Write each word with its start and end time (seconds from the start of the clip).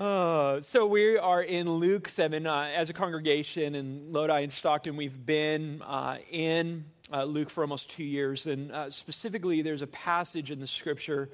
Uh, 0.00 0.62
so 0.62 0.86
we 0.86 1.18
are 1.18 1.42
in 1.42 1.68
Luke 1.70 2.08
7 2.08 2.46
uh, 2.46 2.70
as 2.74 2.88
a 2.88 2.94
congregation 2.94 3.74
in 3.74 4.10
Lodi 4.12 4.40
and 4.40 4.50
Stockton. 4.50 4.96
We've 4.96 5.26
been 5.26 5.82
uh, 5.82 6.16
in 6.30 6.86
uh, 7.12 7.24
Luke 7.24 7.50
for 7.50 7.62
almost 7.64 7.90
two 7.90 8.04
years, 8.04 8.46
and 8.46 8.72
uh, 8.72 8.90
specifically, 8.90 9.60
there's 9.60 9.82
a 9.82 9.86
passage 9.86 10.50
in 10.50 10.58
the 10.58 10.66
scripture 10.66 11.28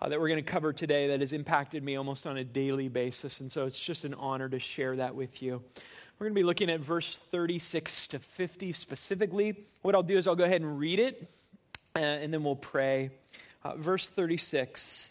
that 0.00 0.12
we're 0.20 0.28
going 0.28 0.38
to 0.44 0.48
cover 0.48 0.72
today 0.72 1.08
that 1.08 1.22
has 1.22 1.32
impacted 1.32 1.82
me 1.82 1.96
almost 1.96 2.24
on 2.24 2.36
a 2.36 2.44
daily 2.44 2.86
basis, 2.88 3.40
and 3.40 3.50
so 3.50 3.66
it's 3.66 3.80
just 3.80 4.04
an 4.04 4.14
honor 4.14 4.48
to 4.48 4.60
share 4.60 4.94
that 4.94 5.16
with 5.16 5.42
you. 5.42 5.60
We're 6.20 6.26
going 6.26 6.34
to 6.36 6.40
be 6.40 6.44
looking 6.44 6.70
at 6.70 6.78
verse 6.78 7.16
36 7.16 8.06
to 8.08 8.20
50 8.20 8.70
specifically. 8.70 9.56
What 9.82 9.96
I'll 9.96 10.02
do 10.04 10.16
is 10.16 10.28
I'll 10.28 10.36
go 10.36 10.44
ahead 10.44 10.60
and 10.60 10.78
read 10.78 11.00
it, 11.00 11.28
and 11.96 12.32
then 12.32 12.44
we'll 12.44 12.54
pray. 12.54 13.10
verse 13.78 14.08
36 14.08 15.10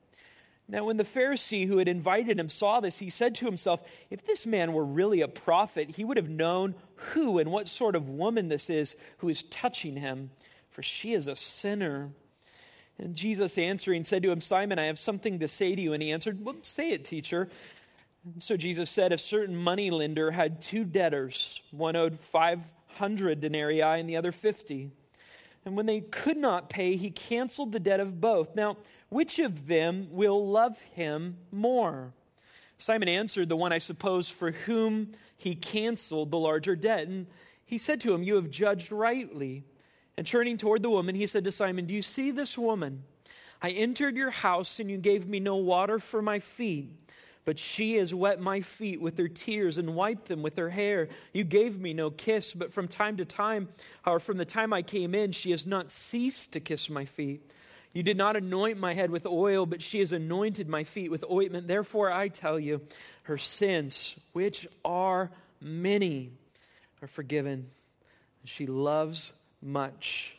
Now, 0.71 0.85
when 0.85 0.95
the 0.95 1.03
Pharisee 1.03 1.67
who 1.67 1.79
had 1.79 1.89
invited 1.89 2.39
him 2.39 2.47
saw 2.47 2.79
this, 2.79 2.97
he 2.99 3.09
said 3.09 3.35
to 3.35 3.45
himself, 3.45 3.83
If 4.09 4.25
this 4.25 4.45
man 4.45 4.71
were 4.71 4.85
really 4.85 5.19
a 5.19 5.27
prophet, 5.27 5.91
he 5.97 6.05
would 6.05 6.15
have 6.15 6.29
known 6.29 6.75
who 6.95 7.39
and 7.39 7.51
what 7.51 7.67
sort 7.67 7.93
of 7.93 8.07
woman 8.07 8.47
this 8.47 8.69
is 8.69 8.95
who 9.17 9.27
is 9.27 9.43
touching 9.43 9.97
him, 9.97 10.31
for 10.69 10.81
she 10.81 11.13
is 11.13 11.27
a 11.27 11.35
sinner. 11.35 12.11
And 12.97 13.15
Jesus 13.15 13.57
answering 13.57 14.05
said 14.05 14.23
to 14.23 14.31
him, 14.31 14.39
Simon, 14.39 14.79
I 14.79 14.85
have 14.85 14.97
something 14.97 15.39
to 15.39 15.49
say 15.49 15.75
to 15.75 15.81
you. 15.81 15.91
And 15.91 16.01
he 16.01 16.11
answered, 16.13 16.41
Well, 16.43 16.55
say 16.61 16.91
it, 16.91 17.03
teacher. 17.03 17.49
And 18.23 18.41
so 18.41 18.55
Jesus 18.55 18.89
said, 18.89 19.11
A 19.11 19.17
certain 19.17 19.57
money 19.57 19.91
lender 19.91 20.31
had 20.31 20.61
two 20.61 20.85
debtors, 20.85 21.61
one 21.71 21.97
owed 21.97 22.17
500 22.17 23.41
denarii 23.41 23.81
and 23.81 24.07
the 24.07 24.15
other 24.15 24.31
50. 24.31 24.89
And 25.65 25.75
when 25.75 25.85
they 25.85 25.99
could 25.99 26.37
not 26.37 26.69
pay, 26.69 26.95
he 26.95 27.11
canceled 27.11 27.73
the 27.73 27.79
debt 27.81 27.99
of 27.99 28.21
both. 28.21 28.55
Now, 28.55 28.77
which 29.11 29.39
of 29.39 29.67
them 29.67 30.07
will 30.11 30.47
love 30.47 30.79
him 30.93 31.35
more? 31.51 32.13
Simon 32.77 33.09
answered, 33.09 33.49
The 33.49 33.57
one, 33.57 33.73
I 33.73 33.77
suppose, 33.77 34.29
for 34.29 34.51
whom 34.53 35.11
he 35.35 35.53
canceled 35.53 36.31
the 36.31 36.39
larger 36.39 36.77
debt. 36.77 37.09
And 37.09 37.27
he 37.65 37.77
said 37.77 37.99
to 38.01 38.13
him, 38.15 38.23
You 38.23 38.37
have 38.37 38.49
judged 38.49 38.89
rightly. 38.89 39.65
And 40.17 40.25
turning 40.25 40.55
toward 40.55 40.81
the 40.81 40.89
woman, 40.89 41.13
he 41.15 41.27
said 41.27 41.43
to 41.43 41.51
Simon, 41.51 41.87
Do 41.87 41.93
you 41.93 42.01
see 42.01 42.31
this 42.31 42.57
woman? 42.57 43.03
I 43.61 43.71
entered 43.71 44.15
your 44.15 44.29
house, 44.31 44.79
and 44.79 44.89
you 44.89 44.97
gave 44.97 45.27
me 45.27 45.41
no 45.41 45.57
water 45.57 45.99
for 45.99 46.21
my 46.21 46.39
feet. 46.39 46.89
But 47.43 47.59
she 47.59 47.95
has 47.97 48.13
wet 48.13 48.39
my 48.39 48.61
feet 48.61 49.01
with 49.01 49.17
her 49.17 49.27
tears 49.27 49.77
and 49.77 49.93
wiped 49.93 50.27
them 50.29 50.41
with 50.41 50.55
her 50.55 50.69
hair. 50.69 51.09
You 51.33 51.43
gave 51.43 51.77
me 51.81 51.93
no 51.93 52.11
kiss, 52.11 52.53
but 52.53 52.71
from 52.71 52.87
time 52.87 53.17
to 53.17 53.25
time, 53.25 53.67
or 54.05 54.21
from 54.21 54.37
the 54.37 54.45
time 54.45 54.71
I 54.71 54.83
came 54.83 55.13
in, 55.13 55.33
she 55.33 55.51
has 55.51 55.67
not 55.67 55.91
ceased 55.91 56.53
to 56.53 56.61
kiss 56.61 56.89
my 56.89 57.03
feet. 57.03 57.41
You 57.93 58.03
did 58.03 58.15
not 58.17 58.37
anoint 58.37 58.77
my 58.79 58.93
head 58.93 59.11
with 59.11 59.25
oil, 59.25 59.65
but 59.65 59.81
she 59.81 59.99
has 59.99 60.13
anointed 60.13 60.69
my 60.69 60.83
feet 60.85 61.11
with 61.11 61.25
ointment. 61.29 61.67
Therefore, 61.67 62.09
I 62.11 62.29
tell 62.29 62.59
you, 62.59 62.81
her 63.23 63.37
sins, 63.37 64.15
which 64.31 64.65
are 64.85 65.29
many, 65.59 66.31
are 67.01 67.07
forgiven. 67.09 67.69
She 68.45 68.65
loves 68.65 69.33
much, 69.61 70.37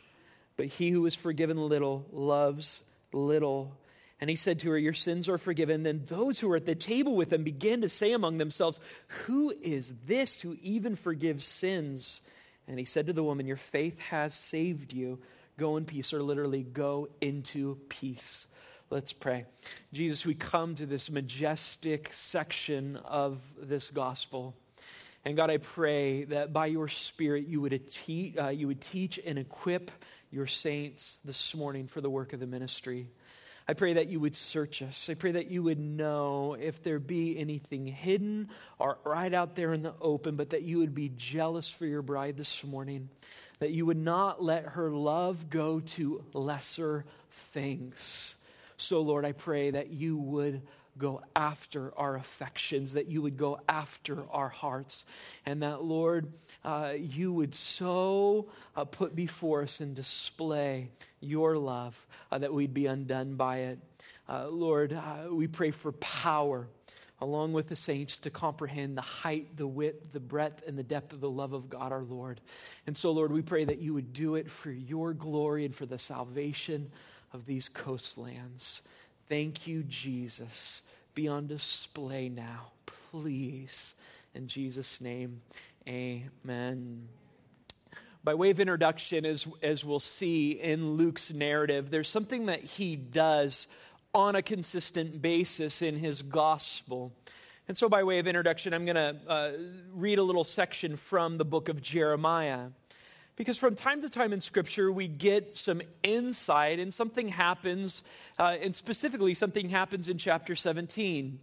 but 0.56 0.66
he 0.66 0.90
who 0.90 1.04
is 1.06 1.14
forgiven 1.14 1.56
little 1.58 2.06
loves 2.10 2.82
little. 3.12 3.76
And 4.20 4.30
he 4.30 4.36
said 4.36 4.58
to 4.60 4.70
her, 4.70 4.78
Your 4.78 4.92
sins 4.94 5.28
are 5.28 5.38
forgiven. 5.38 5.82
Then 5.82 6.04
those 6.06 6.38
who 6.40 6.48
were 6.48 6.56
at 6.56 6.66
the 6.66 6.74
table 6.74 7.14
with 7.14 7.32
him 7.34 7.44
began 7.44 7.82
to 7.82 7.88
say 7.88 8.12
among 8.12 8.38
themselves, 8.38 8.80
Who 9.26 9.52
is 9.62 9.92
this 10.06 10.40
who 10.40 10.56
even 10.62 10.96
forgives 10.96 11.44
sins? 11.44 12.22
And 12.66 12.78
he 12.78 12.84
said 12.86 13.06
to 13.08 13.12
the 13.12 13.22
woman, 13.22 13.46
Your 13.46 13.56
faith 13.58 13.98
has 13.98 14.32
saved 14.34 14.92
you 14.94 15.18
Go 15.58 15.76
in 15.76 15.84
peace, 15.84 16.12
or 16.12 16.22
literally, 16.22 16.62
go 16.62 17.08
into 17.20 17.76
peace. 17.88 18.46
Let's 18.90 19.12
pray. 19.12 19.44
Jesus, 19.92 20.24
we 20.24 20.34
come 20.34 20.74
to 20.76 20.86
this 20.86 21.10
majestic 21.10 22.12
section 22.12 22.96
of 22.96 23.38
this 23.60 23.90
gospel. 23.90 24.54
And 25.24 25.36
God, 25.36 25.50
I 25.50 25.58
pray 25.58 26.24
that 26.24 26.52
by 26.52 26.66
your 26.66 26.88
Spirit, 26.88 27.46
you 27.46 27.60
would, 27.60 27.88
te- 27.88 28.34
uh, 28.38 28.48
you 28.48 28.66
would 28.66 28.80
teach 28.80 29.20
and 29.24 29.38
equip 29.38 29.90
your 30.30 30.46
saints 30.46 31.18
this 31.24 31.54
morning 31.54 31.86
for 31.86 32.00
the 32.00 32.10
work 32.10 32.32
of 32.32 32.40
the 32.40 32.46
ministry. 32.46 33.08
I 33.68 33.74
pray 33.74 33.94
that 33.94 34.08
you 34.08 34.18
would 34.20 34.34
search 34.34 34.82
us. 34.82 35.08
I 35.08 35.14
pray 35.14 35.32
that 35.32 35.50
you 35.50 35.62
would 35.62 35.78
know 35.78 36.54
if 36.58 36.82
there 36.82 36.98
be 36.98 37.38
anything 37.38 37.86
hidden 37.86 38.48
or 38.78 38.98
right 39.04 39.32
out 39.32 39.54
there 39.54 39.72
in 39.72 39.82
the 39.82 39.94
open, 40.00 40.36
but 40.36 40.50
that 40.50 40.62
you 40.62 40.78
would 40.78 40.94
be 40.94 41.10
jealous 41.16 41.68
for 41.68 41.86
your 41.86 42.02
bride 42.02 42.36
this 42.36 42.64
morning, 42.64 43.08
that 43.60 43.70
you 43.70 43.86
would 43.86 43.96
not 43.98 44.42
let 44.42 44.64
her 44.64 44.90
love 44.90 45.48
go 45.48 45.80
to 45.80 46.24
lesser 46.34 47.04
things. 47.52 48.34
So, 48.78 49.00
Lord, 49.00 49.24
I 49.24 49.32
pray 49.32 49.70
that 49.70 49.90
you 49.90 50.16
would 50.16 50.62
go 50.98 51.22
after 51.34 51.96
our 51.98 52.16
affections, 52.16 52.94
that 52.94 53.10
you 53.10 53.22
would 53.22 53.36
go 53.36 53.60
after 53.68 54.24
our 54.30 54.48
hearts, 54.48 55.06
and 55.46 55.62
that, 55.62 55.82
Lord, 55.82 56.32
uh, 56.64 56.92
you 56.98 57.32
would 57.32 57.54
so 57.54 58.48
uh, 58.76 58.84
put 58.84 59.16
before 59.16 59.62
us 59.62 59.80
and 59.80 59.94
display 59.94 60.90
your 61.20 61.56
love 61.56 62.04
uh, 62.30 62.38
that 62.38 62.52
we'd 62.52 62.74
be 62.74 62.86
undone 62.86 63.34
by 63.36 63.58
it. 63.58 63.78
Uh, 64.28 64.48
Lord, 64.48 64.92
uh, 64.92 65.32
we 65.32 65.46
pray 65.46 65.70
for 65.70 65.92
power 65.92 66.68
along 67.20 67.52
with 67.52 67.68
the 67.68 67.76
saints 67.76 68.18
to 68.18 68.30
comprehend 68.30 68.96
the 68.98 69.02
height, 69.02 69.56
the 69.56 69.66
width, 69.66 70.12
the 70.12 70.18
breadth, 70.20 70.62
and 70.66 70.76
the 70.76 70.82
depth 70.82 71.12
of 71.12 71.20
the 71.20 71.30
love 71.30 71.52
of 71.52 71.70
God 71.70 71.92
our 71.92 72.02
Lord. 72.02 72.40
And 72.88 72.96
so, 72.96 73.12
Lord, 73.12 73.30
we 73.32 73.42
pray 73.42 73.64
that 73.64 73.78
you 73.78 73.94
would 73.94 74.12
do 74.12 74.34
it 74.34 74.50
for 74.50 74.72
your 74.72 75.12
glory 75.14 75.64
and 75.64 75.74
for 75.74 75.86
the 75.86 75.98
salvation 75.98 76.90
of 77.32 77.46
these 77.46 77.68
coastlands. 77.68 78.82
Thank 79.32 79.66
you, 79.66 79.82
Jesus. 79.84 80.82
Be 81.14 81.26
on 81.26 81.46
display 81.46 82.28
now, 82.28 82.72
please. 83.12 83.94
In 84.34 84.46
Jesus' 84.46 85.00
name, 85.00 85.40
amen. 85.88 87.08
By 88.22 88.34
way 88.34 88.50
of 88.50 88.60
introduction, 88.60 89.24
as, 89.24 89.46
as 89.62 89.86
we'll 89.86 90.00
see 90.00 90.50
in 90.50 90.98
Luke's 90.98 91.32
narrative, 91.32 91.88
there's 91.90 92.10
something 92.10 92.44
that 92.44 92.60
he 92.60 92.94
does 92.94 93.68
on 94.12 94.36
a 94.36 94.42
consistent 94.42 95.22
basis 95.22 95.80
in 95.80 95.96
his 95.96 96.20
gospel. 96.20 97.10
And 97.68 97.74
so, 97.74 97.88
by 97.88 98.02
way 98.04 98.18
of 98.18 98.26
introduction, 98.26 98.74
I'm 98.74 98.84
going 98.84 98.96
to 98.96 99.16
uh, 99.26 99.52
read 99.94 100.18
a 100.18 100.22
little 100.22 100.44
section 100.44 100.94
from 100.96 101.38
the 101.38 101.44
book 101.46 101.70
of 101.70 101.80
Jeremiah. 101.80 102.66
Because 103.42 103.58
from 103.58 103.74
time 103.74 104.00
to 104.02 104.08
time 104.08 104.32
in 104.32 104.38
Scripture, 104.40 104.92
we 104.92 105.08
get 105.08 105.58
some 105.58 105.82
insight, 106.04 106.78
and 106.78 106.94
something 106.94 107.26
happens, 107.26 108.04
uh, 108.38 108.54
and 108.62 108.72
specifically, 108.72 109.34
something 109.34 109.68
happens 109.68 110.08
in 110.08 110.16
chapter 110.16 110.54
17. 110.54 111.40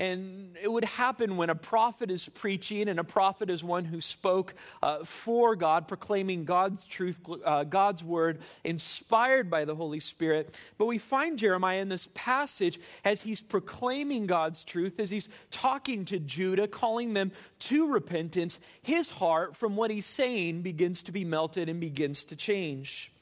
And 0.00 0.56
it 0.62 0.72
would 0.72 0.86
happen 0.86 1.36
when 1.36 1.50
a 1.50 1.54
prophet 1.54 2.10
is 2.10 2.26
preaching, 2.30 2.88
and 2.88 2.98
a 2.98 3.04
prophet 3.04 3.50
is 3.50 3.62
one 3.62 3.84
who 3.84 4.00
spoke 4.00 4.54
uh, 4.82 5.04
for 5.04 5.54
God, 5.54 5.88
proclaiming 5.88 6.46
God's 6.46 6.86
truth, 6.86 7.20
uh, 7.44 7.64
God's 7.64 8.02
word, 8.02 8.38
inspired 8.64 9.50
by 9.50 9.66
the 9.66 9.74
Holy 9.74 10.00
Spirit. 10.00 10.56
But 10.78 10.86
we 10.86 10.96
find 10.96 11.38
Jeremiah 11.38 11.82
in 11.82 11.90
this 11.90 12.08
passage 12.14 12.80
as 13.04 13.20
he's 13.20 13.42
proclaiming 13.42 14.24
God's 14.24 14.64
truth, 14.64 14.98
as 14.98 15.10
he's 15.10 15.28
talking 15.50 16.06
to 16.06 16.18
Judah, 16.18 16.66
calling 16.66 17.12
them 17.12 17.30
to 17.68 17.92
repentance, 17.92 18.58
his 18.80 19.10
heart 19.10 19.54
from 19.54 19.76
what 19.76 19.90
he's 19.90 20.06
saying 20.06 20.62
begins 20.62 21.02
to 21.02 21.12
be 21.12 21.26
melted 21.26 21.68
and 21.68 21.78
begins 21.78 22.24
to 22.24 22.36
change. 22.36 23.12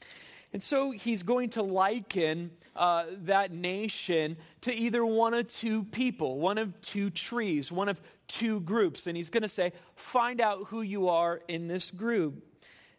And 0.53 0.63
so 0.63 0.91
he's 0.91 1.23
going 1.23 1.49
to 1.51 1.61
liken 1.61 2.51
uh, 2.75 3.05
that 3.23 3.51
nation 3.51 4.37
to 4.61 4.73
either 4.73 5.05
one 5.05 5.33
of 5.33 5.47
two 5.47 5.83
people, 5.83 6.39
one 6.39 6.57
of 6.57 6.79
two 6.81 7.09
trees, 7.09 7.71
one 7.71 7.89
of 7.89 7.99
two 8.27 8.61
groups. 8.61 9.05
And 9.07 9.15
he's 9.17 9.29
going 9.29 9.43
to 9.43 9.49
say, 9.49 9.73
Find 9.95 10.41
out 10.41 10.65
who 10.67 10.81
you 10.81 11.09
are 11.09 11.41
in 11.47 11.67
this 11.67 11.91
group. 11.91 12.45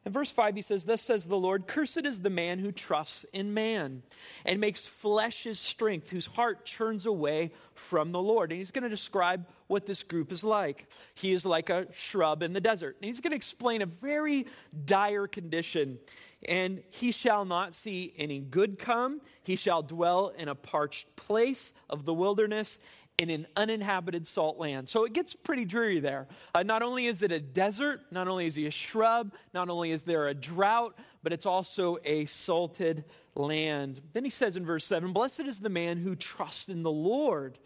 In 0.06 0.12
verse 0.12 0.32
5, 0.32 0.55
he 0.56 0.62
says, 0.62 0.85
Thus 0.85 1.02
says 1.02 1.26
the 1.26 1.37
Lord, 1.37 1.67
Cursed 1.67 2.06
is 2.06 2.20
the 2.20 2.31
man 2.31 2.58
who 2.58 2.73
trusts 2.73 3.26
in 3.35 3.52
man 3.52 4.02
and 4.47 4.58
makes 4.58 4.87
flesh 4.87 5.44
his 5.44 5.58
strength, 5.61 6.08
whose 6.08 6.25
heart 6.25 6.64
turns 6.64 7.05
away 7.05 7.52
from 7.75 8.11
the 8.12 8.20
Lord. 8.23 8.50
And 8.50 8.58
he's 8.58 8.70
going 8.70 8.82
to 8.85 8.88
describe 8.88 9.47
what 9.67 9.85
this 9.85 10.02
group 10.02 10.32
is 10.32 10.43
like. 10.43 10.88
He 11.14 11.32
is 11.32 11.44
like 11.44 11.69
a 11.69 11.87
shrub 11.93 12.43
in 12.43 12.55
the 12.55 12.62
desert. 12.62 12.97
And 13.00 13.06
he's 13.08 13.20
going 13.20 13.32
to 13.32 13.37
explain 13.37 13.82
a 13.82 13.87
very 13.87 14.47
dire 14.87 15.26
condition. 15.26 15.99
And 16.48 16.82
he 16.90 17.12
shall 17.12 17.44
not 17.44 17.75
see 17.75 18.14
any 18.16 18.40
good 18.40 18.78
come. 18.78 19.20
He 19.42 19.56
shall 19.56 19.82
dwell 19.82 20.28
in 20.28 20.48
a 20.48 20.54
parched 20.54 21.14
place 21.16 21.72
of 21.88 22.04
the 22.06 22.14
wilderness 22.14 22.78
in 23.20 23.28
an 23.28 23.46
uninhabited 23.55 24.26
salt 24.26 24.58
land. 24.58 24.88
So 24.88 25.05
it 25.05 25.12
gets 25.12 25.34
pretty 25.34 25.67
dreary 25.67 26.00
there. 26.00 26.26
Uh, 26.55 26.62
not 26.62 26.81
only 26.81 27.05
is 27.05 27.20
it 27.20 27.31
a 27.31 27.38
desert, 27.38 28.00
not 28.11 28.28
only 28.28 28.46
is 28.46 28.56
it 28.56 28.64
a 28.64 28.70
shrub, 28.70 29.34
not 29.52 29.69
only 29.69 29.90
is 29.90 30.05
there 30.05 30.28
a 30.28 30.32
drought, 30.34 30.96
but 31.22 31.31
it's 31.31 31.44
also 31.44 31.99
a 32.02 32.25
salted 32.25 33.05
land. 33.34 34.00
Then 34.14 34.25
he 34.25 34.31
says 34.31 34.56
in 34.56 34.64
verse 34.64 34.87
7 34.87 35.12
Blessed 35.12 35.40
is 35.40 35.61
the 35.61 35.69
man 35.69 35.99
who 35.99 36.17
trusts 36.17 36.70
in 36.70 36.82
the 36.82 36.90
Lord, 36.90 37.58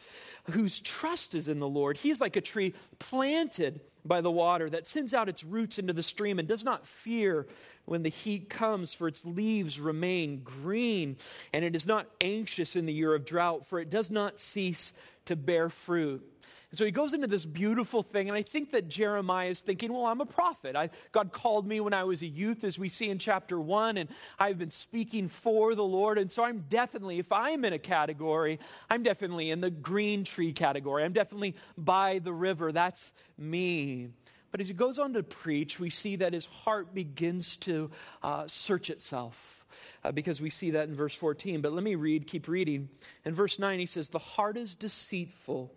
whose 0.50 0.80
trust 0.80 1.36
is 1.36 1.46
in 1.46 1.60
the 1.60 1.68
Lord. 1.68 1.98
He 1.98 2.10
is 2.10 2.20
like 2.20 2.34
a 2.34 2.40
tree 2.40 2.74
planted 2.98 3.80
by 4.04 4.20
the 4.20 4.32
water 4.32 4.68
that 4.68 4.88
sends 4.88 5.14
out 5.14 5.28
its 5.28 5.44
roots 5.44 5.78
into 5.78 5.92
the 5.92 6.02
stream 6.02 6.40
and 6.40 6.48
does 6.48 6.64
not 6.64 6.84
fear 6.84 7.46
when 7.86 8.02
the 8.02 8.10
heat 8.10 8.48
comes, 8.48 8.92
for 8.94 9.06
its 9.06 9.24
leaves 9.26 9.78
remain 9.78 10.40
green, 10.42 11.16
and 11.52 11.64
it 11.64 11.76
is 11.76 11.86
not 11.86 12.08
anxious 12.20 12.74
in 12.76 12.86
the 12.86 12.92
year 12.92 13.14
of 13.14 13.24
drought, 13.24 13.64
for 13.66 13.78
it 13.78 13.88
does 13.90 14.10
not 14.10 14.40
cease 14.40 14.92
to 15.26 15.36
bear 15.36 15.68
fruit. 15.68 16.22
And 16.70 16.78
so 16.78 16.84
he 16.84 16.90
goes 16.90 17.12
into 17.14 17.28
this 17.28 17.46
beautiful 17.46 18.02
thing, 18.02 18.28
and 18.28 18.36
I 18.36 18.42
think 18.42 18.72
that 18.72 18.88
Jeremiah 18.88 19.48
is 19.48 19.60
thinking, 19.60 19.92
well, 19.92 20.06
I'm 20.06 20.20
a 20.20 20.26
prophet. 20.26 20.74
I, 20.74 20.90
God 21.12 21.32
called 21.32 21.68
me 21.68 21.78
when 21.78 21.94
I 21.94 22.02
was 22.02 22.20
a 22.22 22.26
youth, 22.26 22.64
as 22.64 22.78
we 22.80 22.88
see 22.88 23.08
in 23.08 23.18
chapter 23.20 23.60
one, 23.60 23.96
and 23.96 24.08
I've 24.40 24.58
been 24.58 24.70
speaking 24.70 25.28
for 25.28 25.76
the 25.76 25.84
Lord. 25.84 26.18
And 26.18 26.30
so 26.30 26.42
I'm 26.42 26.64
definitely, 26.68 27.18
if 27.20 27.30
I'm 27.30 27.64
in 27.64 27.72
a 27.72 27.78
category, 27.78 28.58
I'm 28.90 29.04
definitely 29.04 29.50
in 29.50 29.60
the 29.60 29.70
green 29.70 30.24
tree 30.24 30.52
category. 30.52 31.04
I'm 31.04 31.12
definitely 31.12 31.54
by 31.78 32.18
the 32.18 32.32
river. 32.32 32.72
That's 32.72 33.12
me. 33.38 34.08
But 34.50 34.60
as 34.60 34.68
he 34.68 34.74
goes 34.74 34.98
on 34.98 35.12
to 35.14 35.22
preach, 35.22 35.78
we 35.80 35.90
see 35.90 36.16
that 36.16 36.32
his 36.32 36.46
heart 36.46 36.92
begins 36.92 37.56
to 37.58 37.90
uh, 38.22 38.48
search 38.48 38.90
itself 38.90 39.63
uh, 40.04 40.12
because 40.12 40.40
we 40.40 40.50
see 40.50 40.72
that 40.72 40.88
in 40.88 40.94
verse 40.94 41.14
14. 41.14 41.60
But 41.62 41.72
let 41.72 41.82
me 41.82 41.94
read, 41.94 42.26
keep 42.26 42.46
reading. 42.46 42.90
In 43.24 43.34
verse 43.34 43.58
9, 43.58 43.78
he 43.78 43.86
says, 43.86 44.08
The 44.10 44.18
heart 44.18 44.56
is 44.58 44.74
deceitful 44.74 45.72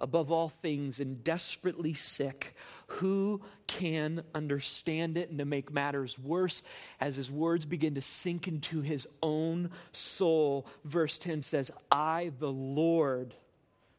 above 0.00 0.30
all 0.30 0.48
things 0.50 1.00
and 1.00 1.22
desperately 1.24 1.92
sick. 1.94 2.54
Who 2.86 3.42
can 3.66 4.22
understand 4.34 5.18
it? 5.18 5.30
And 5.30 5.38
to 5.38 5.44
make 5.44 5.72
matters 5.72 6.16
worse, 6.18 6.62
as 7.00 7.16
his 7.16 7.30
words 7.30 7.66
begin 7.66 7.96
to 7.96 8.02
sink 8.02 8.46
into 8.46 8.82
his 8.82 9.08
own 9.22 9.70
soul, 9.90 10.66
verse 10.84 11.18
10 11.18 11.42
says, 11.42 11.70
I, 11.90 12.30
the 12.38 12.52
Lord, 12.52 13.34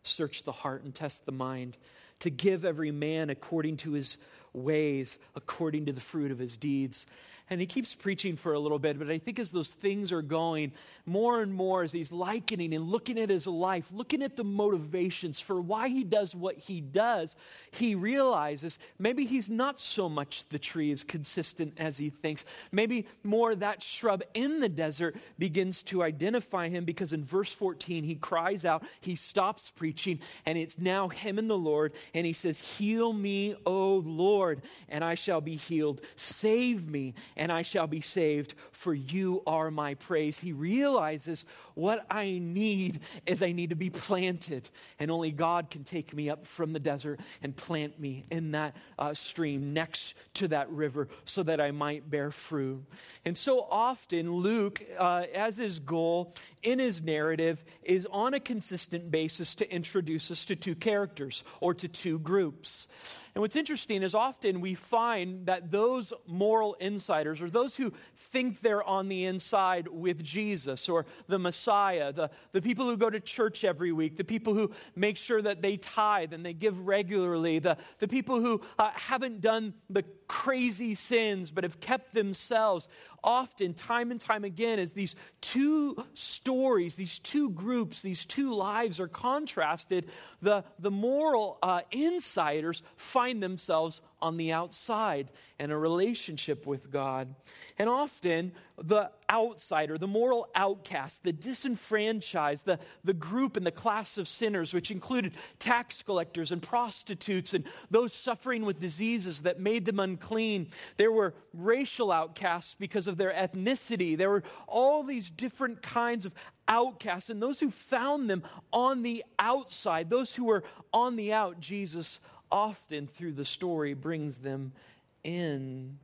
search 0.04 0.44
the 0.44 0.52
heart 0.54 0.84
and 0.84 0.96
test 0.96 1.26
the 1.26 1.32
mind 1.34 1.76
to 2.20 2.30
give 2.30 2.64
every 2.64 2.92
man 2.92 3.30
according 3.30 3.78
to 3.78 3.92
his 3.94 4.18
ways, 4.54 5.18
according 5.36 5.88
to 5.88 5.92
the 5.94 6.00
fruit 6.00 6.32
of 6.32 6.40
his 6.40 6.56
deeds. 6.56 7.06
And 7.50 7.60
he 7.60 7.68
keeps 7.68 7.94
preaching 7.94 8.38
for 8.38 8.54
a 8.54 8.60
little 8.60 8.80
bit, 8.80 8.98
but 8.98 9.10
I 9.10 9.18
think 9.18 9.38
as 9.38 9.52
those 9.52 9.68
things 9.74 10.12
are 10.14 10.22
going, 10.22 10.72
more 11.06 11.42
and 11.42 11.54
more 11.54 11.84
as 11.84 11.92
he's 11.92 12.12
likening 12.12 12.74
and 12.74 12.90
looking 12.90 13.20
at 13.20 13.30
his 13.30 13.46
life, 13.48 13.88
looking 13.92 14.24
at 14.24 14.38
the 14.38 14.46
motivations 14.46 15.40
for 15.42 15.60
why 15.60 15.90
he 15.90 16.04
does 16.06 16.34
what 16.34 16.56
he 16.58 16.80
does, 16.80 17.36
he 17.72 17.96
realizes 17.96 18.80
maybe 18.98 19.26
he's 19.26 19.50
not 19.50 19.78
so 19.80 20.08
much 20.08 20.48
the 20.50 20.60
tree 20.60 20.90
as 20.94 21.04
consistent 21.04 21.74
as 21.78 21.98
he 21.98 22.10
thinks. 22.10 22.46
Maybe 22.72 23.08
more 23.26 23.54
that 23.56 23.84
shrub 23.84 24.24
in 24.34 24.62
the 24.62 24.70
desert 24.70 25.18
begins 25.38 25.84
to 25.84 26.02
identify 26.02 26.70
him 26.70 26.86
because 26.86 27.12
in 27.12 27.26
verse 27.26 27.54
14 27.54 28.06
he 28.06 28.16
cries 28.16 28.64
out, 28.64 28.84
he 29.02 29.16
stops 29.16 29.70
preaching, 29.72 30.22
and 30.46 30.58
it's 30.58 30.80
now 30.80 31.10
him 31.10 31.38
and 31.38 31.50
the 31.50 31.58
Lord, 31.58 31.92
and 32.14 32.26
he 32.26 32.34
says, 32.34 32.60
Heal 32.62 33.12
me, 33.12 33.56
O 33.66 33.98
Lord, 33.98 34.62
and 34.88 35.04
I 35.04 35.16
shall 35.16 35.42
be 35.42 35.56
healed. 35.58 36.00
Save 36.16 36.88
me, 36.88 37.14
and 37.38 37.52
I 37.52 37.62
shall 37.62 37.88
be 37.88 38.02
saved, 38.02 38.54
for 38.72 38.94
you 38.94 39.42
are 39.48 39.72
my 39.72 39.96
praise. 39.96 40.40
He 40.40 40.54
realizes 40.54 41.46
what 41.76 42.06
I 42.10 42.40
need 42.42 43.00
is 43.26 43.42
I 43.42 43.52
need 43.52 43.72
to 43.72 43.76
be 43.76 43.90
planted, 43.90 44.70
and 45.00 45.10
only 45.10 45.32
God 45.32 45.70
can 45.70 45.84
take 45.84 46.14
me 46.14 46.30
up 46.30 46.46
from 46.46 46.74
the 46.74 46.80
desert 46.80 47.20
and 47.42 47.56
plant 47.56 48.00
me 48.00 48.24
in 48.30 48.52
that 48.52 48.76
uh, 49.00 49.14
stream 49.14 49.74
next 49.74 50.14
to 50.36 50.48
that 50.50 50.70
river 50.70 51.08
so 51.26 51.44
that 51.44 51.60
I 51.60 51.72
might 51.72 52.10
bear 52.10 52.32
fruit. 52.32 52.84
And 53.26 53.38
so 53.38 53.66
often, 53.70 54.32
Luke, 54.34 54.84
uh, 54.98 55.26
as 55.34 55.58
his 55.58 55.80
goal 55.80 56.34
in 56.62 56.80
his 56.80 57.02
narrative, 57.02 57.62
is 57.84 58.08
on 58.12 58.34
a 58.34 58.40
consistent 58.40 59.12
basis 59.12 59.56
to 59.56 59.70
introduce 59.72 60.32
us 60.32 60.46
to 60.46 60.56
two 60.56 60.76
characters 60.76 61.44
or 61.60 61.74
to 61.74 61.88
two 61.90 62.18
groups. 62.20 62.88
And 63.36 63.42
what's 63.42 63.56
interesting 63.56 64.04
is 64.04 64.14
often 64.14 64.62
we 64.62 64.76
find 64.76 65.48
that 65.48 65.72
those 65.72 66.14
moral 66.28 66.76
insiders 66.76 67.42
or 67.42 67.50
those 67.50 67.76
who 67.76 67.92
think 68.32 68.62
they're 68.62 68.84
on 68.84 69.08
the 69.10 69.26
inside 69.26 69.88
with 69.88 70.24
Jesus 70.24 70.88
or 70.88 71.08
the 71.28 71.40
Messiah, 71.40 72.12
the, 72.14 72.30
the 72.52 72.62
people 72.62 72.86
who 72.86 72.96
go 72.96 73.10
to 73.10 73.20
church 73.20 73.64
every 73.64 73.92
week, 73.92 74.18
the 74.18 74.24
people 74.24 74.54
who 74.54 74.72
make 74.96 75.18
sure 75.18 75.42
that 75.42 75.64
they 75.64 75.78
tithe 75.78 76.32
and 76.32 76.46
they 76.46 76.54
give 76.54 76.86
regularly, 76.86 77.58
the, 77.58 77.76
the 77.98 78.08
people 78.08 78.40
who 78.40 78.62
uh, 78.78 78.92
haven't 78.94 79.42
done 79.42 79.74
the 79.90 80.04
crazy 80.28 80.94
sins 80.94 81.50
but 81.50 81.64
have 81.64 81.80
kept 81.80 82.14
themselves, 82.14 82.88
often, 83.24 83.74
time 83.74 84.12
and 84.12 84.20
time 84.20 84.44
again, 84.44 84.80
as 84.80 84.92
these 84.94 85.16
two 85.42 86.04
stories, 86.14 86.96
these 86.96 87.20
two 87.20 87.50
groups, 87.52 88.02
these 88.02 88.26
two 88.26 88.54
lives 88.54 89.00
are 89.00 89.08
contrasted, 89.08 90.10
the, 90.42 90.64
the 90.80 90.92
moral 90.92 91.58
uh, 91.64 91.82
insiders 91.92 92.84
find 92.98 93.42
themselves 93.42 94.02
on 94.22 94.38
the 94.38 94.52
outside 94.52 95.30
and 95.64 95.72
a 95.72 95.78
relationship 95.78 96.68
with 96.68 96.92
God. 96.92 97.34
And 97.80 97.88
often, 97.88 98.52
the 98.78 99.10
outsider, 99.30 99.98
the 99.98 100.08
moral 100.08 100.50
outcast, 100.56 101.24
the 101.24 101.32
disenfranchised, 101.32 102.66
the, 102.66 102.80
the 103.06 103.14
group 103.14 103.56
and 103.56 103.66
the 103.66 103.72
class 103.72 104.18
of 104.18 104.28
sinners, 104.28 104.74
which 104.74 104.92
included 104.92 105.32
tax 105.60 106.04
collectors 106.04 106.52
and 106.52 106.62
prostitutes 106.62 107.54
and 107.54 107.64
those 107.90 108.12
suffering 108.12 108.66
with 108.66 108.82
diseases 108.82 109.44
that 109.44 109.58
made 109.62 109.86
them 109.86 110.02
unclean. 110.02 110.68
There 110.98 111.14
were 111.14 111.34
racial 111.54 112.12
outcasts 112.12 112.76
because 112.76 113.08
of 113.08 113.16
their 113.16 113.32
ethnicity. 113.32 114.18
There 114.18 114.30
were 114.32 114.44
all 114.68 115.02
these 115.02 115.30
different 115.30 115.82
kinds 115.82 116.26
of 116.26 116.34
outcasts, 116.68 117.30
and 117.30 117.42
those 117.42 117.62
who 117.62 117.72
found 117.72 118.30
them 118.30 118.44
on 118.74 119.02
the 119.02 119.24
outside, 119.40 120.10
those 120.10 120.36
who 120.36 120.44
were 120.44 120.66
on 120.92 121.16
the 121.16 121.32
out, 121.32 121.62
Jesus 121.62 122.20
often 122.52 123.08
through 123.08 123.32
the 123.32 123.46
story 123.46 123.94
brings 123.94 124.38
them 124.38 124.74
in. 125.24 125.98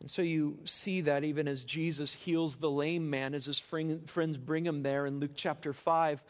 And 0.00 0.10
so 0.10 0.22
you 0.22 0.58
see 0.64 1.02
that 1.02 1.24
even 1.24 1.48
as 1.48 1.64
Jesus 1.64 2.14
heals 2.14 2.56
the 2.56 2.70
lame 2.70 3.10
man, 3.10 3.34
as 3.34 3.46
his 3.46 3.58
friends 3.58 4.38
bring 4.38 4.64
him 4.66 4.82
there 4.82 5.06
in 5.06 5.20
Luke 5.20 5.32
chapter 5.34 5.72
5. 5.72 6.22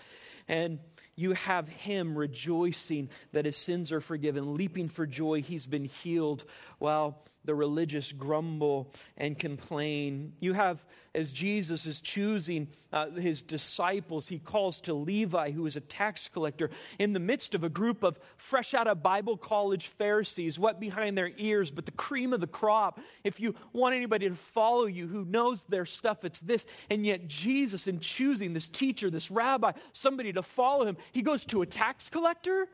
And 0.48 0.78
you 1.16 1.32
have 1.32 1.68
him 1.68 2.16
rejoicing 2.16 3.08
that 3.32 3.44
his 3.44 3.56
sins 3.56 3.90
are 3.90 4.00
forgiven, 4.00 4.55
leaping 4.55 4.88
for 4.88 5.06
joy, 5.06 5.43
he's 5.43 5.67
been 5.67 5.86
healed, 5.86 6.44
while 6.79 7.22
the 7.46 7.55
religious 7.55 8.12
grumble 8.12 8.91
and 9.17 9.38
complain. 9.38 10.32
You 10.41 10.53
have, 10.53 10.84
as 11.15 11.32
Jesus 11.32 11.86
is 11.86 12.00
choosing 12.00 12.69
uh, 12.93 13.10
his 13.12 13.41
disciples, 13.41 14.29
he 14.29 14.38
calls 14.38 14.81
to 14.82 14.93
Levi, 14.94 15.53
who 15.53 15.65
is 15.67 15.76
a 15.76 15.81
tax 15.81 16.29
collector, 16.29 16.69
in 16.98 17.12
the 17.12 17.20
midst 17.20 17.55
of 17.55 17.65
a 17.65 17.69
group 17.69 18.03
of 18.03 18.19
fresh 18.36 18.74
out 18.74 18.86
of 18.88 19.03
Bible 19.03 19.36
college 19.36 19.86
Pharisees, 19.86 20.58
wet 20.58 20.79
behind 20.79 21.17
their 21.17 21.31
ears, 21.38 21.70
but 21.70 21.86
the 21.86 21.93
cream 21.93 22.32
of 22.32 22.41
the 22.41 22.46
crop. 22.46 23.00
If 23.24 23.41
you 23.41 23.55
want 23.72 23.94
anybody 23.94 24.29
to 24.29 24.34
follow 24.34 24.86
you 24.86 25.06
who 25.06 25.24
knows 25.24 25.65
their 25.65 25.86
stuff, 25.86 26.24
it's 26.24 26.41
this. 26.41 26.67
And 26.91 27.06
yet, 27.06 27.29
Jesus, 27.29 27.86
in 27.86 28.00
choosing 28.00 28.53
this 28.53 28.69
teacher, 28.69 29.08
this 29.08 29.31
rabbi, 29.31 29.72
somebody 29.93 30.32
to 30.34 30.43
follow 30.43 30.84
him, 30.84 30.96
he 31.12 31.22
goes 31.22 31.44
to 31.46 31.62
a 31.62 31.67
tax 31.67 32.08
collector 32.08 32.69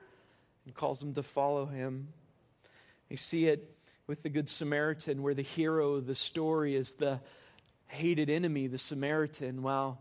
and 0.64 0.75
calls 0.75 1.02
him 1.02 1.12
to 1.14 1.23
follow 1.23 1.67
him. 1.67 2.09
You 3.11 3.19
see 3.19 3.47
it 3.47 3.69
with 4.09 4.23
the 4.25 4.28
Good 4.28 4.49
Samaritan, 4.49 5.23
where 5.23 5.35
the 5.35 5.42
hero 5.42 5.94
of 5.94 6.06
the 6.06 6.14
story 6.14 6.75
is 6.75 6.94
the 6.94 7.21
hated 7.87 8.30
enemy, 8.30 8.66
the 8.66 8.78
Samaritan, 8.78 9.62
while 9.62 10.00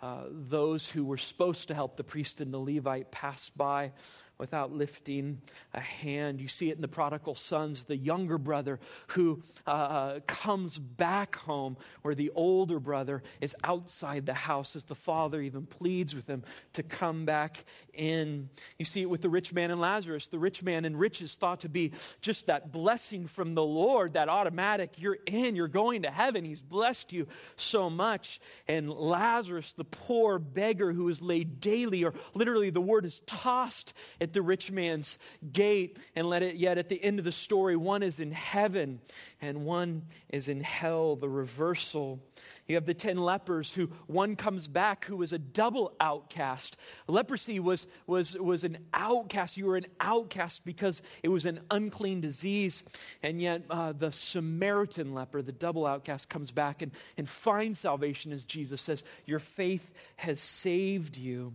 uh, 0.00 0.24
those 0.30 0.86
who 0.88 1.04
were 1.04 1.18
supposed 1.18 1.68
to 1.68 1.74
help 1.74 1.96
the 1.96 2.04
priest 2.04 2.40
and 2.40 2.52
the 2.52 2.58
Levite 2.58 3.10
pass 3.10 3.50
by 3.50 3.92
without 4.38 4.72
lifting 4.72 5.40
a 5.74 5.80
hand. 5.80 6.40
You 6.40 6.48
see 6.48 6.70
it 6.70 6.76
in 6.76 6.82
the 6.82 6.88
prodigal 6.88 7.34
sons, 7.34 7.84
the 7.84 7.96
younger 7.96 8.38
brother 8.38 8.80
who 9.08 9.42
uh, 9.66 10.20
comes 10.26 10.78
back 10.78 11.36
home, 11.36 11.76
where 12.02 12.14
the 12.14 12.30
older 12.34 12.80
brother 12.80 13.22
is 13.40 13.54
outside 13.64 14.26
the 14.26 14.34
house 14.34 14.74
as 14.76 14.84
the 14.84 14.94
father 14.94 15.40
even 15.40 15.66
pleads 15.66 16.14
with 16.14 16.26
him 16.26 16.42
to 16.72 16.82
come 16.82 17.24
back 17.24 17.64
in. 17.94 18.48
You 18.78 18.84
see 18.84 19.02
it 19.02 19.10
with 19.10 19.22
the 19.22 19.28
rich 19.28 19.52
man 19.52 19.70
and 19.70 19.80
Lazarus. 19.80 20.28
The 20.28 20.38
rich 20.38 20.62
man 20.62 20.84
in 20.84 20.96
riches 20.96 21.34
thought 21.34 21.60
to 21.60 21.68
be 21.68 21.92
just 22.20 22.46
that 22.48 22.72
blessing 22.72 23.26
from 23.26 23.54
the 23.54 23.62
Lord, 23.62 24.14
that 24.14 24.28
automatic, 24.28 24.92
you're 24.96 25.18
in, 25.26 25.54
you're 25.56 25.68
going 25.68 26.02
to 26.02 26.10
heaven. 26.10 26.44
He's 26.44 26.62
blessed 26.62 27.12
you 27.12 27.28
so 27.56 27.88
much. 27.88 28.40
And 28.66 28.90
Lazarus, 28.90 29.72
the 29.74 29.84
poor 29.84 30.38
beggar 30.40 30.92
who 30.92 31.08
is 31.08 31.22
laid 31.22 31.60
daily, 31.60 32.04
or 32.04 32.14
literally 32.34 32.70
the 32.70 32.80
word 32.80 33.04
is 33.04 33.20
tossed 33.26 33.92
at 34.20 34.31
the 34.32 34.42
rich 34.42 34.70
man's 34.70 35.18
gate. 35.52 35.96
And 36.16 36.28
let 36.28 36.42
it, 36.42 36.56
yet 36.56 36.78
at 36.78 36.88
the 36.88 37.02
end 37.02 37.18
of 37.18 37.24
the 37.24 37.32
story, 37.32 37.76
one 37.76 38.02
is 38.02 38.20
in 38.20 38.32
heaven 38.32 39.00
and 39.40 39.64
one 39.64 40.02
is 40.30 40.48
in 40.48 40.60
hell, 40.62 41.16
the 41.16 41.28
reversal. 41.28 42.20
You 42.68 42.76
have 42.76 42.86
the 42.86 42.94
10 42.94 43.18
lepers 43.18 43.74
who 43.74 43.86
one 44.06 44.36
comes 44.36 44.68
back 44.68 45.04
who 45.04 45.16
was 45.16 45.32
a 45.32 45.38
double 45.38 45.92
outcast. 46.00 46.76
Leprosy 47.06 47.60
was, 47.60 47.86
was, 48.06 48.34
was 48.36 48.64
an 48.64 48.78
outcast. 48.94 49.56
You 49.56 49.66
were 49.66 49.76
an 49.76 49.86
outcast 50.00 50.64
because 50.64 51.02
it 51.22 51.28
was 51.28 51.44
an 51.44 51.60
unclean 51.70 52.20
disease. 52.20 52.84
And 53.22 53.42
yet 53.42 53.62
uh, 53.68 53.92
the 53.92 54.12
Samaritan 54.12 55.12
leper, 55.12 55.42
the 55.42 55.52
double 55.52 55.86
outcast, 55.86 56.28
comes 56.30 56.50
back 56.50 56.82
and, 56.82 56.92
and 57.18 57.28
finds 57.28 57.80
salvation 57.80 58.32
as 58.32 58.46
Jesus 58.46 58.80
says, 58.80 59.02
Your 59.26 59.40
faith 59.40 59.90
has 60.16 60.38
saved 60.40 61.16
you. 61.18 61.52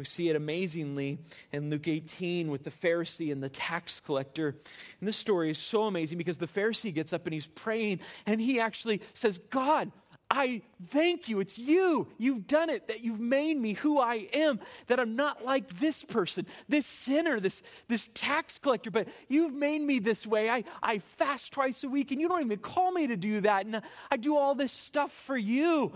We 0.00 0.06
see 0.06 0.30
it 0.30 0.34
amazingly 0.36 1.18
in 1.52 1.68
Luke 1.68 1.86
18 1.86 2.50
with 2.50 2.64
the 2.64 2.70
Pharisee 2.70 3.30
and 3.32 3.42
the 3.42 3.50
tax 3.50 4.00
collector. 4.00 4.56
And 4.98 5.06
this 5.06 5.18
story 5.18 5.50
is 5.50 5.58
so 5.58 5.82
amazing 5.82 6.16
because 6.16 6.38
the 6.38 6.46
Pharisee 6.46 6.94
gets 6.94 7.12
up 7.12 7.26
and 7.26 7.34
he's 7.34 7.44
praying 7.48 8.00
and 8.24 8.40
he 8.40 8.58
actually 8.60 9.02
says, 9.12 9.36
God, 9.50 9.92
I 10.30 10.62
thank 10.88 11.28
you. 11.28 11.40
It's 11.40 11.58
you. 11.58 12.08
You've 12.16 12.46
done 12.46 12.70
it, 12.70 12.88
that 12.88 13.02
you've 13.04 13.20
made 13.20 13.58
me 13.58 13.74
who 13.74 13.98
I 13.98 14.26
am, 14.32 14.58
that 14.86 14.98
I'm 14.98 15.16
not 15.16 15.44
like 15.44 15.80
this 15.80 16.02
person, 16.02 16.46
this 16.66 16.86
sinner, 16.86 17.38
this, 17.38 17.60
this 17.88 18.08
tax 18.14 18.56
collector, 18.56 18.90
but 18.90 19.06
you've 19.28 19.52
made 19.52 19.82
me 19.82 19.98
this 19.98 20.26
way. 20.26 20.48
I, 20.48 20.64
I 20.82 21.00
fast 21.00 21.52
twice 21.52 21.82
a 21.84 21.88
week, 21.88 22.12
and 22.12 22.20
you 22.20 22.28
don't 22.28 22.42
even 22.42 22.60
call 22.60 22.92
me 22.92 23.08
to 23.08 23.16
do 23.16 23.40
that. 23.40 23.66
And 23.66 23.82
I 24.10 24.16
do 24.18 24.36
all 24.36 24.54
this 24.54 24.70
stuff 24.72 25.10
for 25.12 25.36
you. 25.36 25.92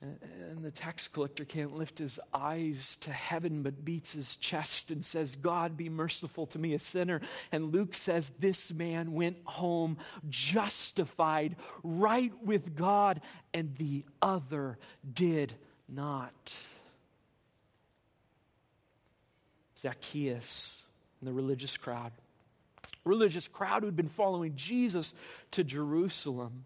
And 0.00 0.64
the 0.64 0.70
tax 0.70 1.08
collector 1.08 1.44
can't 1.44 1.74
lift 1.76 1.98
his 1.98 2.20
eyes 2.32 2.96
to 3.00 3.10
heaven, 3.10 3.62
but 3.64 3.84
beats 3.84 4.12
his 4.12 4.36
chest 4.36 4.92
and 4.92 5.04
says, 5.04 5.34
God, 5.34 5.76
be 5.76 5.88
merciful 5.88 6.46
to 6.46 6.58
me, 6.58 6.72
a 6.74 6.78
sinner. 6.78 7.20
And 7.50 7.72
Luke 7.74 7.94
says, 7.94 8.30
This 8.38 8.72
man 8.72 9.12
went 9.12 9.38
home 9.44 9.98
justified, 10.30 11.56
right 11.82 12.32
with 12.44 12.76
God, 12.76 13.20
and 13.52 13.74
the 13.76 14.04
other 14.22 14.78
did 15.14 15.52
not. 15.88 16.54
Zacchaeus 19.76 20.84
and 21.20 21.26
the 21.28 21.32
religious 21.32 21.76
crowd, 21.76 22.12
religious 23.04 23.48
crowd 23.48 23.82
who'd 23.82 23.96
been 23.96 24.06
following 24.08 24.54
Jesus 24.54 25.12
to 25.52 25.64
Jerusalem. 25.64 26.64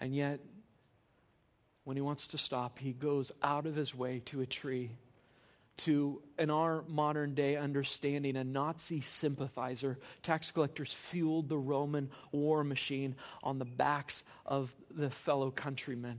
And 0.00 0.14
yet, 0.14 0.38
when 1.88 1.96
he 1.96 2.02
wants 2.02 2.26
to 2.26 2.36
stop, 2.36 2.78
he 2.78 2.92
goes 2.92 3.32
out 3.42 3.64
of 3.64 3.74
his 3.74 3.94
way 3.94 4.20
to 4.26 4.42
a 4.42 4.46
tree. 4.46 4.90
To, 5.78 6.20
in 6.38 6.50
our 6.50 6.82
modern 6.86 7.32
day 7.34 7.56
understanding, 7.56 8.36
a 8.36 8.44
Nazi 8.44 9.00
sympathizer, 9.00 9.96
tax 10.20 10.50
collectors 10.50 10.92
fueled 10.92 11.48
the 11.48 11.56
Roman 11.56 12.10
war 12.30 12.62
machine 12.62 13.14
on 13.42 13.58
the 13.58 13.64
backs 13.64 14.22
of 14.44 14.70
the 14.90 15.08
fellow 15.08 15.50
countrymen. 15.50 16.18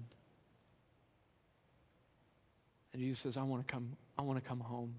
And 2.94 3.02
Jesus 3.04 3.20
says, 3.20 3.38
I 3.38 3.44
want 3.44 3.68
to 3.68 3.72
come, 3.72 3.96
I 4.18 4.24
want 4.24 4.42
to 4.44 4.50
come 4.50 4.62
home 4.62 4.96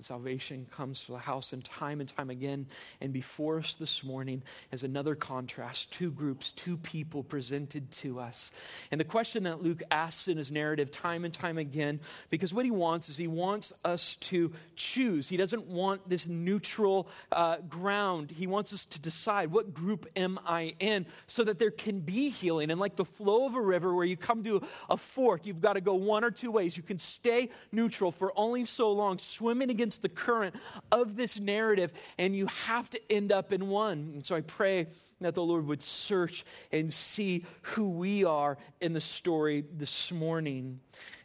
salvation 0.00 0.64
comes 0.70 1.00
to 1.02 1.10
the 1.10 1.18
house 1.18 1.52
and 1.52 1.64
time 1.64 1.98
and 1.98 2.08
time 2.08 2.30
again. 2.30 2.66
And 3.00 3.12
before 3.12 3.58
us 3.58 3.74
this 3.74 4.04
morning 4.04 4.42
is 4.70 4.84
another 4.84 5.16
contrast 5.16 5.90
two 5.92 6.12
groups, 6.12 6.52
two 6.52 6.76
people 6.76 7.24
presented 7.24 7.90
to 7.90 8.20
us. 8.20 8.52
And 8.92 9.00
the 9.00 9.04
question 9.04 9.42
that 9.42 9.60
Luke 9.62 9.82
asks 9.90 10.28
in 10.28 10.38
his 10.38 10.52
narrative 10.52 10.90
time 10.92 11.24
and 11.24 11.34
time 11.34 11.58
again, 11.58 11.98
because 12.30 12.54
what 12.54 12.64
he 12.64 12.70
wants 12.70 13.08
is 13.08 13.16
he 13.16 13.26
wants 13.26 13.72
us 13.84 14.14
to 14.16 14.52
choose. 14.76 15.28
He 15.28 15.36
doesn't 15.36 15.66
want 15.66 16.08
this 16.08 16.28
neutral 16.28 17.08
uh, 17.32 17.56
ground. 17.68 18.30
He 18.30 18.46
wants 18.46 18.72
us 18.72 18.86
to 18.86 19.00
decide 19.00 19.50
what 19.50 19.74
group 19.74 20.06
am 20.14 20.38
I 20.46 20.74
in 20.78 21.06
so 21.26 21.42
that 21.42 21.58
there 21.58 21.72
can 21.72 21.98
be 22.00 22.28
healing. 22.30 22.70
And 22.70 22.78
like 22.78 22.94
the 22.94 23.04
flow 23.04 23.46
of 23.46 23.56
a 23.56 23.60
river 23.60 23.92
where 23.92 24.04
you 24.06 24.16
come 24.16 24.44
to 24.44 24.62
a 24.88 24.96
fork, 24.96 25.44
you've 25.44 25.60
got 25.60 25.72
to 25.72 25.80
go 25.80 25.94
one 25.94 26.22
or 26.22 26.30
two 26.30 26.52
ways. 26.52 26.76
You 26.76 26.84
can 26.84 27.00
stay 27.00 27.50
neutral 27.72 28.12
for 28.12 28.32
only 28.36 28.64
so 28.64 28.92
long, 28.92 29.18
swimming 29.18 29.70
against 29.70 29.87
against 29.88 30.02
the 30.02 30.08
current 30.10 30.54
of 30.92 31.16
this 31.16 31.40
narrative, 31.40 31.90
and 32.18 32.36
you 32.36 32.44
have 32.46 32.90
to 32.90 33.00
end 33.10 33.32
up 33.32 33.54
in 33.54 33.68
one. 33.68 34.10
And 34.12 34.24
so 34.26 34.36
I 34.36 34.42
pray 34.42 34.88
that 35.22 35.34
the 35.34 35.42
Lord 35.42 35.66
would 35.66 35.82
search 35.82 36.44
and 36.70 36.92
see 36.92 37.46
who 37.62 37.88
we 37.90 38.22
are 38.22 38.58
in 38.82 38.92
the 38.92 39.00
story 39.00 39.64
this 39.72 40.12
morning. 40.12 40.78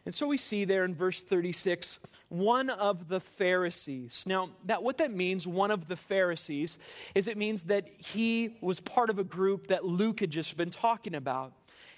And 0.06 0.14
so 0.14 0.26
we 0.26 0.38
see 0.38 0.64
there 0.64 0.86
in 0.86 0.94
verse 0.94 1.22
36, 1.22 1.98
one 2.30 2.70
of 2.70 3.08
the 3.08 3.20
Pharisees. 3.20 4.24
Now, 4.26 4.48
that 4.64 4.82
what 4.82 4.96
that 4.96 5.12
means, 5.12 5.46
one 5.46 5.70
of 5.70 5.86
the 5.86 5.96
Pharisees, 5.96 6.78
is 7.14 7.28
it 7.28 7.36
means 7.36 7.64
that 7.64 7.86
he 7.98 8.56
was 8.62 8.80
part 8.80 9.10
of 9.10 9.18
a 9.18 9.24
group 9.24 9.66
that 9.66 9.84
Luke 9.84 10.20
had 10.20 10.30
just 10.30 10.56
been 10.56 10.70
talking 10.70 11.14
about 11.16 11.52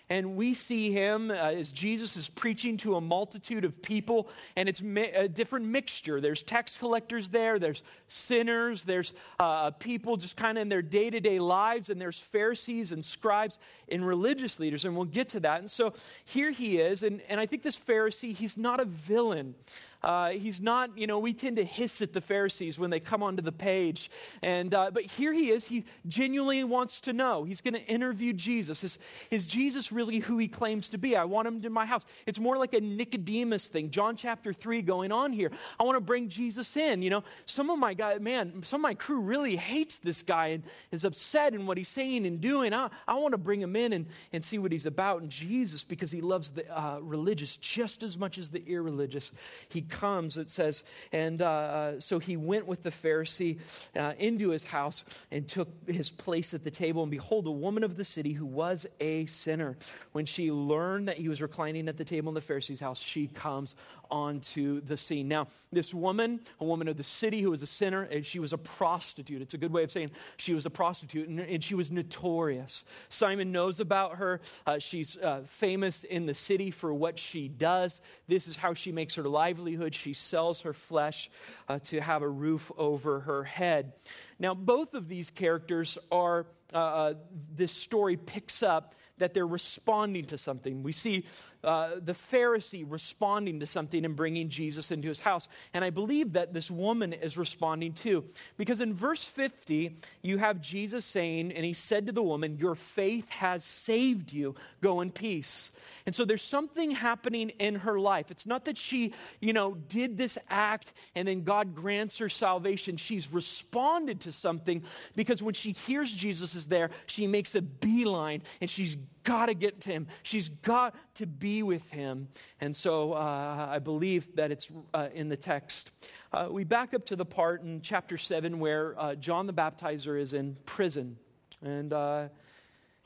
and 0.09 0.37
we 0.37 0.55
see 0.55 0.93
him 0.93 1.31
uh, 1.31 1.35
as 1.35 1.73
Jesus 1.73 2.17
is 2.17 2.29
preaching 2.29 2.77
to 2.79 2.95
a 2.97 3.01
multitude 3.01 3.65
of 3.65 3.83
people, 3.83 4.29
and 4.55 4.69
it's 4.69 4.81
mi- 4.81 5.11
a 5.11 5.27
different 5.29 5.67
mixture. 5.67 6.21
There's 6.21 6.43
tax 6.43 6.77
collectors 6.77 7.29
there, 7.29 7.59
there's 7.59 7.83
sinners, 8.07 8.85
there's 8.85 9.13
uh, 9.41 9.73
people 9.73 10.17
just 10.17 10.37
kind 10.37 10.59
of 10.59 10.63
in 10.63 10.69
their 10.69 10.83
day 10.83 11.11
to 11.11 11.19
day 11.19 11.41
lives, 11.41 11.91
and 11.91 12.01
there's 12.01 12.21
Pharisees 12.21 12.93
and 12.93 13.05
scribes 13.05 13.59
and 13.89 14.07
religious 14.07 14.61
leaders, 14.61 14.85
and 14.85 14.95
we'll 14.95 15.07
get 15.07 15.29
to 15.31 15.41
that. 15.41 15.59
And 15.61 15.71
so 15.71 15.93
here 16.25 16.53
he 16.53 16.79
is, 16.79 17.03
and, 17.03 17.21
and 17.29 17.41
I 17.41 17.47
think 17.47 17.63
this 17.63 17.77
Pharisee, 17.77 18.33
he's 18.35 18.57
not 18.57 18.79
a 18.79 18.85
villain. 18.85 19.57
Uh, 20.03 20.31
he's 20.31 20.61
not, 20.61 20.97
you 20.97 21.07
know, 21.07 21.19
we 21.19 21.33
tend 21.33 21.57
to 21.57 21.65
hiss 21.65 22.03
at 22.03 22.13
the 22.13 22.21
Pharisees 22.21 22.79
when 22.79 22.91
they 22.91 23.01
come 23.01 23.23
onto 23.23 23.43
the 23.43 23.53
page. 23.53 24.11
And, 24.43 24.73
uh, 24.75 24.91
but 24.93 25.05
here 25.05 25.33
he 25.33 25.51
is. 25.51 25.65
He 25.67 25.85
genuinely 26.07 26.65
wants 26.65 27.01
to 27.03 27.13
know. 27.13 27.45
He's 27.45 27.61
going 27.61 27.75
to 27.75 27.85
interview 27.87 28.33
Jesus. 28.33 28.85
Is, 28.85 28.99
is 29.31 29.47
Jesus 29.47 29.91
really 29.93 30.19
who 30.19 30.39
he 30.39 30.49
claims 30.49 30.89
to 30.91 30.99
be? 30.99 31.17
I 31.17 31.25
want 31.25 31.49
him 31.49 31.63
in 31.65 31.73
my 31.73 31.87
house. 31.87 32.05
It's 32.27 32.39
more 32.39 32.57
like 32.59 32.75
a 32.75 32.81
Nicodemus 32.81 33.69
thing, 33.69 33.91
John 33.91 34.17
chapter 34.17 34.53
3 34.53 34.83
going 34.83 35.13
on 35.13 35.33
here. 35.33 35.51
I 35.81 35.85
want 35.85 35.97
to 35.97 36.01
bring 36.01 36.29
Jesus 36.29 36.77
in. 36.77 37.03
You 37.03 37.11
know, 37.11 37.25
some 37.47 37.71
of 37.71 37.79
my 37.79 37.95
guy, 37.95 38.19
man, 38.19 38.63
some 38.63 38.81
of 38.81 38.83
my 38.83 38.95
crew 38.95 39.21
really 39.21 39.57
hates 39.57 39.97
this 39.97 40.23
guy 40.23 40.49
and 40.49 40.63
is 40.93 41.05
upset 41.05 41.55
in 41.55 41.67
what 41.67 41.77
he's 41.79 41.89
saying 41.89 42.27
and 42.27 42.41
doing. 42.41 42.73
I, 42.73 42.91
I 43.09 43.15
want 43.15 43.33
to 43.33 43.39
bring 43.39 43.61
him 43.61 43.77
in 43.77 43.93
and, 43.93 44.07
and 44.33 44.45
see 44.45 44.59
what 44.59 44.73
he's 44.73 44.87
about. 44.87 45.23
And 45.23 45.31
Jesus, 45.31 45.83
because 45.83 46.11
he 46.11 46.21
loves 46.21 46.51
the 46.51 46.67
uh, 46.77 46.99
religious 47.01 47.57
just 47.57 48.03
as 48.03 48.17
much 48.19 48.39
as 48.39 48.51
the 48.51 48.63
irreligious, 48.67 49.33
he 49.69 49.81
comes, 49.89 50.37
it 50.37 50.51
says, 50.51 50.85
and 51.13 51.41
uh, 51.43 51.47
uh, 51.49 52.01
so 52.01 52.19
he 52.19 52.37
went 52.37 52.67
with 52.67 52.83
the 52.83 52.91
Pharisee 52.91 53.59
uh, 53.97 54.13
into 54.19 54.51
his 54.51 54.65
house 54.65 55.05
and 55.31 55.47
took 55.47 55.69
his 55.87 56.11
place 56.11 56.55
at 56.55 56.65
the 56.65 56.71
table. 56.71 57.03
And 57.03 57.11
behold, 57.11 57.47
a 57.47 57.51
woman 57.51 57.85
of 57.85 57.97
the 57.97 58.05
city 58.05 58.33
who 58.33 58.47
was 58.47 58.87
a 59.01 59.27
sinner, 59.27 59.77
when 60.13 60.27
she 60.27 60.51
learned 60.51 61.09
that 61.09 61.17
he 61.19 61.29
was 61.29 61.41
reclining 61.41 61.89
at 61.89 61.97
the 61.97 62.05
table 62.05 62.29
in 62.29 62.35
the 62.35 62.41
Pharisee's 62.41 62.81
house, 62.81 62.99
she 62.99 63.29
comes 63.29 63.75
onto 64.11 64.81
the 64.83 64.97
scene. 64.97 65.29
Now, 65.29 65.49
this 65.73 65.93
woman, 65.93 66.41
a 66.61 66.65
woman 66.65 66.89
of 66.89 66.97
the 66.97 67.03
city 67.03 67.41
who 67.43 67.51
was 67.51 67.63
a 67.63 67.67
sinner, 67.67 68.03
and 68.05 68.25
she 68.25 68.39
was 68.39 68.53
a 68.53 68.59
prostitute. 68.59 69.43
It's 69.43 69.55
a 69.55 69.59
good 69.59 69.73
way 69.73 69.83
of 69.83 69.91
saying 69.91 70.11
she 70.37 70.55
was 70.55 70.67
a 70.67 70.71
prostitute, 70.71 71.29
and, 71.29 71.41
and 71.41 71.63
she 71.63 71.75
was 71.75 71.91
notorious. 71.91 72.85
Simon 73.09 73.53
knows 73.53 73.81
about 73.81 74.17
her. 74.17 74.41
Uh, 74.67 74.79
she's 74.79 75.17
uh, 75.19 75.43
famous 75.47 76.05
in 76.05 76.27
the 76.27 76.35
city 76.35 76.71
for 76.71 76.93
what 76.93 77.19
she 77.19 77.49
does. 77.49 78.01
This 78.27 78.49
is 78.49 78.57
how 78.57 78.75
she 78.75 78.93
makes 78.93 79.15
her 79.17 79.25
livelihood. 79.25 79.95
She 79.95 80.13
sells 80.13 80.61
her 80.63 80.73
flesh 80.73 81.31
uh, 81.69 81.79
to 81.85 82.01
have 82.01 82.23
a 82.23 82.29
roof 82.29 82.71
over 82.77 83.21
her 83.21 83.45
head. 83.45 83.93
Now, 84.39 84.55
both 84.55 84.95
of 84.95 85.09
these 85.09 85.31
characters 85.31 85.99
are, 86.13 86.47
uh, 86.73 86.77
uh, 86.77 87.15
this 87.55 87.73
story 87.73 88.17
picks 88.17 88.63
up 88.63 88.95
that 89.19 89.35
they're 89.35 89.47
responding 89.47 90.25
to 90.27 90.39
something. 90.39 90.83
We 90.83 90.93
see 90.93 91.25
uh, 91.65 91.93
the 92.03 92.13
Pharisee 92.13 92.85
responding 92.89 93.61
to 93.61 93.67
something 93.67 94.05
and 94.05 94.15
bringing 94.15 94.49
Jesus 94.51 94.91
into 94.91 95.09
his 95.09 95.19
house. 95.19 95.49
And 95.75 95.85
I 95.85 95.91
believe 95.91 96.35
that 96.35 96.53
this 96.53 96.71
woman 96.71 97.13
is 97.13 97.37
responding 97.37 97.93
too. 97.95 98.25
Because 98.57 98.81
in 98.81 98.95
verse 98.95 99.25
50, 99.25 99.97
you 100.23 100.39
have 100.39 100.61
Jesus 100.61 101.05
saying, 101.05 101.51
and 101.53 101.65
he 101.65 101.73
said 101.73 102.07
to 102.07 102.13
the 102.13 102.23
woman, 102.23 102.59
Your 102.59 102.75
faith 102.75 103.29
has 103.31 103.65
saved 103.65 104.33
you. 104.33 104.55
Go 104.83 105.01
in 105.01 105.11
peace. 105.11 105.73
And 106.05 106.15
so 106.15 106.25
there's 106.25 106.43
something 106.43 106.93
happening 106.93 107.51
in 107.59 107.77
her 107.77 107.99
life. 107.99 108.31
It's 108.31 108.47
not 108.47 108.67
that 108.67 108.79
she, 108.79 109.13
you 109.41 109.53
know, 109.53 109.75
did 109.89 110.17
this 110.19 110.39
act 110.51 110.93
and 111.17 111.27
then 111.27 111.43
God 111.43 111.75
grants 111.75 112.19
her 112.19 112.29
salvation. 112.29 112.97
She's 112.97 113.33
responded 113.33 114.21
to 114.21 114.31
something 114.33 114.83
because 115.17 115.43
when 115.43 115.55
she 115.55 115.73
hears 115.73 116.13
Jesus 116.13 116.55
is 116.55 116.67
there, 116.67 116.91
she 117.07 117.27
makes 117.27 117.55
a 117.57 117.63
beeline 117.63 118.43
and 118.61 118.71
she's 118.71 118.97
got 119.25 119.47
to 119.47 119.55
get 119.55 119.81
to 119.83 119.91
him. 119.91 120.07
She's 120.23 120.49
got 120.49 120.95
to 121.17 121.27
be 121.27 121.63
with 121.63 121.89
him. 121.91 122.29
And 122.61 122.75
so 122.75 123.13
uh, 123.13 123.69
I 123.71 123.79
believe 123.79 124.35
that 124.37 124.51
it's 124.51 124.69
uh, 124.95 125.09
in 125.15 125.29
the 125.29 125.37
text. 125.37 125.91
Uh, 126.33 126.49
we 126.51 126.65
back 126.65 126.95
up 126.95 127.05
to 127.07 127.17
the 127.17 127.25
part 127.25 127.63
in 127.63 127.81
chapter 127.83 128.19
7 128.19 128.59
where 128.59 128.95
uh, 128.99 129.15
John 129.15 129.47
the 129.47 129.53
Baptizer 129.53 130.21
is 130.21 130.33
in 130.33 130.57
prison. 130.65 131.17
And 131.63 131.93
uh, 131.93 132.29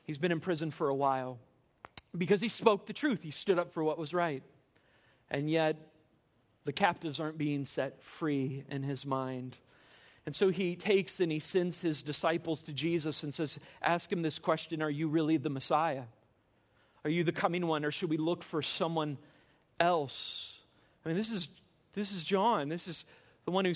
he's 0.04 0.18
been 0.18 0.32
in 0.32 0.40
prison 0.40 0.70
for 0.70 0.88
a 0.88 0.94
while 0.94 1.38
because 2.16 2.40
he 2.40 2.48
spoke 2.48 2.86
the 2.86 2.92
truth, 2.92 3.22
he 3.22 3.30
stood 3.30 3.58
up 3.58 3.72
for 3.72 3.84
what 3.84 3.96
was 3.96 4.12
right. 4.12 4.42
And 5.30 5.48
yet, 5.48 5.76
the 6.64 6.72
captives 6.72 7.20
aren't 7.20 7.38
being 7.38 7.64
set 7.64 8.02
free 8.02 8.64
in 8.68 8.82
his 8.82 9.06
mind. 9.06 9.56
And 10.26 10.36
so 10.36 10.50
he 10.50 10.76
takes 10.76 11.20
and 11.20 11.32
he 11.32 11.38
sends 11.38 11.80
his 11.80 12.02
disciples 12.02 12.62
to 12.64 12.72
Jesus 12.72 13.22
and 13.22 13.32
says, 13.32 13.58
Ask 13.82 14.12
him 14.12 14.22
this 14.22 14.38
question 14.38 14.82
Are 14.82 14.90
you 14.90 15.08
really 15.08 15.36
the 15.36 15.50
Messiah? 15.50 16.02
Are 17.04 17.10
you 17.10 17.24
the 17.24 17.32
coming 17.32 17.66
one, 17.66 17.84
or 17.86 17.90
should 17.90 18.10
we 18.10 18.18
look 18.18 18.42
for 18.42 18.60
someone 18.60 19.16
else? 19.78 20.60
I 21.04 21.08
mean, 21.08 21.16
this 21.16 21.32
is, 21.32 21.48
this 21.94 22.12
is 22.12 22.22
John. 22.24 22.68
This 22.68 22.86
is 22.86 23.06
the 23.46 23.50
one 23.52 23.64
who 23.64 23.72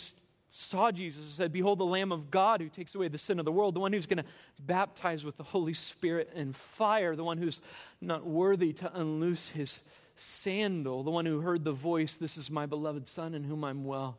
saw 0.50 0.92
Jesus 0.92 1.24
and 1.24 1.32
said, 1.32 1.50
Behold, 1.50 1.78
the 1.78 1.86
Lamb 1.86 2.12
of 2.12 2.30
God 2.30 2.60
who 2.60 2.68
takes 2.68 2.94
away 2.94 3.08
the 3.08 3.16
sin 3.16 3.38
of 3.38 3.46
the 3.46 3.52
world, 3.52 3.74
the 3.74 3.80
one 3.80 3.94
who's 3.94 4.04
going 4.04 4.18
to 4.18 4.24
baptize 4.60 5.24
with 5.24 5.38
the 5.38 5.42
Holy 5.42 5.72
Spirit 5.72 6.30
and 6.36 6.54
fire, 6.54 7.16
the 7.16 7.24
one 7.24 7.38
who's 7.38 7.62
not 8.02 8.26
worthy 8.26 8.74
to 8.74 8.94
unloose 8.94 9.48
his 9.48 9.80
sandal, 10.16 11.02
the 11.02 11.10
one 11.10 11.24
who 11.24 11.40
heard 11.40 11.64
the 11.64 11.72
voice, 11.72 12.16
This 12.16 12.36
is 12.36 12.50
my 12.50 12.66
beloved 12.66 13.08
Son 13.08 13.32
in 13.32 13.44
whom 13.44 13.64
I'm 13.64 13.84
well 13.86 14.18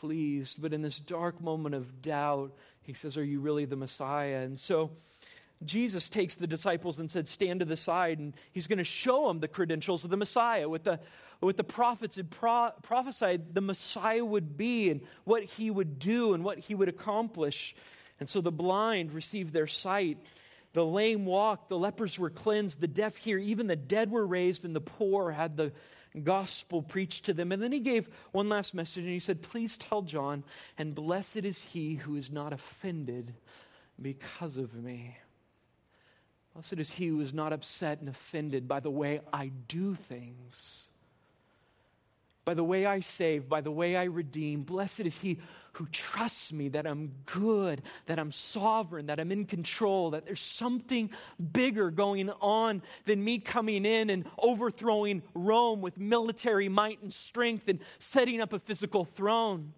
pleased. 0.00 0.60
But 0.60 0.72
in 0.72 0.82
this 0.82 0.98
dark 0.98 1.40
moment 1.40 1.74
of 1.74 2.02
doubt, 2.02 2.52
he 2.82 2.92
says, 2.92 3.16
Are 3.16 3.24
you 3.24 3.40
really 3.40 3.64
the 3.64 3.76
Messiah? 3.76 4.38
And 4.40 4.58
so 4.58 4.90
Jesus 5.64 6.08
takes 6.08 6.34
the 6.34 6.46
disciples 6.46 6.98
and 6.98 7.10
said, 7.10 7.28
Stand 7.28 7.60
to 7.60 7.66
the 7.66 7.76
side. 7.76 8.18
And 8.18 8.34
he's 8.52 8.66
going 8.66 8.78
to 8.78 8.84
show 8.84 9.28
them 9.28 9.40
the 9.40 9.48
credentials 9.48 10.04
of 10.04 10.10
the 10.10 10.16
Messiah, 10.16 10.68
what 10.68 10.84
the, 10.84 10.98
what 11.40 11.56
the 11.56 11.64
prophets 11.64 12.16
had 12.16 12.30
pro- 12.30 12.70
prophesied 12.82 13.54
the 13.54 13.60
Messiah 13.60 14.24
would 14.24 14.56
be, 14.56 14.90
and 14.90 15.00
what 15.24 15.42
he 15.44 15.70
would 15.70 15.98
do, 15.98 16.34
and 16.34 16.42
what 16.44 16.58
he 16.58 16.74
would 16.74 16.88
accomplish. 16.88 17.74
And 18.20 18.28
so 18.28 18.40
the 18.40 18.52
blind 18.52 19.12
received 19.12 19.52
their 19.52 19.66
sight. 19.66 20.18
The 20.74 20.84
lame 20.84 21.26
walked, 21.26 21.68
the 21.68 21.76
lepers 21.76 22.18
were 22.18 22.30
cleansed, 22.30 22.80
the 22.80 22.86
deaf 22.88 23.16
hear, 23.16 23.36
even 23.36 23.66
the 23.66 23.76
dead 23.76 24.10
were 24.10 24.26
raised, 24.26 24.64
and 24.64 24.74
the 24.74 24.80
poor 24.80 25.30
had 25.30 25.54
the 25.54 25.70
gospel 26.24 26.82
preached 26.82 27.24
to 27.24 27.32
them. 27.34 27.52
And 27.52 27.62
then 27.62 27.72
he 27.72 27.78
gave 27.80 28.08
one 28.32 28.48
last 28.48 28.74
message 28.74 29.04
and 29.04 29.12
he 29.12 29.18
said, 29.18 29.42
Please 29.42 29.76
tell 29.76 30.02
John, 30.02 30.44
and 30.78 30.94
blessed 30.94 31.36
is 31.38 31.62
he 31.62 31.94
who 31.94 32.16
is 32.16 32.30
not 32.30 32.52
offended 32.52 33.32
because 34.00 34.56
of 34.56 34.74
me. 34.74 35.16
Blessed 36.54 36.78
is 36.78 36.90
he 36.90 37.06
who 37.06 37.20
is 37.20 37.32
not 37.32 37.52
upset 37.52 38.00
and 38.00 38.08
offended 38.08 38.68
by 38.68 38.80
the 38.80 38.90
way 38.90 39.20
I 39.32 39.50
do 39.68 39.94
things, 39.94 40.86
by 42.44 42.54
the 42.54 42.64
way 42.64 42.84
I 42.84 43.00
save, 43.00 43.48
by 43.48 43.60
the 43.62 43.70
way 43.70 43.96
I 43.96 44.04
redeem. 44.04 44.62
Blessed 44.62 45.00
is 45.00 45.18
he 45.18 45.38
who 45.74 45.86
trusts 45.86 46.52
me 46.52 46.68
that 46.68 46.86
I'm 46.86 47.12
good, 47.24 47.82
that 48.06 48.18
I'm 48.18 48.30
sovereign, 48.32 49.06
that 49.06 49.18
I'm 49.18 49.32
in 49.32 49.46
control, 49.46 50.10
that 50.10 50.26
there's 50.26 50.40
something 50.40 51.10
bigger 51.52 51.90
going 51.90 52.30
on 52.40 52.82
than 53.06 53.24
me 53.24 53.38
coming 53.38 53.86
in 53.86 54.10
and 54.10 54.26
overthrowing 54.38 55.22
Rome 55.34 55.80
with 55.80 55.98
military 55.98 56.68
might 56.68 57.02
and 57.02 57.12
strength 57.12 57.68
and 57.68 57.80
setting 57.98 58.40
up 58.40 58.52
a 58.52 58.58
physical 58.58 59.04
throne. 59.06 59.72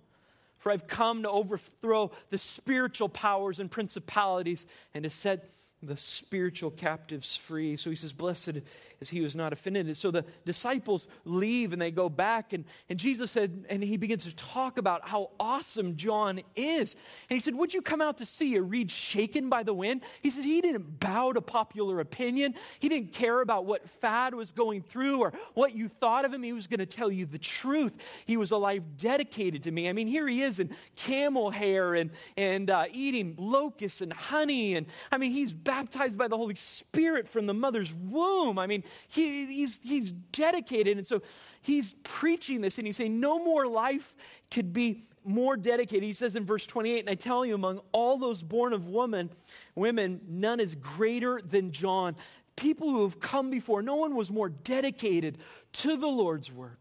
For 0.59 0.73
I've 0.73 0.87
come 0.87 1.23
to 1.23 1.31
overthrow 1.31 2.11
the 2.31 2.39
spiritual 2.39 3.09
powers 3.09 3.61
and 3.61 3.71
principalities 3.71 4.67
and 4.95 5.05
to 5.05 5.11
set 5.11 5.45
the 5.87 5.97
spiritual 5.97 6.71
captives 6.71 7.37
free. 7.37 7.77
So 7.77 7.91
he 7.91 7.97
says, 7.97 8.13
Blessed 8.13 8.53
is 9.01 9.09
he 9.11 9.19
who 9.19 9.25
is 9.25 9.37
not 9.37 9.53
offended. 9.53 9.87
And 9.87 9.97
so 9.97 10.11
the 10.11 10.25
disciples 10.45 11.07
leave 11.25 11.73
and 11.73 11.81
they 11.83 11.91
go 11.91 12.09
back. 12.09 12.53
And, 12.53 12.65
and 12.89 12.99
Jesus 12.99 13.31
said, 13.31 13.67
and 13.69 13.83
he 13.83 13.97
begins 13.97 14.25
to 14.25 14.35
talk 14.35 14.79
about 14.79 15.07
how 15.07 15.31
awesome 15.39 15.97
John 15.97 16.41
is. 16.57 16.95
And 17.31 17.37
he 17.37 17.41
said, 17.41 17.55
Would 17.55 17.75
you 17.75 17.83
come 17.83 18.01
out 18.01 18.19
to 18.19 18.25
see 18.27 18.57
a 18.57 18.63
reed 18.63 18.91
shaken 18.91 19.49
by 19.49 19.63
the 19.63 19.75
wind? 19.75 20.03
He 20.23 20.31
said, 20.31 20.45
He 20.45 20.61
didn't 20.61 21.01
bow 21.01 21.33
to 21.33 21.41
popular 21.41 22.01
opinion. 22.01 22.55
He 22.79 22.89
didn't 22.89 23.13
care 23.13 23.41
about 23.41 23.65
what 23.65 23.89
fad 24.01 24.35
was 24.35 24.53
going 24.53 24.83
through 24.83 25.21
or 25.21 25.33
what 25.55 25.75
you 25.75 25.89
thought 25.89 26.25
of 26.25 26.33
him. 26.33 26.43
He 26.43 26.53
was 26.53 26.67
going 26.67 26.81
to 26.81 26.87
tell 26.87 27.11
you 27.11 27.27
the 27.27 27.39
truth. 27.39 27.95
He 28.27 28.37
was 28.37 28.51
a 28.51 28.57
life 28.57 28.83
dedicated 28.97 29.65
to 29.65 29.71
me. 29.71 29.89
I 29.89 29.93
mean, 29.93 30.07
here 30.09 30.27
he 30.29 30.43
is 30.43 30.59
in 30.59 30.75
camel 30.97 31.51
hair 31.51 31.95
and, 31.95 32.11
and 32.37 32.71
uh, 32.71 32.85
eating 32.93 33.35
locusts 33.39 34.01
and 34.01 34.13
honey. 34.13 34.75
And 34.77 34.87
I 35.13 35.19
mean, 35.19 35.33
he's 35.33 35.53
baptized 35.75 36.17
by 36.17 36.29
the 36.29 36.37
Holy 36.37 36.55
Spirit 36.55 37.29
from 37.29 37.47
the 37.47 37.55
mother's 37.55 37.93
womb. 37.93 38.61
I 38.61 38.69
mean, 38.69 38.85
he, 39.09 39.47
he's, 39.47 39.81
he's 39.83 40.13
dedicated. 40.13 40.97
And 40.99 41.05
so 41.07 41.21
he's 41.63 41.95
preaching 42.05 42.61
this 42.61 42.79
and 42.79 42.87
he's 42.87 42.97
saying, 42.97 43.19
No 43.19 43.43
more 43.45 43.67
life 43.67 44.15
could 44.53 44.73
be 44.73 45.03
more 45.25 45.57
dedicated. 45.57 46.05
He 46.05 46.13
says 46.13 46.37
in 46.37 46.45
verse 46.45 46.65
28, 46.67 47.01
and 47.01 47.11
I 47.11 47.15
tell 47.17 47.45
you, 47.47 47.55
among 47.57 47.81
all 47.93 48.19
those 48.19 48.41
born 48.43 48.73
of 48.75 48.87
woman, 48.87 49.31
women, 49.75 50.21
none 50.29 50.61
is 50.61 50.75
greater 50.77 51.41
than 51.45 51.73
John. 51.73 52.15
People 52.57 52.91
who 52.91 53.03
have 53.03 53.19
come 53.19 53.51
before, 53.51 53.83
no 53.83 53.97
one 53.97 54.15
was 54.15 54.31
more 54.31 54.51
dedicated 54.51 55.39
to 55.73 55.97
the 55.97 56.07
Lord's 56.07 56.53
work. 56.53 56.79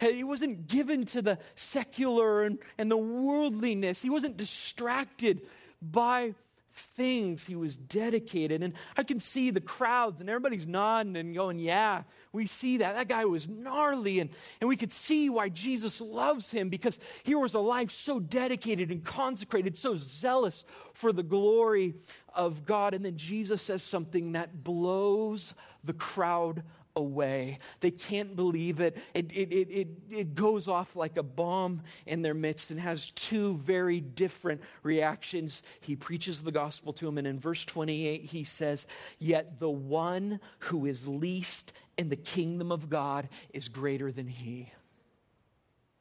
He 0.00 0.24
wasn't 0.24 0.66
given 0.68 1.04
to 1.06 1.20
the 1.20 1.38
secular 1.56 2.44
and, 2.44 2.58
and 2.78 2.90
the 2.90 2.96
worldliness. 2.96 4.00
He 4.00 4.08
wasn't 4.08 4.38
distracted 4.38 5.42
by 5.82 6.34
things 6.80 7.44
he 7.44 7.54
was 7.56 7.76
dedicated. 7.76 8.62
And 8.62 8.74
I 8.96 9.02
can 9.02 9.20
see 9.20 9.50
the 9.50 9.60
crowds 9.60 10.20
and 10.20 10.28
everybody's 10.28 10.66
nodding 10.66 11.16
and 11.16 11.34
going, 11.34 11.58
Yeah, 11.58 12.02
we 12.32 12.46
see 12.46 12.78
that. 12.78 12.94
That 12.94 13.08
guy 13.08 13.24
was 13.26 13.48
gnarly. 13.48 14.20
And, 14.20 14.30
and 14.60 14.68
we 14.68 14.76
could 14.76 14.92
see 14.92 15.28
why 15.30 15.48
Jesus 15.48 16.00
loves 16.00 16.50
him 16.50 16.68
because 16.68 16.98
here 17.22 17.38
was 17.38 17.54
a 17.54 17.60
life 17.60 17.90
so 17.90 18.18
dedicated 18.18 18.90
and 18.90 19.04
consecrated, 19.04 19.76
so 19.76 19.96
zealous 19.96 20.64
for 20.94 21.12
the 21.12 21.22
glory 21.22 21.94
of 22.34 22.64
God. 22.66 22.94
And 22.94 23.04
then 23.04 23.16
Jesus 23.16 23.62
says 23.62 23.82
something 23.82 24.32
that 24.32 24.64
blows 24.64 25.54
the 25.84 25.92
crowd 25.92 26.62
away. 27.00 27.58
They 27.80 27.90
can't 27.90 28.36
believe 28.36 28.80
it. 28.80 28.96
It, 29.14 29.32
it, 29.32 29.52
it, 29.52 29.70
it, 29.72 29.88
it 30.10 30.34
goes 30.36 30.68
off 30.68 30.94
like 30.94 31.16
a 31.16 31.22
bomb 31.24 31.82
in 32.06 32.22
their 32.22 32.34
midst 32.34 32.70
and 32.70 32.78
has 32.78 33.10
two 33.10 33.56
very 33.56 34.00
different 34.00 34.60
reactions. 34.84 35.64
He 35.80 35.96
preaches 35.96 36.42
the 36.42 36.52
gospel 36.52 36.92
to 36.92 37.06
them, 37.06 37.18
and 37.18 37.26
in 37.26 37.40
verse 37.40 37.64
28, 37.64 38.26
he 38.26 38.44
says, 38.44 38.86
Yet 39.18 39.58
the 39.58 39.70
one 39.70 40.38
who 40.60 40.86
is 40.86 41.08
least 41.08 41.72
in 41.96 42.08
the 42.10 42.16
kingdom 42.16 42.70
of 42.70 42.88
God 42.88 43.28
is 43.52 43.68
greater 43.68 44.12
than 44.12 44.28
he. 44.28 44.70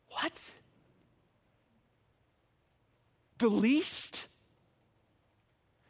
What? 0.10 0.52
The 3.40 3.48
least? 3.48 4.28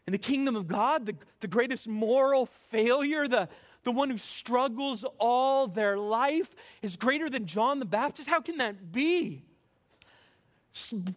In 0.08 0.12
the 0.12 0.18
kingdom 0.18 0.56
of 0.56 0.68
God, 0.68 1.06
the, 1.06 1.16
the 1.40 1.48
greatest 1.48 1.88
moral 1.88 2.48
failure, 2.70 3.28
the, 3.28 3.48
the 3.92 3.96
one 3.98 4.12
who 4.12 4.20
struggles 4.20 5.04
all 5.20 5.66
their 5.66 5.98
life, 5.98 6.54
is 6.84 6.96
greater 6.96 7.28
than 7.28 7.48
John 7.48 7.80
the 7.80 7.86
Baptist? 7.86 8.30
How 8.30 8.40
can 8.40 8.58
that 8.60 8.92
be? 8.92 9.44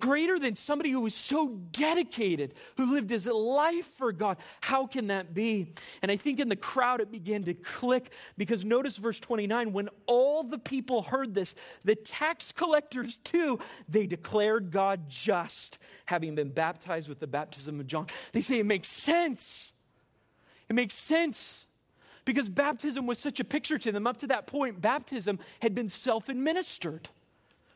greater 0.01 0.41
than 0.41 0.57
somebody 0.57 0.91
who 0.91 0.99
was 1.01 1.15
so 1.15 1.49
dedicated, 1.73 2.55
who 2.79 2.93
lived 2.95 3.11
his 3.11 3.27
life 3.27 3.85
for 3.97 4.11
God. 4.11 4.39
How 4.61 4.87
can 4.87 5.09
that 5.09 5.35
be? 5.35 5.75
And 6.01 6.11
I 6.11 6.17
think 6.17 6.41
in 6.41 6.49
the 6.49 6.57
crowd 6.57 7.01
it 7.01 7.13
began 7.13 7.45
to 7.45 7.55
click 7.55 8.11
because 8.37 8.65
notice 8.65 8.97
verse 8.97 9.21
29 9.21 9.73
when 9.75 9.89
all 10.07 10.43
the 10.43 10.59
people 10.59 11.03
heard 11.03 11.35
this, 11.35 11.55
the 11.85 11.95
tax 11.95 12.51
collectors 12.51 13.19
too, 13.19 13.61
they 13.89 14.07
declared 14.07 14.73
God 14.73 15.03
just, 15.09 15.79
having 16.07 16.35
been 16.35 16.49
baptized 16.49 17.09
with 17.11 17.21
the 17.21 17.29
baptism 17.29 17.79
of 17.79 17.87
John. 17.87 18.07
They 18.33 18.41
say 18.41 18.59
it 18.59 18.67
makes 18.67 18.89
sense. 18.89 19.71
It 20.71 20.75
makes 20.75 20.95
sense 20.95 21.67
because 22.25 22.49
baptism 22.49 23.07
was 23.07 23.19
such 23.19 23.41
a 23.41 23.45
picture 23.45 23.79
to 23.79 23.93
them. 23.93 24.07
Up 24.07 24.19
to 24.19 24.27
that 24.29 24.47
point, 24.47 24.81
baptism 24.81 25.39
had 25.61 25.75
been 25.75 25.89
self 25.89 26.29
administered. 26.29 27.09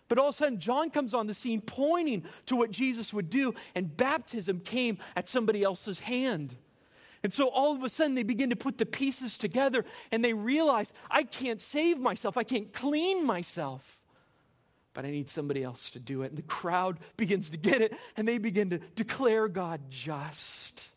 But 0.09 0.19
all 0.19 0.29
of 0.29 0.35
a 0.35 0.37
sudden, 0.37 0.61
John 0.61 0.91
comes 0.91 1.15
on 1.15 1.27
the 1.27 1.35
scene 1.35 1.61
pointing 1.61 2.25
to 2.47 2.55
what 2.55 2.71
Jesus 2.71 3.13
would 3.13 3.29
do, 3.29 3.55
and 3.75 3.95
baptism 3.97 4.61
came 4.61 4.99
at 5.17 5.29
somebody 5.29 5.65
else's 5.65 5.99
hand. 5.99 6.55
And 7.25 7.33
so 7.33 7.49
all 7.49 7.75
of 7.75 7.83
a 7.83 7.89
sudden, 7.89 8.15
they 8.15 8.23
begin 8.23 8.51
to 8.51 8.57
put 8.57 8.79
the 8.79 8.87
pieces 8.87 9.37
together 9.37 9.85
and 10.13 10.25
they 10.25 10.33
realize, 10.33 10.93
I 11.11 11.25
can't 11.25 11.61
save 11.61 11.99
myself, 11.99 12.37
I 12.37 12.45
can't 12.45 12.73
clean 12.73 13.25
myself 13.25 14.01
but 14.95 15.05
I 15.05 15.11
need 15.11 15.29
somebody 15.29 15.63
else 15.63 15.91
to 15.91 15.99
do 15.99 16.23
it. 16.23 16.29
And 16.31 16.39
the 16.39 16.43
crowd 16.45 16.99
begins 17.19 17.51
to 17.51 17.59
get 17.59 17.83
it, 17.83 17.93
and 18.17 18.27
they 18.27 18.39
begin 18.39 18.71
to 18.71 18.79
declare 18.79 19.47
God 19.47 19.79
just. 19.91 20.89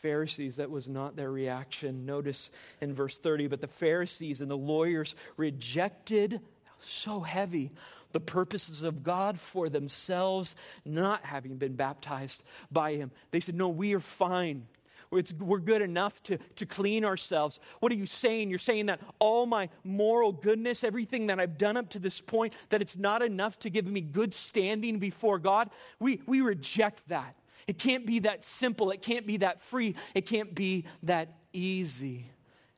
Pharisees. 0.00 0.56
That 0.56 0.70
was 0.70 0.88
not 0.88 1.16
their 1.16 1.30
reaction. 1.30 2.06
Notice 2.06 2.50
in 2.80 2.94
verse 2.94 3.18
30 3.18 3.48
but 3.48 3.60
the 3.60 3.68
Pharisees 3.68 4.40
and 4.40 4.50
the 4.50 4.56
lawyers 4.56 5.14
rejected, 5.36 6.40
so 6.80 7.20
heavy, 7.20 7.70
the 8.12 8.20
purposes 8.20 8.82
of 8.82 9.04
God 9.04 9.38
for 9.38 9.68
themselves, 9.68 10.54
not 10.84 11.24
having 11.24 11.56
been 11.56 11.74
baptized 11.76 12.42
by 12.70 12.94
Him. 12.94 13.10
They 13.30 13.40
said, 13.40 13.54
No, 13.54 13.68
we 13.68 13.94
are 13.94 14.00
fine. 14.00 14.66
It's, 15.12 15.32
we're 15.32 15.58
good 15.58 15.82
enough 15.82 16.22
to, 16.24 16.38
to 16.54 16.66
clean 16.66 17.04
ourselves. 17.04 17.58
What 17.80 17.90
are 17.90 17.96
you 17.96 18.06
saying? 18.06 18.48
You're 18.48 18.60
saying 18.60 18.86
that 18.86 19.00
all 19.18 19.44
my 19.44 19.68
moral 19.82 20.30
goodness, 20.32 20.84
everything 20.84 21.26
that 21.26 21.40
I've 21.40 21.58
done 21.58 21.76
up 21.76 21.88
to 21.90 21.98
this 21.98 22.20
point, 22.20 22.54
that 22.68 22.80
it's 22.80 22.96
not 22.96 23.20
enough 23.20 23.58
to 23.60 23.70
give 23.70 23.86
me 23.86 24.02
good 24.02 24.32
standing 24.32 25.00
before 25.00 25.40
God? 25.40 25.68
We, 25.98 26.22
we 26.26 26.42
reject 26.42 27.08
that. 27.08 27.34
It 27.66 27.78
can't 27.78 28.06
be 28.06 28.20
that 28.20 28.44
simple. 28.44 28.90
It 28.90 29.02
can't 29.02 29.26
be 29.26 29.38
that 29.38 29.60
free. 29.62 29.94
It 30.14 30.26
can't 30.26 30.54
be 30.54 30.84
that 31.04 31.34
easy. 31.52 32.26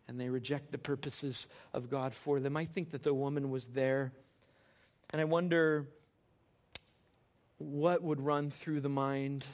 And 0.09 0.21
they 0.21 0.29
reject 0.29 0.73
the 0.73 0.79
purposes 0.79 1.47
of 1.73 1.88
God 1.90 2.12
for 2.14 2.40
them. 2.40 2.57
I 2.57 2.64
think 2.66 2.90
that 2.90 3.03
the 3.03 3.14
woman 3.14 3.51
was 3.51 3.68
there. 3.68 4.12
And 5.11 5.21
I 5.21 5.25
wonder 5.25 5.87
what 7.59 8.03
would 8.03 8.21
run 8.21 8.51
through 8.51 8.81
the 8.81 8.88
mind. 8.88 9.45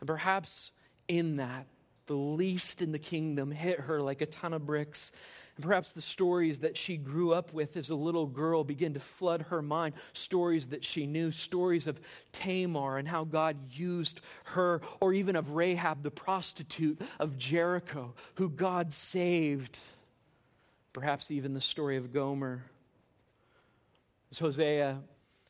And 0.00 0.06
perhaps 0.06 0.72
in 1.08 1.36
that, 1.36 1.66
the 2.06 2.14
least 2.16 2.82
in 2.82 2.92
the 2.92 2.98
kingdom 2.98 3.50
hit 3.50 3.80
her 3.80 4.00
like 4.00 4.20
a 4.20 4.26
ton 4.26 4.52
of 4.52 4.66
bricks. 4.66 5.12
And 5.56 5.64
perhaps 5.64 5.92
the 5.94 6.02
stories 6.02 6.58
that 6.60 6.76
she 6.76 6.98
grew 6.98 7.32
up 7.32 7.52
with 7.54 7.78
as 7.78 7.88
a 7.88 7.96
little 7.96 8.26
girl 8.26 8.62
begin 8.62 8.92
to 8.94 9.00
flood 9.00 9.42
her 9.48 9.62
mind 9.62 9.94
stories 10.12 10.66
that 10.66 10.84
she 10.84 11.06
knew, 11.06 11.32
stories 11.32 11.86
of 11.86 11.98
Tamar 12.32 12.98
and 12.98 13.08
how 13.08 13.24
God 13.24 13.56
used 13.72 14.20
her, 14.44 14.82
or 15.00 15.14
even 15.14 15.34
of 15.34 15.52
Rahab, 15.52 16.02
the 16.02 16.10
prostitute 16.10 17.00
of 17.18 17.38
Jericho, 17.38 18.14
who 18.34 18.50
God 18.50 18.92
saved. 18.92 19.78
Perhaps 20.92 21.30
even 21.30 21.54
the 21.54 21.60
story 21.60 21.96
of 21.96 22.12
Gomer. 22.12 22.62
As 24.30 24.38
Hosea 24.38 24.98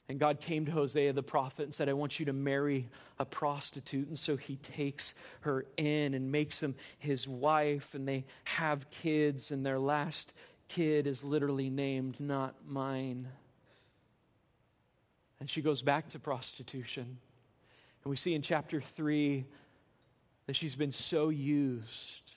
and 0.09 0.21
God 0.21 0.41
came 0.41 0.67
to 0.67 0.73
Hosea 0.73 1.13
the 1.13 1.23
prophet 1.23 1.63
and 1.65 1.75
said, 1.75 1.89
I 1.89 1.93
want 1.93 2.21
you 2.21 2.27
to 2.27 2.33
marry 2.33 2.89
a 3.19 3.25
prostitute. 3.25 4.07
And 4.07 4.19
so 4.19 4.37
he 4.37 4.57
takes 4.57 5.15
her 5.41 5.67
in 5.77 6.15
and 6.15 6.31
makes 6.31 6.63
him 6.63 6.77
his 6.99 7.27
wife, 7.27 7.93
and 7.95 8.07
they 8.07 8.25
have 8.45 8.89
kids, 8.91 9.51
and 9.51 9.67
their 9.67 9.81
last 9.81 10.33
kid 10.69 11.07
is 11.09 11.25
literally 11.25 11.71
named 11.71 12.21
Not 12.21 12.55
Mine. 12.69 13.27
And 15.41 15.51
she 15.51 15.61
goes 15.61 15.83
back 15.83 16.09
to 16.11 16.21
prostitution. 16.21 17.03
And 18.05 18.11
we 18.11 18.17
see 18.17 18.35
in 18.35 18.43
chapter 18.43 18.81
3 18.81 19.45
that 20.47 20.55
she's 20.55 20.77
been 20.77 20.93
so 20.93 21.31
used, 21.31 22.33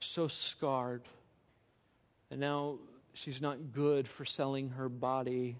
so 0.00 0.26
scarred, 0.26 1.02
and 2.30 2.40
now 2.40 2.78
she's 3.12 3.42
not 3.42 3.58
good 3.74 4.08
for 4.08 4.24
selling 4.24 4.70
her 4.70 4.88
body 4.88 5.56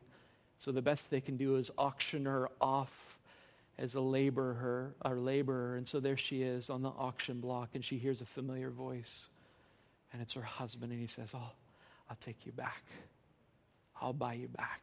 so 0.58 0.72
the 0.72 0.82
best 0.82 1.10
they 1.10 1.20
can 1.20 1.36
do 1.36 1.56
is 1.56 1.70
auction 1.76 2.24
her 2.24 2.48
off 2.60 3.18
as 3.78 3.94
a 3.94 4.00
laborer, 4.00 4.94
a 5.02 5.10
laborer. 5.14 5.76
And 5.76 5.86
so 5.86 6.00
there 6.00 6.16
she 6.16 6.42
is 6.42 6.70
on 6.70 6.82
the 6.82 6.88
auction 6.90 7.40
block, 7.40 7.70
and 7.74 7.84
she 7.84 7.98
hears 7.98 8.20
a 8.20 8.24
familiar 8.26 8.70
voice, 8.70 9.28
and 10.12 10.22
it's 10.22 10.32
her 10.32 10.42
husband, 10.42 10.92
and 10.92 11.00
he 11.00 11.06
says, 11.06 11.32
"Oh, 11.34 11.52
I'll 12.08 12.16
take 12.16 12.46
you 12.46 12.52
back. 12.52 12.84
I'll 14.00 14.14
buy 14.14 14.34
you 14.34 14.48
back." 14.48 14.80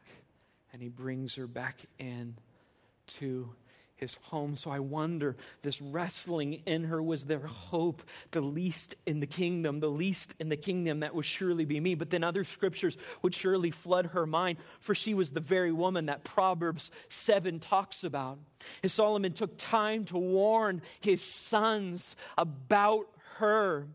And 0.72 0.80
he 0.80 0.88
brings 0.88 1.34
her 1.34 1.46
back 1.46 1.80
in 1.98 2.36
to 3.06 3.50
his 3.96 4.16
home. 4.24 4.56
So 4.56 4.70
I 4.70 4.78
wonder, 4.80 5.36
this 5.62 5.80
wrestling 5.80 6.62
in 6.66 6.84
her, 6.84 7.02
was 7.02 7.24
their 7.24 7.38
hope, 7.46 8.02
the 8.32 8.40
least 8.40 8.96
in 9.06 9.20
the 9.20 9.26
kingdom, 9.26 9.80
the 9.80 9.90
least 9.90 10.34
in 10.40 10.48
the 10.48 10.56
kingdom 10.56 11.00
that 11.00 11.14
would 11.14 11.24
surely 11.24 11.64
be 11.64 11.78
me. 11.80 11.94
But 11.94 12.10
then 12.10 12.24
other 12.24 12.44
scriptures 12.44 12.96
would 13.22 13.34
surely 13.34 13.70
flood 13.70 14.06
her 14.06 14.26
mind, 14.26 14.58
for 14.80 14.94
she 14.94 15.14
was 15.14 15.30
the 15.30 15.40
very 15.40 15.72
woman 15.72 16.06
that 16.06 16.24
Proverbs 16.24 16.90
7 17.08 17.60
talks 17.60 18.02
about. 18.04 18.38
And 18.82 18.90
Solomon 18.90 19.32
took 19.32 19.56
time 19.56 20.04
to 20.06 20.18
warn 20.18 20.82
his 21.00 21.22
sons 21.22 22.16
about 22.38 23.06
her. 23.36 23.86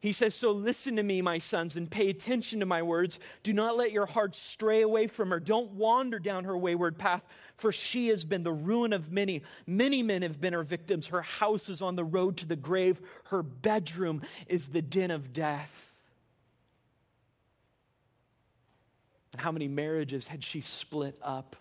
He 0.00 0.12
says, 0.12 0.34
So 0.34 0.52
listen 0.52 0.96
to 0.96 1.02
me, 1.02 1.22
my 1.22 1.38
sons, 1.38 1.76
and 1.76 1.90
pay 1.90 2.08
attention 2.08 2.60
to 2.60 2.66
my 2.66 2.82
words. 2.82 3.18
Do 3.42 3.52
not 3.52 3.76
let 3.76 3.92
your 3.92 4.06
hearts 4.06 4.38
stray 4.38 4.82
away 4.82 5.06
from 5.06 5.30
her. 5.30 5.40
Don't 5.40 5.72
wander 5.72 6.18
down 6.18 6.44
her 6.44 6.56
wayward 6.56 6.98
path, 6.98 7.22
for 7.56 7.72
she 7.72 8.08
has 8.08 8.24
been 8.24 8.42
the 8.42 8.52
ruin 8.52 8.92
of 8.92 9.10
many. 9.10 9.42
Many 9.66 10.02
men 10.02 10.22
have 10.22 10.40
been 10.40 10.52
her 10.52 10.62
victims. 10.62 11.06
Her 11.08 11.22
house 11.22 11.68
is 11.68 11.80
on 11.82 11.96
the 11.96 12.04
road 12.04 12.36
to 12.38 12.46
the 12.46 12.56
grave, 12.56 13.00
her 13.26 13.42
bedroom 13.42 14.22
is 14.48 14.68
the 14.68 14.82
den 14.82 15.10
of 15.10 15.32
death. 15.32 15.82
And 19.32 19.40
how 19.40 19.52
many 19.52 19.68
marriages 19.68 20.26
had 20.26 20.44
she 20.44 20.60
split 20.60 21.18
up? 21.22 21.56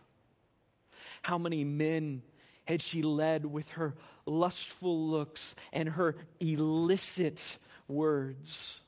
How 1.21 1.37
many 1.37 1.63
men 1.63 2.21
had 2.65 2.81
she 2.81 3.01
led 3.01 3.45
with 3.45 3.69
her 3.71 3.95
lustful 4.25 5.07
looks 5.09 5.55
and 5.73 5.87
her 5.87 6.15
illicit 6.39 7.57
words, 7.87 8.81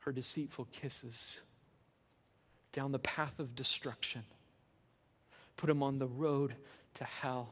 her 0.00 0.12
deceitful 0.12 0.68
kisses, 0.72 1.40
down 2.72 2.92
the 2.92 2.98
path 2.98 3.38
of 3.38 3.54
destruction, 3.54 4.22
put 5.56 5.68
him 5.68 5.82
on 5.82 5.98
the 5.98 6.06
road 6.06 6.54
to 6.94 7.04
hell. 7.04 7.50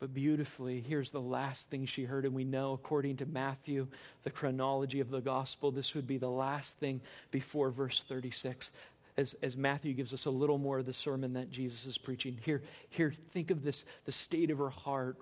But 0.00 0.14
beautifully, 0.14 0.80
here's 0.80 1.10
the 1.10 1.20
last 1.20 1.68
thing 1.68 1.84
she 1.84 2.04
heard, 2.04 2.24
and 2.24 2.34
we 2.34 2.44
know, 2.44 2.72
according 2.72 3.18
to 3.18 3.26
Matthew, 3.26 3.86
the 4.22 4.30
chronology 4.30 5.00
of 5.00 5.10
the 5.10 5.20
gospel, 5.20 5.70
this 5.70 5.94
would 5.94 6.06
be 6.06 6.16
the 6.16 6.30
last 6.30 6.78
thing 6.78 7.02
before 7.30 7.70
verse 7.70 8.02
36. 8.02 8.72
As, 9.18 9.34
as, 9.42 9.56
Matthew 9.58 9.92
gives 9.92 10.14
us 10.14 10.24
a 10.24 10.30
little 10.30 10.56
more 10.56 10.78
of 10.78 10.86
the 10.86 10.94
sermon 10.94 11.34
that 11.34 11.50
Jesus 11.50 11.84
is 11.84 11.98
preaching. 11.98 12.38
Here, 12.42 12.62
here 12.88 13.12
think 13.32 13.50
of 13.50 13.62
this 13.62 13.84
the 14.06 14.12
state 14.12 14.50
of 14.50 14.56
her 14.58 14.70
heart 14.70 15.18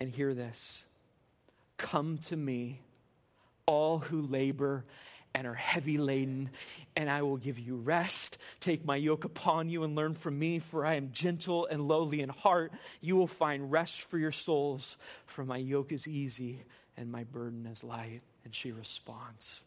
and 0.00 0.10
hear 0.10 0.34
this 0.34 0.84
Come 1.76 2.18
to 2.18 2.36
me, 2.36 2.80
all 3.66 3.98
who 4.00 4.20
labor 4.22 4.84
and 5.34 5.46
are 5.46 5.54
heavy 5.54 5.96
laden, 5.96 6.50
and 6.96 7.08
I 7.08 7.22
will 7.22 7.36
give 7.38 7.58
you 7.58 7.76
rest. 7.76 8.36
Take 8.58 8.84
my 8.84 8.96
yoke 8.96 9.24
upon 9.24 9.70
you 9.70 9.84
and 9.84 9.94
learn 9.96 10.12
from 10.14 10.38
me, 10.38 10.58
for 10.58 10.84
I 10.84 10.94
am 10.96 11.12
gentle 11.12 11.64
and 11.66 11.86
lowly 11.88 12.20
in 12.20 12.28
heart. 12.28 12.72
You 13.00 13.16
will 13.16 13.26
find 13.28 13.70
rest 13.72 14.02
for 14.02 14.18
your 14.18 14.32
souls, 14.32 14.96
for 15.26 15.42
my 15.44 15.56
yoke 15.56 15.90
is 15.92 16.06
easy 16.08 16.64
and 16.98 17.10
my 17.10 17.24
burden 17.24 17.64
is 17.66 17.82
light. 17.84 18.20
And 18.44 18.54
she 18.54 18.72
responds. 18.72 19.62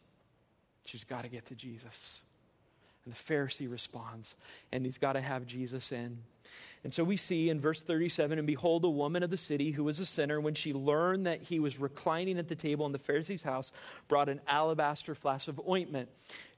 She's 0.85 1.03
got 1.05 1.23
to 1.23 1.29
get 1.29 1.45
to 1.45 1.55
Jesus. 1.55 2.21
And 3.05 3.13
the 3.13 3.17
Pharisee 3.17 3.71
responds, 3.71 4.35
and 4.71 4.85
he's 4.85 4.97
got 4.99 5.13
to 5.13 5.21
have 5.21 5.45
Jesus 5.47 5.91
in. 5.91 6.19
And 6.83 6.93
so 6.93 7.03
we 7.03 7.15
see 7.15 7.49
in 7.49 7.61
verse 7.61 7.81
37 7.81 8.37
and 8.37 8.45
behold, 8.47 8.83
a 8.83 8.89
woman 8.89 9.23
of 9.23 9.29
the 9.29 9.37
city 9.37 9.71
who 9.71 9.83
was 9.85 9.99
a 9.99 10.05
sinner, 10.05 10.41
when 10.41 10.53
she 10.53 10.73
learned 10.73 11.25
that 11.27 11.41
he 11.41 11.59
was 11.59 11.79
reclining 11.79 12.37
at 12.37 12.49
the 12.49 12.55
table 12.55 12.85
in 12.85 12.91
the 12.91 12.99
Pharisee's 12.99 13.43
house, 13.43 13.71
brought 14.09 14.27
an 14.27 14.41
alabaster 14.47 15.15
flask 15.15 15.47
of 15.47 15.61
ointment. 15.67 16.09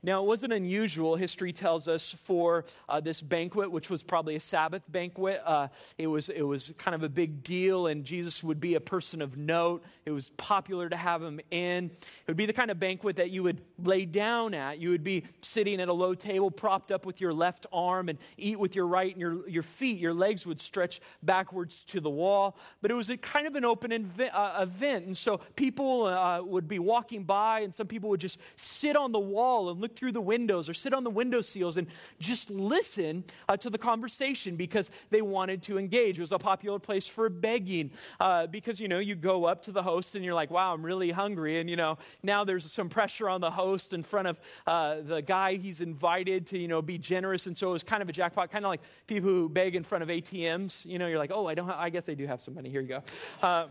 Now, 0.05 0.21
it 0.23 0.27
wasn't 0.27 0.53
unusual, 0.53 1.15
history 1.15 1.51
tells 1.51 1.87
us, 1.87 2.15
for 2.25 2.65
uh, 2.87 2.99
this 2.99 3.23
banquet, 3.23 3.71
which 3.71 3.89
was 3.89 4.03
probably 4.03 4.35
a 4.35 4.39
Sabbath 4.39 4.83
banquet. 4.87 5.41
Uh, 5.43 5.69
it, 5.97 6.05
was, 6.05 6.29
it 6.29 6.43
was 6.43 6.71
kind 6.77 6.93
of 6.93 7.01
a 7.01 7.09
big 7.09 7.41
deal, 7.43 7.87
and 7.87 8.05
Jesus 8.05 8.43
would 8.43 8.59
be 8.59 8.75
a 8.75 8.79
person 8.79 9.19
of 9.19 9.35
note. 9.35 9.83
It 10.05 10.11
was 10.11 10.29
popular 10.37 10.87
to 10.89 10.95
have 10.95 11.23
him 11.23 11.39
in. 11.49 11.85
It 11.85 12.27
would 12.27 12.37
be 12.37 12.45
the 12.45 12.53
kind 12.53 12.69
of 12.69 12.79
banquet 12.79 13.15
that 13.15 13.31
you 13.31 13.41
would 13.41 13.61
lay 13.83 14.05
down 14.05 14.53
at. 14.53 14.77
You 14.77 14.91
would 14.91 15.03
be 15.03 15.23
sitting 15.41 15.81
at 15.81 15.87
a 15.87 15.93
low 15.93 16.13
table, 16.13 16.51
propped 16.51 16.91
up 16.91 17.03
with 17.07 17.19
your 17.19 17.33
left 17.33 17.65
arm, 17.73 18.07
and 18.07 18.19
eat 18.37 18.59
with 18.59 18.75
your 18.75 18.85
right 18.85 19.11
and 19.11 19.19
your, 19.19 19.49
your 19.49 19.63
feet. 19.63 19.97
Your 19.97 20.13
legs 20.13 20.45
would 20.45 20.59
stretch 20.59 21.01
backwards 21.23 21.81
to 21.85 21.99
the 21.99 22.11
wall. 22.11 22.55
But 22.79 22.91
it 22.91 22.93
was 22.93 23.09
a 23.09 23.17
kind 23.17 23.47
of 23.47 23.55
an 23.55 23.65
open 23.65 23.89
inv- 23.89 24.29
uh, 24.31 24.59
event, 24.61 25.07
and 25.07 25.17
so 25.17 25.37
people 25.55 26.03
uh, 26.03 26.43
would 26.43 26.67
be 26.67 26.77
walking 26.77 27.23
by, 27.23 27.61
and 27.61 27.73
some 27.73 27.87
people 27.87 28.11
would 28.11 28.21
just 28.21 28.37
sit 28.55 28.95
on 28.95 29.11
the 29.11 29.17
wall 29.19 29.71
and 29.71 29.81
look 29.81 29.93
through 29.95 30.11
the 30.11 30.21
windows 30.21 30.69
or 30.69 30.73
sit 30.73 30.93
on 30.93 31.03
the 31.03 31.09
window 31.09 31.41
sills 31.41 31.77
and 31.77 31.87
just 32.19 32.49
listen 32.49 33.23
uh, 33.47 33.57
to 33.57 33.69
the 33.69 33.77
conversation 33.77 34.55
because 34.55 34.91
they 35.09 35.21
wanted 35.21 35.61
to 35.63 35.77
engage. 35.77 36.17
It 36.17 36.21
was 36.21 36.31
a 36.31 36.37
popular 36.39 36.79
place 36.79 37.07
for 37.07 37.29
begging 37.29 37.91
uh, 38.19 38.47
because, 38.47 38.79
you 38.79 38.87
know, 38.87 38.99
you 38.99 39.15
go 39.15 39.45
up 39.45 39.63
to 39.63 39.71
the 39.71 39.83
host 39.83 40.15
and 40.15 40.23
you're 40.23 40.33
like, 40.33 40.51
wow, 40.51 40.73
I'm 40.73 40.85
really 40.85 41.11
hungry. 41.11 41.59
And, 41.59 41.69
you 41.69 41.75
know, 41.75 41.97
now 42.23 42.43
there's 42.43 42.71
some 42.71 42.89
pressure 42.89 43.29
on 43.29 43.41
the 43.41 43.51
host 43.51 43.93
in 43.93 44.03
front 44.03 44.27
of 44.27 44.39
uh, 44.67 44.95
the 45.03 45.21
guy 45.21 45.55
he's 45.55 45.81
invited 45.81 46.47
to, 46.47 46.57
you 46.57 46.67
know, 46.67 46.81
be 46.81 46.97
generous. 46.97 47.47
And 47.47 47.57
so 47.57 47.69
it 47.69 47.73
was 47.73 47.83
kind 47.83 48.01
of 48.01 48.09
a 48.09 48.13
jackpot, 48.13 48.51
kind 48.51 48.65
of 48.65 48.69
like 48.69 48.81
people 49.07 49.29
who 49.29 49.49
beg 49.49 49.75
in 49.75 49.83
front 49.83 50.03
of 50.03 50.09
ATMs. 50.09 50.85
You 50.85 50.99
know, 50.99 51.07
you're 51.07 51.19
like, 51.19 51.31
oh, 51.33 51.47
I 51.47 51.53
don't, 51.55 51.69
I 51.69 51.89
guess 51.89 52.09
I 52.09 52.13
do 52.13 52.27
have 52.27 52.41
some 52.41 52.53
money. 52.55 52.69
Here 52.69 52.81
you 52.81 52.87
go. 52.87 53.03
Uh, 53.41 53.67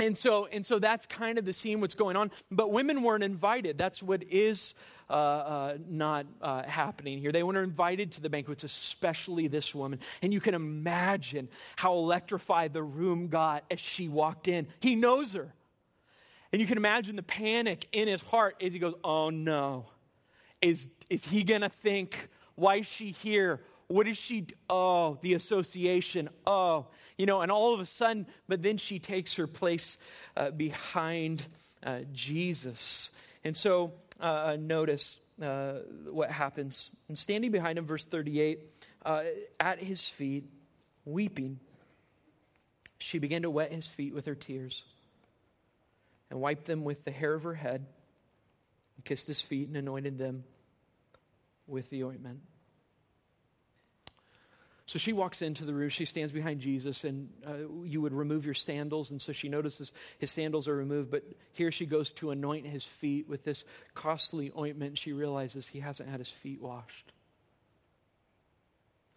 and 0.00 0.16
so 0.16 0.46
and 0.46 0.64
so 0.64 0.78
that's 0.78 1.06
kind 1.06 1.38
of 1.38 1.44
the 1.44 1.52
scene 1.52 1.80
what's 1.80 1.94
going 1.94 2.16
on 2.16 2.30
but 2.50 2.70
women 2.72 3.02
weren't 3.02 3.22
invited 3.24 3.78
that's 3.78 4.02
what 4.02 4.22
is 4.24 4.74
uh, 5.08 5.12
uh, 5.12 5.76
not 5.88 6.26
uh, 6.42 6.62
happening 6.64 7.18
here 7.18 7.32
they 7.32 7.42
weren't 7.42 7.58
invited 7.58 8.10
to 8.12 8.20
the 8.20 8.28
banquets 8.30 8.64
especially 8.64 9.46
this 9.46 9.74
woman 9.74 9.98
and 10.22 10.32
you 10.32 10.40
can 10.40 10.54
imagine 10.54 11.48
how 11.76 11.92
electrified 11.94 12.72
the 12.72 12.82
room 12.82 13.28
got 13.28 13.64
as 13.70 13.78
she 13.80 14.08
walked 14.08 14.48
in 14.48 14.66
he 14.80 14.94
knows 14.94 15.32
her 15.34 15.52
and 16.52 16.60
you 16.60 16.66
can 16.66 16.78
imagine 16.78 17.14
the 17.14 17.22
panic 17.22 17.86
in 17.92 18.08
his 18.08 18.22
heart 18.22 18.56
as 18.64 18.72
he 18.72 18.78
goes 18.78 18.94
oh 19.04 19.30
no 19.30 19.86
is, 20.62 20.88
is 21.08 21.24
he 21.24 21.42
gonna 21.42 21.68
think 21.82 22.28
why 22.56 22.76
is 22.76 22.86
she 22.86 23.10
here 23.10 23.60
what 23.90 24.16
she 24.16 24.46
Oh, 24.70 25.18
the 25.20 25.34
association. 25.34 26.28
Oh, 26.46 26.86
you 27.18 27.26
know, 27.26 27.40
and 27.40 27.50
all 27.50 27.74
of 27.74 27.80
a 27.80 27.86
sudden, 27.86 28.26
but 28.46 28.62
then 28.62 28.76
she 28.76 29.00
takes 29.00 29.34
her 29.34 29.48
place 29.48 29.98
uh, 30.36 30.52
behind 30.52 31.44
uh, 31.82 32.00
Jesus. 32.12 33.10
And 33.42 33.56
so 33.56 33.92
uh, 34.20 34.52
uh 34.52 34.56
notice 34.60 35.18
uh, 35.42 35.80
what 36.08 36.30
happens. 36.30 36.92
And 37.08 37.18
standing 37.18 37.50
behind 37.50 37.78
him, 37.78 37.86
verse 37.86 38.04
38, 38.04 38.60
uh, 39.04 39.24
at 39.58 39.80
his 39.80 40.08
feet, 40.08 40.44
weeping, 41.04 41.58
she 42.98 43.18
began 43.18 43.42
to 43.42 43.50
wet 43.50 43.72
his 43.72 43.88
feet 43.88 44.14
with 44.14 44.26
her 44.26 44.34
tears 44.36 44.84
and 46.30 46.40
wiped 46.40 46.64
them 46.66 46.84
with 46.84 47.04
the 47.04 47.10
hair 47.10 47.34
of 47.34 47.42
her 47.42 47.54
head, 47.54 47.84
and 48.96 49.04
kissed 49.04 49.26
his 49.26 49.40
feet 49.40 49.66
and 49.66 49.76
anointed 49.76 50.16
them 50.16 50.44
with 51.66 51.90
the 51.90 52.04
ointment. 52.04 52.38
So 54.90 54.98
she 54.98 55.12
walks 55.12 55.40
into 55.40 55.64
the 55.64 55.72
room. 55.72 55.88
She 55.88 56.04
stands 56.04 56.32
behind 56.32 56.58
Jesus, 56.58 57.04
and 57.04 57.28
uh, 57.46 57.68
you 57.84 58.00
would 58.00 58.12
remove 58.12 58.44
your 58.44 58.54
sandals. 58.54 59.12
And 59.12 59.22
so 59.22 59.30
she 59.32 59.48
notices 59.48 59.92
his 60.18 60.32
sandals 60.32 60.66
are 60.66 60.74
removed. 60.74 61.12
But 61.12 61.22
here 61.52 61.70
she 61.70 61.86
goes 61.86 62.10
to 62.14 62.32
anoint 62.32 62.66
his 62.66 62.84
feet 62.84 63.28
with 63.28 63.44
this 63.44 63.64
costly 63.94 64.50
ointment. 64.58 64.98
She 64.98 65.12
realizes 65.12 65.68
he 65.68 65.78
hasn't 65.78 66.08
had 66.08 66.18
his 66.18 66.28
feet 66.28 66.60
washed. 66.60 67.12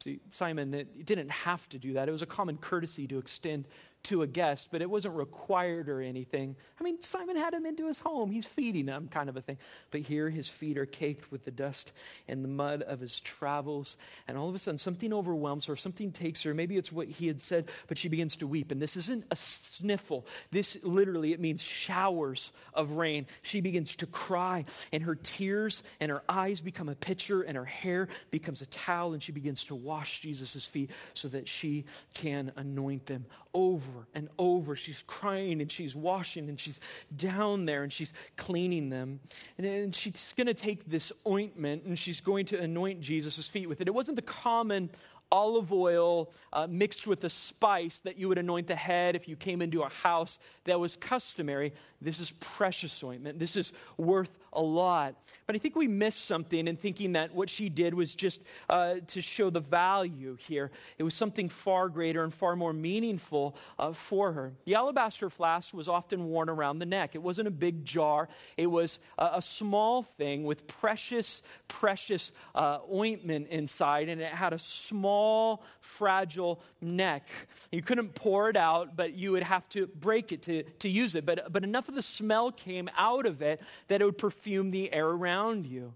See, 0.03 0.19
Simon, 0.29 0.75
it, 0.75 1.07
didn't 1.07 1.31
have 1.31 1.67
to 1.69 1.79
do 1.79 1.93
that. 1.93 2.07
It 2.07 2.11
was 2.11 2.21
a 2.21 2.25
common 2.27 2.57
courtesy 2.57 3.07
to 3.07 3.17
extend 3.17 3.67
to 4.03 4.21
a 4.21 4.27
guest, 4.27 4.67
but 4.71 4.81
it 4.81 4.89
wasn't 4.89 5.15
required 5.15 5.87
or 5.87 6.01
anything. 6.01 6.55
I 6.79 6.83
mean, 6.83 7.01
Simon 7.01 7.37
had 7.37 7.53
him 7.53 7.65
into 7.65 7.87
his 7.87 7.99
home. 7.99 8.31
He's 8.31 8.45
feeding 8.45 8.87
him, 8.87 9.07
kind 9.09 9.29
of 9.29 9.37
a 9.37 9.41
thing. 9.41 9.57
But 9.91 10.01
here 10.01 10.29
his 10.29 10.49
feet 10.49 10.77
are 10.77 10.85
caked 10.85 11.31
with 11.31 11.45
the 11.45 11.51
dust 11.51 11.93
and 12.27 12.43
the 12.43 12.49
mud 12.49 12.81
of 12.81 12.99
his 12.99 13.21
travels. 13.21 13.95
And 14.27 14.37
all 14.37 14.49
of 14.49 14.55
a 14.55 14.59
sudden, 14.59 14.77
something 14.77 15.13
overwhelms 15.13 15.65
her, 15.67 15.77
something 15.77 16.11
takes 16.11 16.43
her. 16.43 16.53
Maybe 16.53 16.75
it's 16.75 16.91
what 16.91 17.07
he 17.07 17.27
had 17.27 17.39
said, 17.39 17.69
but 17.87 17.97
she 17.97 18.09
begins 18.09 18.35
to 18.37 18.47
weep. 18.47 18.71
And 18.71 18.81
this 18.81 18.97
isn't 18.97 19.25
a 19.31 19.35
sniffle. 19.37 20.25
This 20.51 20.77
literally, 20.83 21.31
it 21.31 21.39
means 21.39 21.61
showers 21.61 22.51
of 22.73 22.91
rain. 22.93 23.25
She 23.41 23.61
begins 23.61 23.95
to 23.97 24.05
cry, 24.05 24.65
and 24.91 25.01
her 25.03 25.15
tears 25.15 25.81
and 26.01 26.11
her 26.11 26.23
eyes 26.27 26.59
become 26.59 26.89
a 26.89 26.95
pitcher, 26.95 27.41
and 27.43 27.55
her 27.55 27.63
hair 27.65 28.09
becomes 28.31 28.61
a 28.61 28.65
towel, 28.65 29.13
and 29.13 29.23
she 29.23 29.31
begins 29.31 29.63
to 29.65 29.75
wash 29.75 30.19
Jesus' 30.19 30.65
feet 30.65 30.91
so 31.13 31.29
that 31.29 31.47
she 31.47 31.85
can 32.13 32.51
anoint 32.57 33.05
them 33.05 33.25
over 33.53 34.07
and 34.15 34.29
over. 34.39 34.75
She's 34.75 35.03
crying 35.05 35.61
and 35.61 35.71
she's 35.71 35.95
washing 35.95 36.49
and 36.49 36.59
she's 36.59 36.79
down 37.15 37.65
there 37.65 37.83
and 37.83 37.93
she's 37.93 38.13
cleaning 38.35 38.89
them. 38.89 39.19
And 39.57 39.65
then 39.65 39.91
she's 39.91 40.33
going 40.35 40.47
to 40.47 40.53
take 40.53 40.89
this 40.89 41.11
ointment 41.27 41.83
and 41.83 41.97
she's 41.97 42.19
going 42.21 42.45
to 42.47 42.59
anoint 42.59 43.01
Jesus' 43.01 43.47
feet 43.47 43.67
with 43.69 43.79
it. 43.81 43.87
It 43.87 43.93
wasn't 43.93 44.15
the 44.15 44.21
common 44.23 44.89
olive 45.33 45.73
oil 45.73 46.31
uh, 46.53 46.67
mixed 46.69 47.07
with 47.07 47.23
a 47.23 47.29
spice 47.29 47.99
that 48.01 48.17
you 48.17 48.29
would 48.29 48.37
anoint 48.37 48.67
the 48.67 48.75
head 48.75 49.15
if 49.15 49.27
you 49.27 49.35
came 49.35 49.63
into 49.63 49.81
a 49.81 49.89
house 49.89 50.37
that 50.65 50.79
was 50.79 50.95
customary. 50.95 51.73
This 51.99 52.19
is 52.19 52.29
precious 52.39 53.03
ointment. 53.03 53.39
This 53.39 53.55
is 53.55 53.73
worth 53.97 54.37
a 54.55 54.61
lot. 54.61 55.15
But 55.47 55.55
I 55.55 55.59
think 55.59 55.75
we 55.75 55.87
missed 55.87 56.25
something 56.25 56.67
in 56.67 56.75
thinking 56.77 57.13
that 57.13 57.33
what 57.33 57.49
she 57.49 57.67
did 57.67 57.95
was 57.95 58.13
just 58.13 58.41
uh, 58.69 58.95
to 59.07 59.21
show 59.21 59.49
the 59.49 59.59
value 59.59 60.37
here. 60.47 60.69
It 60.99 61.03
was 61.03 61.15
something 61.15 61.49
far 61.49 61.89
greater 61.89 62.23
and 62.23 62.31
far 62.31 62.55
more 62.55 62.71
meaningful 62.71 63.55
uh, 63.79 63.93
for 63.93 64.33
her. 64.33 64.53
The 64.65 64.75
alabaster 64.75 65.31
flask 65.31 65.73
was 65.73 65.87
often 65.87 66.25
worn 66.25 66.47
around 66.49 66.77
the 66.77 66.85
neck, 66.85 67.15
it 67.15 67.23
wasn't 67.23 67.47
a 67.47 67.51
big 67.51 67.83
jar, 67.85 68.29
it 68.55 68.67
was 68.67 68.99
a, 69.17 69.31
a 69.35 69.41
small 69.41 70.03
thing 70.03 70.43
with 70.43 70.67
precious, 70.67 71.41
precious 71.67 72.31
uh, 72.53 72.77
ointment 72.93 73.47
inside, 73.49 74.07
and 74.09 74.21
it 74.21 74.27
had 74.31 74.53
a 74.53 74.59
small 74.59 75.22
small, 75.23 75.61
fragile 75.79 76.59
neck. 76.81 77.29
You 77.71 77.81
couldn't 77.81 78.13
pour 78.13 78.49
it 78.49 78.57
out, 78.57 78.97
but 78.97 79.13
you 79.13 79.31
would 79.31 79.43
have 79.43 79.67
to 79.69 79.87
break 79.87 80.33
it 80.33 80.41
to, 80.43 80.63
to 80.83 80.89
use 80.89 81.15
it. 81.15 81.25
But, 81.25 81.53
but 81.53 81.63
enough 81.63 81.87
of 81.87 81.95
the 81.95 82.01
smell 82.01 82.51
came 82.51 82.89
out 82.97 83.25
of 83.25 83.41
it 83.41 83.61
that 83.87 84.01
it 84.01 84.05
would 84.05 84.17
perfume 84.17 84.71
the 84.71 84.91
air 84.93 85.07
around 85.07 85.65
you 85.65 85.93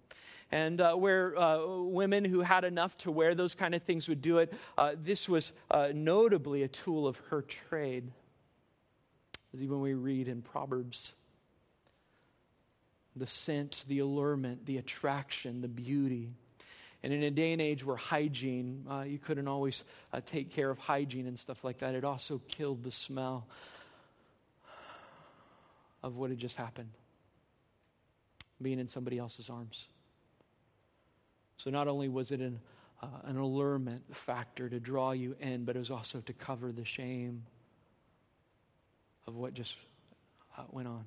and 0.49 0.79
uh, 0.79 0.95
where 0.95 1.37
uh, 1.37 1.65
women 1.83 2.23
who 2.23 2.39
had 2.39 2.63
enough 2.63 2.95
to 2.99 3.11
wear 3.11 3.35
those 3.35 3.53
kind 3.53 3.75
of 3.75 3.83
things 3.83 4.07
would 4.07 4.21
do 4.21 4.37
it, 4.37 4.53
uh, 4.77 4.93
this 4.97 5.27
was 5.27 5.51
uh, 5.71 5.89
notably 5.93 6.63
a 6.63 6.69
tool 6.69 7.05
of 7.05 7.17
her 7.31 7.41
trade. 7.41 8.09
As 9.53 9.61
even 9.61 9.81
we 9.81 9.93
read 9.93 10.29
in 10.29 10.41
Proverbs 10.41 11.15
the 13.13 13.27
scent, 13.27 13.83
the 13.89 13.99
allurement, 13.99 14.65
the 14.65 14.77
attraction, 14.77 15.59
the 15.59 15.67
beauty. 15.67 16.29
And 17.03 17.13
in 17.13 17.23
a 17.23 17.31
day 17.31 17.53
and 17.53 17.61
age 17.61 17.85
where 17.85 17.95
hygiene, 17.95 18.85
uh, 18.89 19.01
you 19.01 19.19
couldn't 19.19 19.47
always 19.47 19.83
uh, 20.11 20.21
take 20.25 20.49
care 20.51 20.69
of 20.69 20.77
hygiene 20.79 21.27
and 21.27 21.37
stuff 21.37 21.63
like 21.63 21.79
that, 21.79 21.95
it 21.95 22.03
also 22.03 22.41
killed 22.47 22.83
the 22.83 22.91
smell 22.91 23.47
of 26.03 26.15
what 26.15 26.29
had 26.29 26.39
just 26.39 26.55
happened 26.55 26.89
being 28.61 28.79
in 28.79 28.87
somebody 28.87 29.19
else's 29.19 29.49
arms. 29.49 29.85
So 31.57 31.69
not 31.69 31.87
only 31.87 32.09
was 32.09 32.31
it 32.31 32.39
an, 32.39 32.59
uh, 33.03 33.07
an 33.23 33.37
allurement 33.37 34.15
factor 34.15 34.67
to 34.67 34.79
draw 34.79 35.11
you 35.11 35.35
in, 35.39 35.63
but 35.65 35.75
it 35.75 35.79
was 35.79 35.91
also 35.91 36.21
to 36.21 36.33
cover 36.33 36.71
the 36.71 36.85
shame 36.85 37.43
of 39.27 39.35
what 39.35 39.53
just 39.53 39.75
uh, 40.57 40.63
went 40.71 40.87
on. 40.87 41.05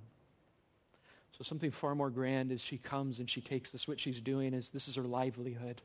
So, 1.37 1.45
something 1.45 1.71
far 1.71 1.95
more 1.95 2.11
grand 2.11 2.53
is 2.53 2.61
she 2.61 2.79
comes 2.79 3.21
and 3.21 3.29
she 3.31 3.41
takes 3.41 3.71
this. 3.71 3.87
What 3.87 4.01
she's 4.01 4.21
doing 4.21 4.55
is 4.55 4.71
this 4.71 4.89
is 4.89 4.97
her 4.97 5.03
livelihood. 5.05 5.81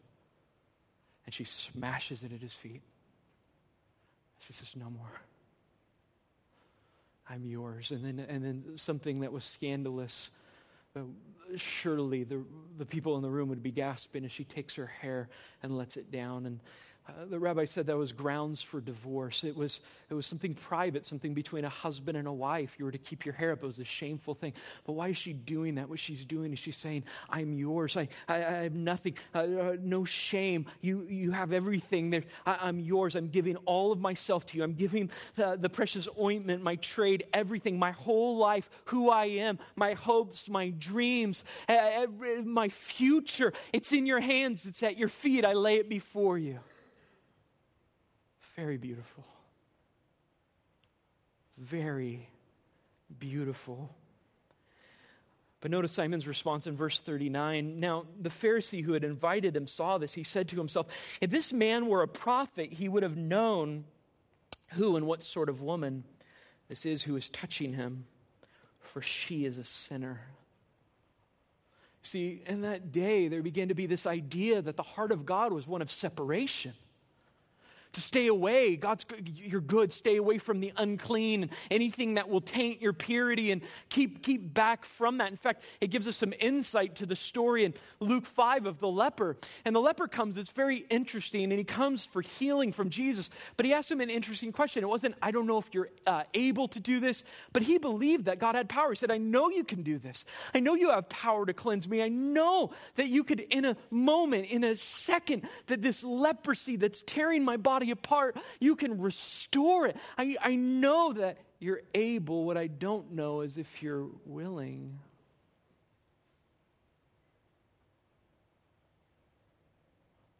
And 1.26 1.34
she 1.34 1.44
smashes 1.44 2.24
it 2.24 2.32
at 2.34 2.42
his 2.42 2.54
feet. 2.54 2.82
She 4.42 4.54
says, 4.54 4.74
No 4.76 4.90
more. 4.90 5.22
I'm 7.30 7.46
yours. 7.46 7.90
And 7.92 8.06
then, 8.06 8.20
and 8.28 8.44
then 8.44 8.64
something 8.78 9.22
that 9.22 9.32
was 9.32 9.46
scandalous. 9.46 10.30
Uh, 10.98 11.02
surely 11.58 12.24
the, 12.24 12.44
the 12.78 12.86
people 12.86 13.18
in 13.18 13.22
the 13.22 13.30
room 13.30 13.50
would 13.50 13.62
be 13.62 13.72
gasping 13.72 14.24
as 14.26 14.32
she 14.32 14.44
takes 14.46 14.76
her 14.76 14.86
hair 14.88 15.28
and 15.62 15.78
lets 15.78 15.98
it 15.98 16.10
down. 16.12 16.46
And, 16.46 16.60
uh, 17.08 17.26
the 17.30 17.38
rabbi 17.40 17.66
said 17.66 17.86
that 17.86 17.96
was 17.96 18.12
grounds 18.12 18.64
for 18.64 18.82
divorce. 18.82 19.44
It 19.44 19.56
was, 19.56 19.80
it 20.10 20.16
was 20.16 20.26
something 20.26 20.56
private, 20.56 21.06
something 21.06 21.36
between 21.36 21.64
a 21.64 21.70
husband 21.70 22.18
and 22.18 22.28
a 22.28 22.34
wife. 22.34 22.78
You 22.80 22.86
were 22.86 22.92
to 22.92 22.98
keep 22.98 23.26
your 23.26 23.34
hair 23.36 23.52
up. 23.52 23.62
It 23.62 23.66
was 23.68 23.78
a 23.78 23.84
shameful 23.86 24.34
thing. 24.34 24.54
But 24.88 24.94
why 24.94 25.10
is 25.10 25.18
she 25.18 25.32
doing 25.32 25.76
that? 25.76 25.88
What 25.88 26.00
she's 26.00 26.26
doing 26.26 26.52
is 26.54 26.58
she's 26.60 26.78
saying, 26.78 27.04
I'm 27.30 27.54
yours. 27.54 27.96
I, 27.96 28.08
I, 28.28 28.36
I 28.38 28.52
have 28.64 28.74
nothing, 28.74 29.16
uh, 29.36 29.38
uh 29.40 29.76
no 29.80 30.04
shame. 30.04 30.66
You, 30.82 31.06
you 31.08 31.30
have 31.32 31.54
everything. 31.54 32.10
There, 32.10 32.24
I, 32.46 32.70
am 32.70 32.80
yours. 32.80 33.14
I'm 33.16 33.28
giving 33.30 33.56
all 33.66 33.92
of 33.92 34.00
myself 34.02 34.46
to 34.48 34.58
you. 34.58 34.64
I'm 34.64 34.74
giving 34.74 35.12
the, 35.36 35.58
the 35.62 35.70
precious 35.70 36.08
ointment, 36.20 36.64
my 36.64 36.76
trade, 36.78 37.26
everything, 37.36 37.78
my 37.78 37.92
whole 37.92 38.38
life, 38.38 38.68
who 38.86 39.12
I 39.12 39.26
am, 39.26 39.60
my 39.76 39.94
hopes, 39.94 40.50
my 40.50 40.70
dreams, 40.72 41.44
my 42.44 42.70
future. 42.70 43.54
It's 43.74 43.92
in 43.92 44.08
your 44.08 44.22
hands, 44.22 44.66
it's 44.66 44.82
at 44.82 44.98
your 44.98 45.10
feet. 45.10 45.46
I 45.46 45.54
lay 45.54 45.76
it 45.76 45.88
before 45.88 46.40
you 46.40 46.62
very 48.56 48.78
beautiful. 48.78 49.26
Very 51.58 52.30
beautiful. 53.20 53.90
But 55.62 55.72
notice 55.72 55.92
Simon's 55.94 56.28
response 56.28 56.68
in 56.68 56.76
verse 56.76 57.00
39. 57.00 57.80
Now, 57.80 58.06
the 58.20 58.30
Pharisee 58.30 58.84
who 58.84 58.94
had 58.94 59.04
invited 59.04 59.56
him 59.56 59.68
saw 59.68 59.98
this. 59.98 60.14
He 60.14 60.24
said 60.24 60.48
to 60.50 60.58
himself, 60.58 60.88
If 61.22 61.32
this 61.32 61.52
man 61.52 61.88
were 61.88 62.02
a 62.02 62.08
prophet, 62.08 62.74
he 62.74 62.88
would 62.88 63.04
have 63.04 63.18
known 63.18 63.86
who 64.74 64.96
and 64.96 65.06
what 65.06 65.24
sort 65.24 65.50
of 65.50 65.62
woman 65.62 66.04
this 66.70 66.86
is 66.86 67.04
who 67.04 67.16
is 67.16 67.30
touching 67.30 67.74
him, 67.74 68.06
for 68.80 69.02
she 69.02 69.46
is 69.46 69.58
a 69.58 69.64
sinner. 69.64 70.22
See, 72.02 72.42
in 72.46 72.62
that 72.62 72.92
day, 72.92 73.28
there 73.28 73.42
began 73.42 73.70
to 73.70 73.76
be 73.76 73.86
this 73.88 74.06
idea 74.06 74.62
that 74.62 74.78
the 74.78 74.84
heart 74.84 75.12
of 75.12 75.26
God 75.26 75.52
was 75.52 75.66
one 75.68 75.82
of 75.82 75.90
separation 75.90 76.74
to 77.96 78.02
stay 78.02 78.28
away. 78.28 78.76
God's 78.76 79.06
you're 79.26 79.62
good. 79.62 79.92
Stay 79.94 80.18
away 80.18 80.38
from 80.38 80.60
the 80.60 80.74
unclean 80.78 81.44
and 81.44 81.52
anything 81.72 82.16
that 82.16 82.28
will 82.28 82.42
taint 82.42 82.82
your 82.82 82.92
purity 82.92 83.52
and 83.52 83.62
keep 83.90 84.22
keep 84.22 84.54
back 84.54 84.84
from 84.84 85.18
that. 85.20 85.32
In 85.32 85.38
fact, 85.38 85.64
it 85.80 85.92
gives 85.92 86.06
us 86.08 86.18
some 86.18 86.34
insight 86.42 86.96
to 86.96 87.06
the 87.06 87.16
story 87.16 87.64
in 87.64 87.74
Luke 88.02 88.26
5 88.26 88.66
of 88.66 88.80
the 88.80 88.88
leper. 88.90 89.38
And 89.64 89.74
the 89.74 89.80
leper 89.80 90.10
comes, 90.10 90.38
it's 90.38 90.50
very 90.52 90.86
interesting, 90.90 91.44
and 91.44 91.54
he 91.54 91.64
comes 91.64 92.06
for 92.06 92.22
healing 92.22 92.74
from 92.74 92.90
Jesus, 92.90 93.30
but 93.56 93.66
he 93.66 93.74
asked 93.74 93.90
him 93.90 94.02
an 94.02 94.10
interesting 94.10 94.52
question. 94.52 94.84
It 94.84 94.88
wasn't, 94.88 95.16
I 95.22 95.32
don't 95.32 95.48
know 95.48 95.58
if 95.58 95.68
you're 95.72 95.90
uh, 96.06 96.24
able 96.34 96.68
to 96.70 96.80
do 96.82 97.00
this, 97.00 97.24
but 97.54 97.62
he 97.64 97.78
believed 97.78 98.26
that 98.26 98.40
God 98.40 98.56
had 98.56 98.68
power. 98.68 98.90
He 98.90 98.96
said, 98.98 99.12
I 99.12 99.18
know 99.18 99.50
you 99.50 99.64
can 99.64 99.84
do 99.84 99.98
this. 99.98 100.26
I 100.54 100.60
know 100.60 100.76
you 100.76 100.90
have 100.90 101.08
power 101.08 101.46
to 101.46 101.54
cleanse 101.54 101.88
me. 101.88 102.04
I 102.04 102.10
know 102.10 102.72
that 102.96 103.08
you 103.08 103.24
could 103.24 103.40
in 103.40 103.64
a 103.64 103.78
moment, 103.90 104.48
in 104.50 104.64
a 104.66 104.76
second, 104.76 105.48
that 105.68 105.82
this 105.82 106.04
leprosy 106.04 106.76
that's 106.76 107.02
tearing 107.08 107.46
my 107.46 107.56
body 107.58 107.85
body 107.86 107.92
apart. 107.92 108.38
You 108.60 108.76
can 108.76 109.00
restore 109.02 109.88
it. 109.88 109.98
I, 110.18 110.36
I 110.42 110.56
know 110.56 111.14
that 111.14 111.38
you're 111.60 111.82
able. 111.94 112.46
What 112.46 112.58
I 112.58 112.68
don't 112.68 113.14
know 113.14 113.42
is 113.42 113.58
if 113.58 113.84
you're 113.84 114.08
willing. 114.26 115.00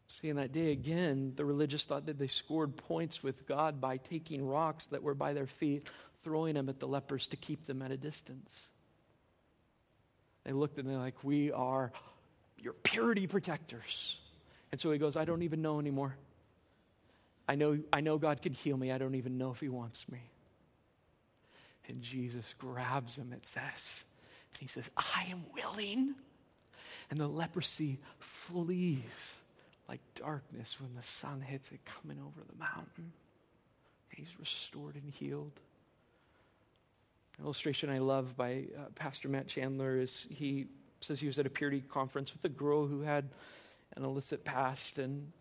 See, 0.08 0.30
in 0.30 0.38
that 0.38 0.54
day 0.54 0.72
again, 0.72 1.34
the 1.36 1.46
religious 1.46 1.86
thought 1.86 2.06
that 2.08 2.18
they 2.18 2.28
scored 2.28 2.78
points 2.78 3.22
with 3.22 3.46
God 3.48 3.82
by 3.82 3.98
taking 3.98 4.46
rocks 4.48 4.86
that 4.88 5.04
were 5.04 5.14
by 5.14 5.34
their 5.34 5.48
feet, 5.48 5.88
throwing 6.24 6.54
them 6.56 6.70
at 6.70 6.80
the 6.80 6.88
lepers 6.88 7.28
to 7.28 7.38
keep 7.38 7.66
them 7.66 7.82
at 7.82 7.92
a 7.92 7.98
distance. 7.98 8.70
They 10.46 10.52
looked 10.54 10.78
and 10.78 10.88
they're 10.90 10.98
like, 10.98 11.22
We 11.24 11.52
are 11.52 11.92
your 12.62 12.74
purity 12.74 13.28
protectors. 13.28 14.20
And 14.72 14.80
so 14.82 14.92
he 14.92 14.98
goes, 14.98 15.16
I 15.16 15.26
don't 15.26 15.44
even 15.44 15.62
know 15.62 15.80
anymore. 15.80 16.18
I 17.48 17.56
know, 17.56 17.80
I 17.94 18.02
know 18.02 18.18
God 18.18 18.42
can 18.42 18.54
heal 18.54 18.78
me. 18.78 18.92
I 18.92 18.98
don't 18.98 19.16
even 19.16 19.38
know 19.38 19.52
if 19.52 19.60
He 19.60 19.70
wants 19.70 20.08
me. 20.10 20.32
And 21.88 22.02
Jesus 22.02 22.56
grabs 22.58 23.16
him, 23.16 23.32
it 23.32 23.46
says, 23.46 24.06
and 24.52 24.60
he 24.60 24.66
says, 24.68 24.90
I 24.98 25.28
am 25.30 25.44
willing. 25.54 26.16
And 27.12 27.20
the 27.20 27.28
leprosy 27.28 28.00
flees 28.18 29.36
like 29.88 30.00
darkness 30.16 30.82
when 30.82 30.96
the 30.96 31.04
sun 31.04 31.42
hits 31.42 31.72
it 31.72 31.82
coming 31.86 32.18
over 32.20 32.44
the 32.50 32.58
mountain. 32.58 32.88
And 34.10 34.18
he's 34.18 34.32
restored 34.40 34.96
and 34.96 35.14
healed. 35.14 35.52
An 37.38 37.46
illustration 37.46 37.92
I 37.92 38.00
love 38.00 38.36
by 38.36 38.64
uh, 38.76 38.86
Pastor 38.96 39.30
Matt 39.30 39.48
Chandler 39.48 40.00
is 40.00 40.26
he 40.32 40.66
says 41.02 41.20
he 41.20 41.28
was 41.28 41.38
at 41.38 41.46
a 41.46 41.50
purity 41.52 41.82
conference 41.88 42.34
with 42.34 42.44
a 42.46 42.50
girl 42.50 42.88
who 42.88 43.02
had 43.02 43.30
an 43.96 44.04
illicit 44.04 44.44
past 44.44 44.98
and 44.98 45.32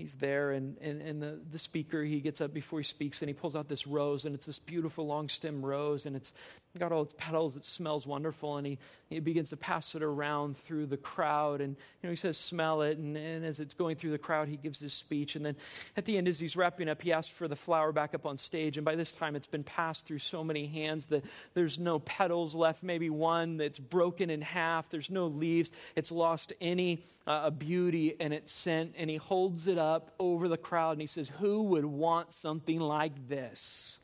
he's 0.00 0.14
there 0.14 0.50
and, 0.52 0.76
and, 0.80 1.00
and 1.02 1.22
the, 1.22 1.38
the 1.52 1.58
speaker 1.58 2.02
he 2.02 2.20
gets 2.20 2.40
up 2.40 2.52
before 2.52 2.80
he 2.80 2.84
speaks 2.84 3.20
and 3.22 3.28
he 3.28 3.34
pulls 3.34 3.54
out 3.54 3.68
this 3.68 3.86
rose 3.86 4.24
and 4.24 4.34
it's 4.34 4.46
this 4.46 4.58
beautiful 4.58 5.06
long 5.06 5.28
stem 5.28 5.64
rose 5.64 6.06
and 6.06 6.16
it's 6.16 6.32
got 6.78 6.92
all 6.92 7.02
its 7.02 7.14
petals 7.18 7.56
it 7.56 7.64
smells 7.64 8.06
wonderful 8.06 8.56
and 8.56 8.64
he, 8.66 8.78
he 9.08 9.18
begins 9.18 9.50
to 9.50 9.56
pass 9.56 9.94
it 9.96 10.02
around 10.04 10.56
through 10.56 10.86
the 10.86 10.96
crowd 10.96 11.60
and 11.60 11.70
you 12.00 12.04
know 12.06 12.10
he 12.10 12.16
says 12.16 12.36
smell 12.36 12.82
it 12.82 12.96
and, 12.96 13.16
and 13.16 13.44
as 13.44 13.58
it's 13.58 13.74
going 13.74 13.96
through 13.96 14.12
the 14.12 14.18
crowd 14.18 14.46
he 14.48 14.56
gives 14.56 14.78
his 14.78 14.92
speech 14.92 15.34
and 15.34 15.44
then 15.44 15.56
at 15.96 16.04
the 16.04 16.16
end 16.16 16.28
as 16.28 16.38
he's 16.38 16.54
wrapping 16.56 16.88
up 16.88 17.02
he 17.02 17.12
asks 17.12 17.30
for 17.32 17.48
the 17.48 17.56
flower 17.56 17.90
back 17.90 18.14
up 18.14 18.24
on 18.24 18.38
stage 18.38 18.78
and 18.78 18.84
by 18.84 18.94
this 18.94 19.10
time 19.10 19.34
it's 19.34 19.48
been 19.48 19.64
passed 19.64 20.06
through 20.06 20.18
so 20.20 20.44
many 20.44 20.66
hands 20.68 21.06
that 21.06 21.24
there's 21.54 21.76
no 21.78 21.98
petals 22.00 22.54
left 22.54 22.82
maybe 22.84 23.10
one 23.10 23.56
that's 23.56 23.78
broken 23.80 24.30
in 24.30 24.40
half 24.40 24.88
there's 24.90 25.10
no 25.10 25.26
leaves 25.26 25.70
it's 25.96 26.12
lost 26.12 26.52
any 26.60 27.02
uh, 27.26 27.50
beauty 27.50 28.14
and 28.20 28.32
its 28.32 28.52
scent 28.52 28.94
and 28.96 29.10
he 29.10 29.16
holds 29.16 29.66
it 29.66 29.76
up 29.76 30.12
over 30.20 30.46
the 30.46 30.56
crowd 30.56 30.92
and 30.92 31.00
he 31.00 31.06
says 31.08 31.28
who 31.40 31.62
would 31.62 31.84
want 31.84 32.32
something 32.32 32.78
like 32.78 33.28
this 33.28 33.99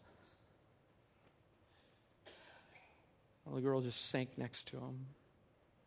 the 3.54 3.60
girl 3.60 3.80
just 3.80 4.10
sank 4.10 4.36
next 4.36 4.66
to 4.68 4.76
him. 4.76 5.06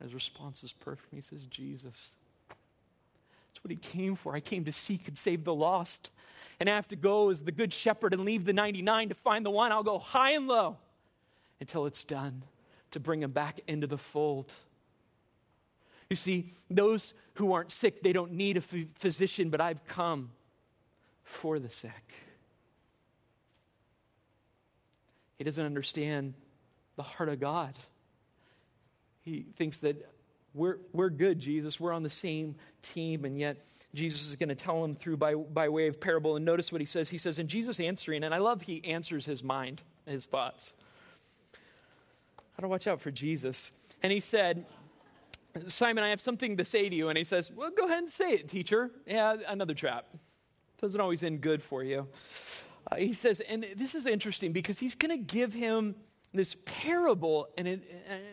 His 0.01 0.13
response 0.13 0.63
is 0.63 0.71
perfect. 0.71 1.13
He 1.13 1.21
says, 1.21 1.43
Jesus. 1.45 2.11
That's 3.49 3.63
what 3.63 3.71
he 3.71 3.75
came 3.77 4.15
for. 4.15 4.33
I 4.33 4.39
came 4.39 4.63
to 4.65 4.71
seek 4.71 5.07
and 5.07 5.17
save 5.17 5.43
the 5.43 5.53
lost. 5.53 6.09
And 6.59 6.69
I 6.69 6.75
have 6.75 6.87
to 6.89 6.95
go 6.95 7.29
as 7.29 7.41
the 7.41 7.51
good 7.51 7.73
shepherd 7.73 8.13
and 8.13 8.23
leave 8.23 8.45
the 8.45 8.53
99 8.53 9.09
to 9.09 9.15
find 9.15 9.45
the 9.45 9.49
one. 9.49 9.71
I'll 9.73 9.83
go 9.83 9.99
high 9.99 10.31
and 10.31 10.47
low 10.47 10.77
until 11.59 11.85
it's 11.85 12.03
done 12.03 12.43
to 12.91 12.99
bring 12.99 13.21
him 13.23 13.31
back 13.31 13.59
into 13.67 13.87
the 13.87 13.97
fold. 13.97 14.53
You 16.09 16.15
see, 16.15 16.53
those 16.69 17.13
who 17.35 17.51
aren't 17.53 17.71
sick, 17.71 18.01
they 18.01 18.13
don't 18.13 18.31
need 18.31 18.55
a 18.57 18.61
physician, 18.61 19.49
but 19.49 19.59
I've 19.61 19.85
come 19.85 20.31
for 21.25 21.59
the 21.59 21.69
sick. 21.69 21.91
He 25.37 25.43
doesn't 25.43 25.63
understand 25.65 26.33
the 26.99 27.03
heart 27.03 27.29
of 27.29 27.39
God. 27.39 27.73
He 29.21 29.45
thinks 29.55 29.79
that 29.79 30.05
we're, 30.53 30.79
we're 30.91 31.09
good, 31.09 31.39
Jesus. 31.39 31.79
We're 31.79 31.93
on 31.93 32.03
the 32.03 32.09
same 32.09 32.55
team. 32.81 33.23
And 33.23 33.39
yet, 33.39 33.55
Jesus 33.95 34.27
is 34.27 34.35
going 34.35 34.49
to 34.49 34.55
tell 34.55 34.83
him 34.83 34.95
through 34.95 35.15
by, 35.15 35.33
by 35.35 35.69
way 35.69 35.87
of 35.87 36.01
parable. 36.01 36.35
And 36.35 36.43
notice 36.43 36.73
what 36.73 36.81
he 36.81 36.85
says. 36.85 37.07
He 37.07 37.17
says, 37.17 37.39
And 37.39 37.47
Jesus 37.47 37.79
answering, 37.79 38.25
and 38.25 38.35
I 38.35 38.39
love 38.39 38.63
he 38.63 38.83
answers 38.83 39.25
his 39.25 39.41
mind, 39.41 39.81
his 40.05 40.25
thoughts. 40.25 40.73
do 42.57 42.63
to 42.63 42.67
watch 42.67 42.85
out 42.85 42.99
for 42.99 43.11
Jesus. 43.11 43.71
And 44.03 44.11
he 44.11 44.19
said, 44.19 44.65
Simon, 45.67 46.03
I 46.03 46.09
have 46.09 46.19
something 46.19 46.57
to 46.57 46.65
say 46.65 46.89
to 46.89 46.93
you. 46.95 47.07
And 47.07 47.17
he 47.17 47.23
says, 47.23 47.49
Well, 47.49 47.71
go 47.71 47.85
ahead 47.85 47.99
and 47.99 48.09
say 48.09 48.31
it, 48.33 48.49
teacher. 48.49 48.91
Yeah, 49.07 49.37
another 49.47 49.73
trap. 49.73 50.03
Doesn't 50.81 50.99
always 50.99 51.23
end 51.23 51.39
good 51.39 51.63
for 51.63 51.81
you. 51.81 52.09
Uh, 52.91 52.97
he 52.97 53.13
says, 53.13 53.39
and 53.47 53.65
this 53.77 53.95
is 53.95 54.05
interesting 54.05 54.51
because 54.51 54.79
he's 54.79 54.95
going 54.95 55.11
to 55.11 55.23
give 55.33 55.53
him 55.53 55.95
this 56.33 56.55
parable, 56.65 57.47
and, 57.57 57.67
it, 57.67 57.81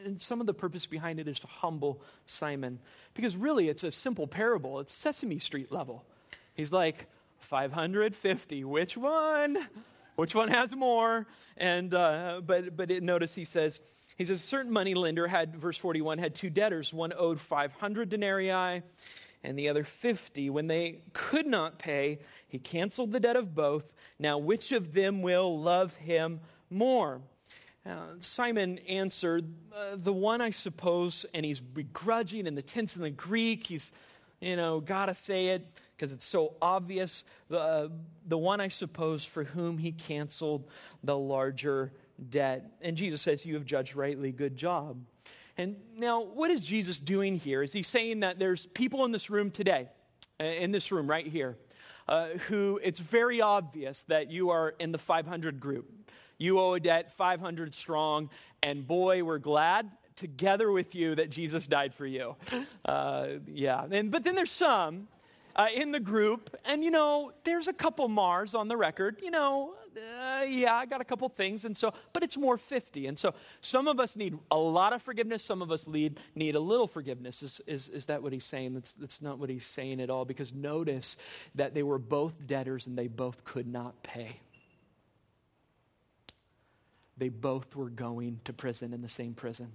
and 0.05 0.21
some 0.21 0.41
of 0.41 0.47
the 0.47 0.55
purpose 0.55 0.87
behind 0.87 1.19
it 1.19 1.29
is 1.29 1.41
to 1.41 1.47
humble 1.47 2.03
Simon. 2.27 2.79
Because 3.15 3.37
really, 3.37 3.69
it's 3.69 3.85
a 3.85 3.91
simple 3.91 4.27
parable, 4.27 4.81
it's 4.81 4.93
Sesame 4.93 5.39
Street 5.39 5.73
level. 5.73 6.05
He's 6.55 6.73
like, 6.73 7.07
550, 7.41 8.65
which 8.65 8.97
one? 8.97 9.59
Which 10.17 10.35
one 10.35 10.49
has 10.49 10.75
more? 10.75 11.27
And, 11.57 11.95
uh, 11.95 12.43
but, 12.45 12.77
but 12.77 12.91
it, 12.91 13.03
notice 13.03 13.35
he 13.35 13.45
says, 13.45 13.81
he 14.19 14.25
says, 14.25 14.41
a 14.43 14.47
certain 14.47 14.73
money 14.73 14.95
lender 14.95 15.27
had, 15.27 15.57
verse 15.57 15.77
41, 15.79 16.17
had 16.19 16.35
two 16.35 16.49
debtors. 16.49 16.93
One 16.93 17.13
owed 17.17 17.39
500 17.41 18.09
denarii 18.09 18.83
and 19.45 19.59
the 19.59 19.69
other 19.69 19.85
50. 19.85 20.49
When 20.51 20.67
they 20.69 21.03
could 21.13 21.47
not 21.47 21.79
pay, 21.79 22.21
he 22.49 22.59
canceled 22.59 23.13
the 23.13 23.21
debt 23.21 23.37
of 23.37 23.55
both. 23.55 23.93
Now, 24.19 24.39
which 24.39 24.73
of 24.73 24.95
them 24.95 25.21
will 25.21 25.59
love 25.61 25.95
him 25.97 26.41
more? 26.71 27.21
Uh, 27.87 27.93
Simon 28.19 28.79
answered, 28.89 29.45
uh, 29.73 29.95
The 29.97 30.13
one, 30.13 30.41
I 30.41 30.51
suppose, 30.51 31.25
and 31.33 31.47
he's 31.47 31.61
begrudging, 31.61 32.49
and 32.49 32.57
the 32.57 32.63
tense 32.63 32.97
in 32.97 33.03
the 33.03 33.11
Greek, 33.11 33.69
he's, 33.69 33.93
you 34.41 34.57
know, 34.57 34.81
gotta 34.81 35.15
say 35.15 35.49
it 35.49 35.65
because 35.95 36.13
it's 36.13 36.25
so 36.25 36.55
obvious. 36.61 37.23
The, 37.49 37.61
uh, 37.61 37.89
the 38.27 38.39
one, 38.39 38.61
I 38.61 38.69
suppose, 38.69 39.25
for 39.25 39.45
whom 39.45 39.79
he 39.79 39.93
canceled 39.93 40.69
the 41.05 41.17
larger 41.17 41.93
debt. 42.31 42.65
And 42.83 42.97
Jesus 42.97 43.23
says, 43.23 43.47
You 43.47 43.55
have 43.55 43.65
judged 43.65 43.95
rightly, 43.95 44.33
good 44.33 44.57
job. 44.57 44.99
And 45.57 45.77
now, 45.97 46.23
what 46.23 46.51
is 46.51 46.67
Jesus 46.67 46.99
doing 46.99 47.39
here? 47.39 47.63
Is 47.63 47.73
he 47.73 47.83
saying 47.85 48.21
that 48.21 48.39
there's 48.39 48.67
people 48.67 49.05
in 49.05 49.13
this 49.13 49.31
room 49.31 49.51
today, 49.53 49.89
uh, 50.41 50.45
in 50.45 50.73
this 50.73 50.91
room 50.91 51.09
right 51.09 51.27
here, 51.27 51.57
who 52.49 52.81
it's 52.83 52.99
very 53.01 53.41
obvious 53.41 54.03
that 54.05 54.29
you 54.31 54.51
are 54.51 54.75
in 54.81 54.91
the 54.91 54.99
500 54.99 55.61
group? 55.61 55.93
You 56.39 56.61
owe 56.61 56.75
a 56.75 56.81
debt 56.81 57.13
500 57.17 57.75
strong, 57.75 58.29
and 58.63 58.87
boy, 58.87 59.23
we're 59.25 59.39
glad 59.39 59.91
together 60.17 60.71
with 60.71 60.95
you 60.95 61.15
that 61.15 61.31
Jesus 61.31 61.67
died 61.67 61.95
for 61.95 62.07
you. 62.07 62.37
Uh, 62.85 63.29
yeah, 63.47 63.87
and 63.91 64.11
but 64.11 64.23
then 64.25 64.35
there's 64.35 64.51
some 64.51 65.09
uh, 65.55 65.69
in 65.75 65.93
the 65.93 66.01
group, 66.01 66.55
and 66.67 66.85
you 66.85 66.91
know, 66.91 67.33
there's 67.45 67.69
a 67.69 67.73
couple 67.73 68.07
Mars 68.09 68.55
on 68.55 68.69
the 68.69 68.77
record. 68.77 69.21
You 69.23 69.31
know, 69.31 69.73
uh, 69.97 70.43
yeah, 70.43 70.75
I 70.75 70.85
got 70.85 71.01
a 71.01 71.05
couple 71.05 71.27
things, 71.31 71.65
and 71.65 71.75
so, 71.75 71.95
but 72.13 72.23
it's 72.23 72.37
more 72.37 72.59
50. 72.59 73.07
And 73.07 73.19
so, 73.19 73.33
some 73.63 73.89
of 73.89 73.99
us 73.99 74.15
need 74.15 74.39
a 74.51 74.59
lot 74.59 74.93
of 74.93 75.01
forgiveness, 75.01 75.43
some 75.43 75.63
of 75.63 75.71
us 75.73 75.87
need, 75.87 76.21
need 76.35 76.55
a 76.55 76.61
little 76.61 76.87
forgiveness. 76.87 77.43
Is, 77.43 77.63
is, 77.67 77.89
is 77.89 78.05
that 78.07 78.23
what 78.23 78.35
he's 78.35 78.45
saying? 78.45 78.75
That's, 78.75 78.93
that's 78.93 79.23
not 79.23 79.39
what 79.39 79.49
he's 79.49 79.65
saying 79.65 80.03
at 80.03 80.11
all, 80.11 80.27
because 80.27 80.53
notice 80.53 81.17
that 81.55 81.73
they 81.73 81.83
were 81.83 81.99
both 81.99 82.35
debtors 82.47 82.87
and 82.87 82.97
they 82.99 83.09
both 83.09 83.43
could 83.45 83.67
not 83.67 84.03
pay. 84.03 84.41
They 87.17 87.29
both 87.29 87.75
were 87.75 87.91
going 87.91 88.41
to 88.45 88.53
prison 88.53 88.93
in 88.93 89.01
the 89.01 89.09
same 89.09 89.35
prison. 89.35 89.73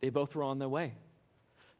They 0.00 0.10
both 0.10 0.34
were 0.34 0.42
on 0.44 0.58
their 0.58 0.68
way. 0.68 0.94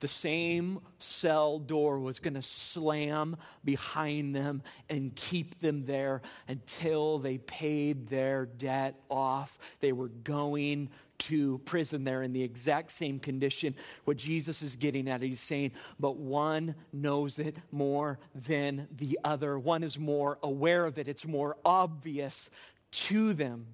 The 0.00 0.08
same 0.08 0.80
cell 0.98 1.58
door 1.58 1.98
was 1.98 2.20
going 2.20 2.34
to 2.34 2.42
slam 2.42 3.36
behind 3.64 4.32
them 4.34 4.62
and 4.88 5.14
keep 5.16 5.60
them 5.60 5.86
there 5.86 6.22
until 6.46 7.18
they 7.18 7.38
paid 7.38 8.06
their 8.08 8.46
debt 8.46 8.94
off. 9.10 9.58
They 9.80 9.90
were 9.92 10.08
going 10.08 10.90
to 11.20 11.58
prison 11.64 12.04
there 12.04 12.22
in 12.22 12.32
the 12.32 12.44
exact 12.44 12.92
same 12.92 13.18
condition. 13.18 13.74
What 14.04 14.18
Jesus 14.18 14.62
is 14.62 14.76
getting 14.76 15.08
at, 15.08 15.20
he's 15.20 15.40
saying, 15.40 15.72
but 15.98 16.16
one 16.16 16.76
knows 16.92 17.40
it 17.40 17.56
more 17.72 18.20
than 18.36 18.86
the 18.96 19.18
other. 19.24 19.58
One 19.58 19.82
is 19.82 19.98
more 19.98 20.38
aware 20.44 20.86
of 20.86 20.98
it, 20.98 21.08
it's 21.08 21.26
more 21.26 21.56
obvious 21.64 22.50
to 22.90 23.32
them. 23.32 23.66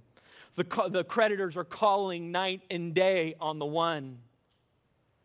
The, 0.57 0.87
the 0.91 1.05
creditors 1.05 1.57
are 1.57 1.65
calling 1.65 2.31
night 2.31 2.61
and 2.71 2.95
day 2.95 3.35
on 3.41 3.59
the 3.59 3.67
one. 3.67 4.19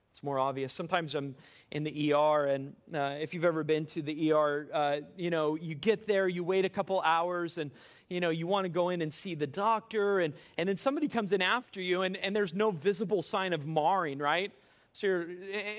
It's 0.09 0.23
more 0.23 0.39
obvious. 0.39 0.73
Sometimes 0.73 1.13
I'm 1.13 1.35
in 1.71 1.83
the 1.83 2.13
ER, 2.13 2.45
and 2.45 2.73
uh, 2.95 3.15
if 3.21 3.33
you've 3.35 3.45
ever 3.45 3.63
been 3.63 3.85
to 3.87 4.01
the 4.01 4.31
ER, 4.31 4.67
uh, 4.73 4.97
you 5.15 5.29
know, 5.29 5.53
you 5.53 5.75
get 5.75 6.07
there, 6.07 6.27
you 6.27 6.43
wait 6.43 6.65
a 6.65 6.69
couple 6.69 6.99
hours, 7.01 7.59
and, 7.59 7.69
you 8.09 8.19
know, 8.19 8.31
you 8.31 8.47
want 8.47 8.65
to 8.65 8.69
go 8.69 8.89
in 8.89 9.03
and 9.03 9.13
see 9.13 9.35
the 9.35 9.45
doctor, 9.45 10.21
and, 10.21 10.33
and 10.57 10.67
then 10.67 10.77
somebody 10.77 11.07
comes 11.07 11.31
in 11.31 11.43
after 11.43 11.79
you, 11.79 12.01
and, 12.01 12.17
and 12.17 12.35
there's 12.35 12.55
no 12.55 12.71
visible 12.71 13.21
sign 13.21 13.53
of 13.53 13.67
marring, 13.67 14.17
right? 14.17 14.51
So 14.93 15.23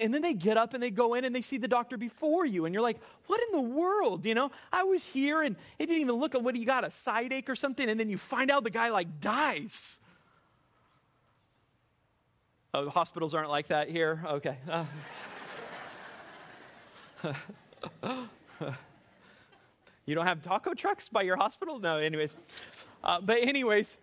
and 0.00 0.14
then 0.14 0.22
they 0.22 0.34
get 0.34 0.56
up 0.56 0.72
and 0.74 0.82
they 0.82 0.90
go 0.90 1.14
in 1.14 1.24
and 1.24 1.34
they 1.34 1.40
see 1.40 1.58
the 1.58 1.68
doctor 1.68 1.96
before 1.96 2.46
you, 2.46 2.64
and 2.64 2.74
you're 2.74 2.82
like, 2.82 2.98
what 3.26 3.40
in 3.42 3.52
the 3.52 3.60
world? 3.60 4.24
You 4.24 4.34
know, 4.34 4.50
I 4.72 4.84
was 4.84 5.04
here 5.04 5.42
and 5.42 5.56
it 5.78 5.86
didn't 5.86 6.00
even 6.00 6.14
look 6.14 6.34
at 6.34 6.42
what 6.42 6.54
you 6.56 6.64
got, 6.64 6.84
a 6.84 6.90
side 6.90 7.32
ache 7.32 7.50
or 7.50 7.56
something, 7.56 7.88
and 7.88 7.98
then 7.98 8.08
you 8.08 8.18
find 8.18 8.50
out 8.50 8.62
the 8.64 8.70
guy 8.70 8.90
like 8.90 9.20
dies. 9.20 9.98
Oh, 12.72 12.88
hospitals 12.88 13.34
aren't 13.34 13.50
like 13.50 13.68
that 13.68 13.88
here? 13.88 14.22
Okay. 14.24 14.56
Uh. 14.68 14.84
you 20.06 20.14
don't 20.14 20.24
have 20.26 20.40
taco 20.40 20.72
trucks 20.74 21.08
by 21.08 21.22
your 21.22 21.36
hospital? 21.36 21.80
No, 21.80 21.96
anyways. 21.96 22.36
Uh, 23.02 23.20
but, 23.20 23.42
anyways, 23.42 23.96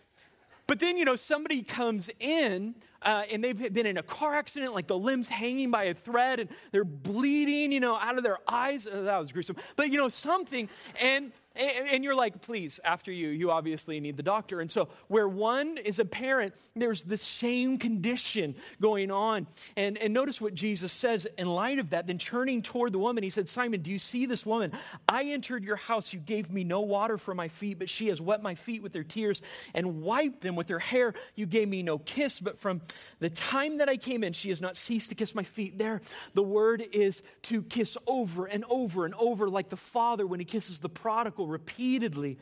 but 0.68 0.80
then, 0.82 0.98
you 0.98 1.06
know, 1.06 1.16
somebody 1.16 1.64
comes 1.64 2.10
in 2.20 2.76
uh, 3.02 3.24
and 3.32 3.42
they've 3.42 3.72
been 3.74 3.86
in 3.86 3.98
a 3.98 4.04
car 4.04 4.36
accident, 4.36 4.74
like 4.76 4.86
the 4.88 4.98
limbs 4.98 5.30
hanging 5.30 5.72
by 5.72 5.86
a 5.86 5.94
thread 5.94 6.42
and 6.42 6.50
they're 6.72 6.84
bleeding, 6.84 7.72
you 7.72 7.80
know, 7.80 7.96
out 7.96 8.18
of 8.18 8.24
their 8.24 8.40
eyes. 8.48 8.86
Oh, 8.92 9.04
that 9.04 9.18
was 9.18 9.32
gruesome. 9.32 9.56
But, 9.78 9.92
you 9.92 9.98
know, 9.98 10.10
something. 10.10 10.68
And 11.00 11.32
and, 11.58 11.88
and, 11.90 12.04
you're 12.04 12.16
like, 12.16 12.42
please, 12.42 12.80
after 12.84 13.12
you, 13.12 13.30
you 13.30 13.50
obviously 13.52 14.00
need 14.00 14.16
the 14.16 14.24
doctor. 14.24 14.62
And 14.62 14.70
so, 14.70 14.90
where 15.08 15.28
one 15.28 15.78
is 15.78 15.98
a 15.98 16.06
parent, 16.06 16.54
there's 16.76 17.04
the 17.04 17.18
same 17.18 17.80
condition 17.80 18.56
going 18.80 19.10
on. 19.10 19.48
And, 19.76 19.98
and 19.98 20.14
notice 20.14 20.40
what 20.40 20.54
Jesus 20.54 20.94
says 20.94 21.26
in 21.38 21.48
light 21.48 21.80
of 21.80 21.92
that. 21.92 22.06
Then, 22.06 22.20
turning 22.20 22.62
toward 22.62 22.94
the 22.94 23.00
woman, 23.00 23.24
he 23.24 23.30
said, 23.30 23.50
Simon, 23.50 23.82
do 23.82 23.90
you 23.90 23.98
see 24.00 24.26
this 24.26 24.46
woman? 24.46 24.72
I 25.10 25.24
entered 25.24 25.64
your 25.64 25.78
house. 25.78 26.14
You 26.14 26.20
gave 26.20 26.52
me 26.52 26.64
no 26.64 26.82
water 26.82 27.18
for 27.18 27.34
my 27.34 27.48
feet, 27.48 27.80
but 27.80 27.90
she 27.90 28.08
has 28.10 28.22
wet 28.22 28.44
my 28.44 28.54
feet 28.56 28.84
with 28.84 28.94
her 28.94 29.04
tears 29.04 29.42
and 29.74 30.02
wiped 30.02 30.42
them 30.42 30.56
with 30.56 30.70
her 30.70 30.80
hair. 30.80 31.14
You 31.36 31.48
gave 31.48 31.68
me 31.68 31.82
no 31.82 31.98
kiss, 31.98 32.40
but 32.40 32.60
from 32.60 32.82
the 33.20 33.30
time 33.32 33.78
that 33.80 33.90
I 33.90 33.98
came 33.98 34.24
in, 34.24 34.34
she 34.34 34.50
has 34.50 34.62
not 34.62 34.76
ceased 34.76 35.10
to 35.10 35.16
kiss 35.16 35.34
my 35.34 35.44
feet. 35.44 35.78
There, 35.80 36.02
the 36.36 36.44
word 36.44 36.84
is 36.94 37.24
to 37.44 37.64
kiss 37.64 37.98
over 38.06 38.46
and 38.46 38.64
over 38.70 39.06
and 39.06 39.16
over, 39.16 39.50
like 39.50 39.70
the 39.70 39.76
father 39.76 40.28
when 40.28 40.40
he 40.40 40.46
kisses 40.46 40.80
the 40.80 40.90
prodigal 40.90 41.47
repeatedly. 41.48 42.38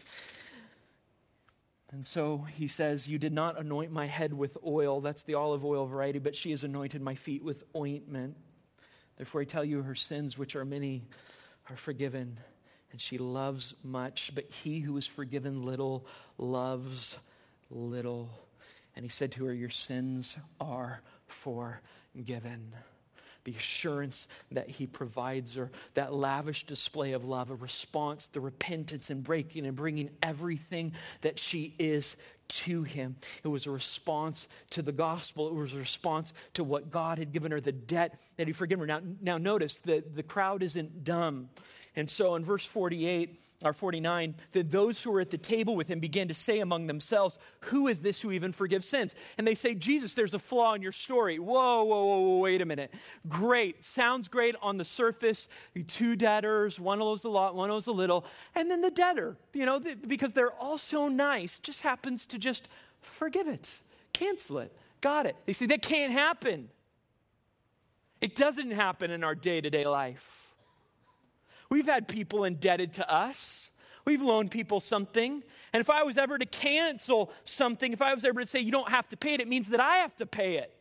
And 1.92 2.06
so 2.06 2.46
he 2.56 2.68
says, 2.68 3.08
You 3.08 3.18
did 3.18 3.32
not 3.32 3.60
anoint 3.60 3.92
my 3.92 4.06
head 4.06 4.34
with 4.34 4.58
oil. 4.66 5.00
That's 5.02 5.24
the 5.24 5.36
olive 5.36 5.64
oil 5.64 5.86
variety, 5.86 6.20
but 6.20 6.36
she 6.36 6.52
has 6.52 6.64
anointed 6.64 7.02
my 7.02 7.16
feet 7.16 7.44
with 7.44 7.64
ointment. 7.76 8.36
Therefore, 9.18 9.42
I 9.42 9.46
tell 9.46 9.64
you, 9.64 9.82
her 9.82 9.96
sins, 9.96 10.38
which 10.38 10.56
are 10.56 10.66
many, 10.66 11.04
are 11.70 11.78
forgiven. 11.78 12.38
And 12.92 13.00
she 13.00 13.18
loves 13.18 13.74
much, 13.84 14.32
but 14.36 14.46
he 14.50 14.80
who 14.80 14.96
is 14.98 15.08
forgiven 15.08 15.64
little 15.64 16.06
loves 16.38 17.18
little. 17.70 18.30
And 18.96 19.04
he 19.04 19.10
said 19.10 19.32
to 19.34 19.46
her, 19.46 19.54
Your 19.54 19.70
sins 19.70 20.36
are 20.60 21.02
forgiven 21.28 22.74
the 23.46 23.54
assurance 23.56 24.28
that 24.52 24.68
He 24.70 24.86
provides 24.86 25.54
her, 25.54 25.72
that 25.94 26.14
lavish 26.14 26.66
display 26.66 27.14
of 27.14 27.24
love, 27.24 27.52
a 27.52 27.56
response, 27.56 28.28
the 28.28 28.42
repentance 28.42 29.10
and 29.10 29.24
breaking 29.24 29.66
and 29.66 29.76
bringing 29.76 30.10
everything 30.22 30.92
that 31.22 31.40
she 31.40 31.76
is 31.80 32.18
to 32.48 32.84
him. 32.84 33.16
It 33.44 33.48
was 33.48 33.66
a 33.66 33.72
response 33.72 34.48
to 34.72 34.82
the 34.82 34.92
gospel. 34.92 35.48
It 35.48 35.54
was 35.56 35.74
a 35.74 35.78
response 35.78 36.34
to 36.54 36.64
what 36.64 36.92
God 36.92 37.18
had 37.18 37.32
given 37.32 37.52
her, 37.52 37.62
the 37.62 37.72
debt 37.72 38.20
that 38.38 38.48
he 38.48 38.54
forgiven 38.54 38.88
her. 38.88 38.88
Now, 38.88 39.02
now 39.22 39.38
notice 39.38 39.76
that 39.80 40.16
the 40.16 40.24
crowd 40.24 40.64
isn't 40.64 41.04
dumb. 41.04 41.50
And 41.96 42.10
so 42.10 42.36
in 42.36 42.44
verse 42.46 42.66
48 42.66 43.42
or 43.64 43.72
49, 43.72 44.36
that 44.52 44.70
those 44.70 45.02
who 45.02 45.10
were 45.12 45.22
at 45.22 45.32
the 45.32 45.38
table 45.38 45.78
with 45.78 45.88
him 45.88 46.00
began 46.02 46.28
to 46.28 46.34
say 46.34 46.60
among 46.60 46.88
themselves, 46.88 47.40
Who 47.62 47.88
is 47.88 48.02
this 48.02 48.20
who 48.20 48.34
even 48.34 48.52
forgives 48.52 48.86
sins? 48.86 49.16
And 49.38 49.48
they 49.48 49.56
say, 49.56 49.74
Jesus, 49.74 50.14
there's 50.14 50.34
a 50.34 50.40
flaw 50.40 50.74
in 50.74 50.82
your 50.82 50.92
story. 50.92 51.40
Whoa, 51.40 51.84
whoa, 51.86 52.06
whoa, 52.06 52.20
whoa 52.20 52.38
wait 52.40 52.62
a 52.62 52.66
minute. 52.66 52.94
Great. 53.30 53.82
Sounds 53.84 54.28
great 54.28 54.56
on 54.62 54.76
the 54.78 54.84
surface. 54.84 55.48
Two 55.88 56.18
debtors, 56.18 56.82
one 56.82 57.02
owes 57.02 57.24
a 57.24 57.30
lot, 57.30 57.56
one 57.56 57.72
owes 57.72 57.88
a 57.88 57.94
little. 57.94 58.26
And 58.56 58.70
then 58.70 58.82
the 58.82 58.92
debtor, 58.92 59.38
you 59.54 59.66
know, 59.66 59.80
because 60.06 60.34
they're 60.34 60.52
all 60.52 60.78
so 60.78 61.08
nice, 61.08 61.58
just 61.60 61.80
happens 61.80 62.26
to 62.28 62.35
to 62.36 62.40
just 62.40 62.68
forgive 63.02 63.48
it, 63.48 63.70
cancel 64.14 64.60
it, 64.60 64.72
got 65.02 65.26
it. 65.26 65.36
They 65.46 65.54
say 65.54 65.66
that 65.68 65.82
can't 65.82 66.12
happen. 66.12 66.70
It 68.22 68.36
doesn't 68.36 68.72
happen 68.72 69.10
in 69.12 69.24
our 69.24 69.36
day 69.36 69.62
to 69.62 69.70
day 69.70 69.86
life. 69.86 70.54
We've 71.70 71.86
had 71.88 72.08
people 72.08 72.44
indebted 72.44 72.94
to 72.94 73.12
us. 73.14 73.72
We've 74.06 74.22
loaned 74.22 74.52
people 74.52 74.80
something. 74.80 75.42
And 75.74 75.82
if 75.82 75.90
I 75.90 76.04
was 76.04 76.18
ever 76.18 76.38
to 76.38 76.46
cancel 76.46 77.32
something, 77.46 77.92
if 77.92 78.02
I 78.02 78.14
was 78.14 78.24
ever 78.24 78.42
to 78.42 78.46
say, 78.46 78.60
you 78.60 78.72
don't 78.72 78.90
have 78.90 79.08
to 79.10 79.18
pay 79.18 79.34
it, 79.34 79.40
it 79.40 79.48
means 79.48 79.70
that 79.70 79.82
I 79.82 79.98
have 79.98 80.16
to 80.18 80.26
pay 80.28 80.58
it. 80.58 80.72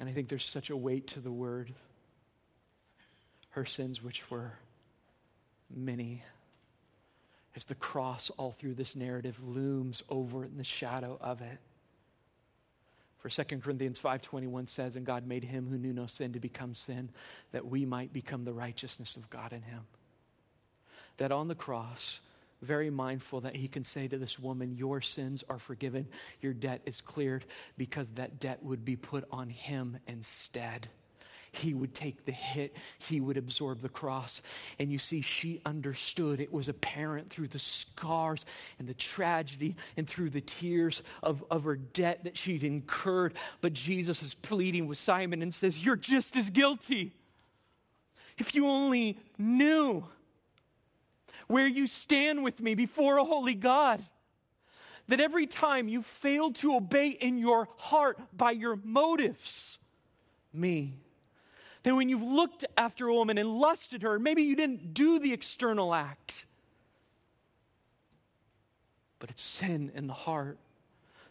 And 0.00 0.08
I 0.08 0.12
think 0.12 0.28
there's 0.28 0.44
such 0.48 0.70
a 0.70 0.76
weight 0.76 1.06
to 1.08 1.20
the 1.20 1.30
word 1.30 1.74
her 3.54 3.64
sins, 3.64 4.02
which 4.02 4.30
were 4.30 4.52
many. 5.74 6.22
As 7.54 7.64
the 7.64 7.76
cross, 7.76 8.30
all 8.30 8.50
through 8.50 8.74
this 8.74 8.96
narrative, 8.96 9.38
looms 9.46 10.02
over 10.08 10.44
in 10.44 10.56
the 10.56 10.64
shadow 10.64 11.16
of 11.20 11.40
it. 11.40 11.58
For 13.18 13.28
2 13.30 13.58
Corinthians 13.62 14.00
5:21 14.00 14.66
says, 14.68 14.96
"And 14.96 15.06
God 15.06 15.24
made 15.26 15.44
him 15.44 15.68
who 15.68 15.78
knew 15.78 15.92
no 15.92 16.06
sin 16.06 16.32
to 16.32 16.40
become 16.40 16.74
sin, 16.74 17.10
that 17.52 17.64
we 17.66 17.86
might 17.86 18.12
become 18.12 18.44
the 18.44 18.52
righteousness 18.52 19.16
of 19.16 19.30
God 19.30 19.52
in 19.52 19.62
him." 19.62 19.86
That 21.18 21.30
on 21.30 21.46
the 21.46 21.54
cross, 21.54 22.20
very 22.60 22.90
mindful 22.90 23.40
that 23.42 23.54
he 23.54 23.68
can 23.68 23.84
say 23.84 24.08
to 24.08 24.18
this 24.18 24.36
woman, 24.36 24.76
Your 24.76 25.00
sins 25.00 25.44
are 25.48 25.60
forgiven, 25.60 26.08
your 26.40 26.52
debt 26.54 26.82
is 26.86 27.00
cleared, 27.00 27.44
because 27.76 28.10
that 28.14 28.40
debt 28.40 28.64
would 28.64 28.84
be 28.84 28.96
put 28.96 29.24
on 29.30 29.48
him 29.48 29.98
instead. 30.08 30.88
He 31.56 31.74
would 31.74 31.94
take 31.94 32.24
the 32.24 32.32
hit, 32.32 32.76
He 32.98 33.20
would 33.20 33.36
absorb 33.36 33.80
the 33.80 33.88
cross. 33.88 34.42
And 34.78 34.90
you 34.90 34.98
see, 34.98 35.20
she 35.20 35.60
understood. 35.64 36.40
It 36.40 36.52
was 36.52 36.68
apparent 36.68 37.30
through 37.30 37.48
the 37.48 37.58
scars 37.58 38.44
and 38.78 38.88
the 38.88 38.94
tragedy 38.94 39.76
and 39.96 40.08
through 40.08 40.30
the 40.30 40.40
tears 40.40 41.02
of, 41.22 41.44
of 41.50 41.64
her 41.64 41.76
debt 41.76 42.24
that 42.24 42.36
she'd 42.36 42.64
incurred. 42.64 43.34
But 43.60 43.72
Jesus 43.72 44.22
is 44.22 44.34
pleading 44.34 44.86
with 44.86 44.98
Simon 44.98 45.42
and 45.42 45.52
says, 45.54 45.84
You're 45.84 45.96
just 45.96 46.36
as 46.36 46.50
guilty. 46.50 47.12
If 48.36 48.54
you 48.54 48.66
only 48.66 49.18
knew 49.38 50.04
where 51.46 51.68
you 51.68 51.86
stand 51.86 52.42
with 52.42 52.58
me 52.58 52.74
before 52.74 53.18
a 53.18 53.24
holy 53.24 53.54
God. 53.54 54.02
That 55.08 55.20
every 55.20 55.46
time 55.46 55.86
you 55.86 56.00
fail 56.00 56.50
to 56.54 56.76
obey 56.76 57.08
in 57.08 57.36
your 57.36 57.68
heart 57.76 58.18
by 58.34 58.52
your 58.52 58.76
motives, 58.82 59.78
me, 60.50 60.94
that 61.84 61.94
when 61.94 62.08
you've 62.08 62.22
looked 62.22 62.64
after 62.76 63.06
a 63.08 63.14
woman 63.14 63.38
and 63.38 63.48
lusted 63.58 64.02
her, 64.02 64.18
maybe 64.18 64.42
you 64.42 64.56
didn't 64.56 64.94
do 64.94 65.18
the 65.18 65.32
external 65.32 65.94
act, 65.94 66.46
but 69.18 69.30
it's 69.30 69.42
sin 69.42 69.92
in 69.94 70.06
the 70.08 70.12
heart. 70.14 70.58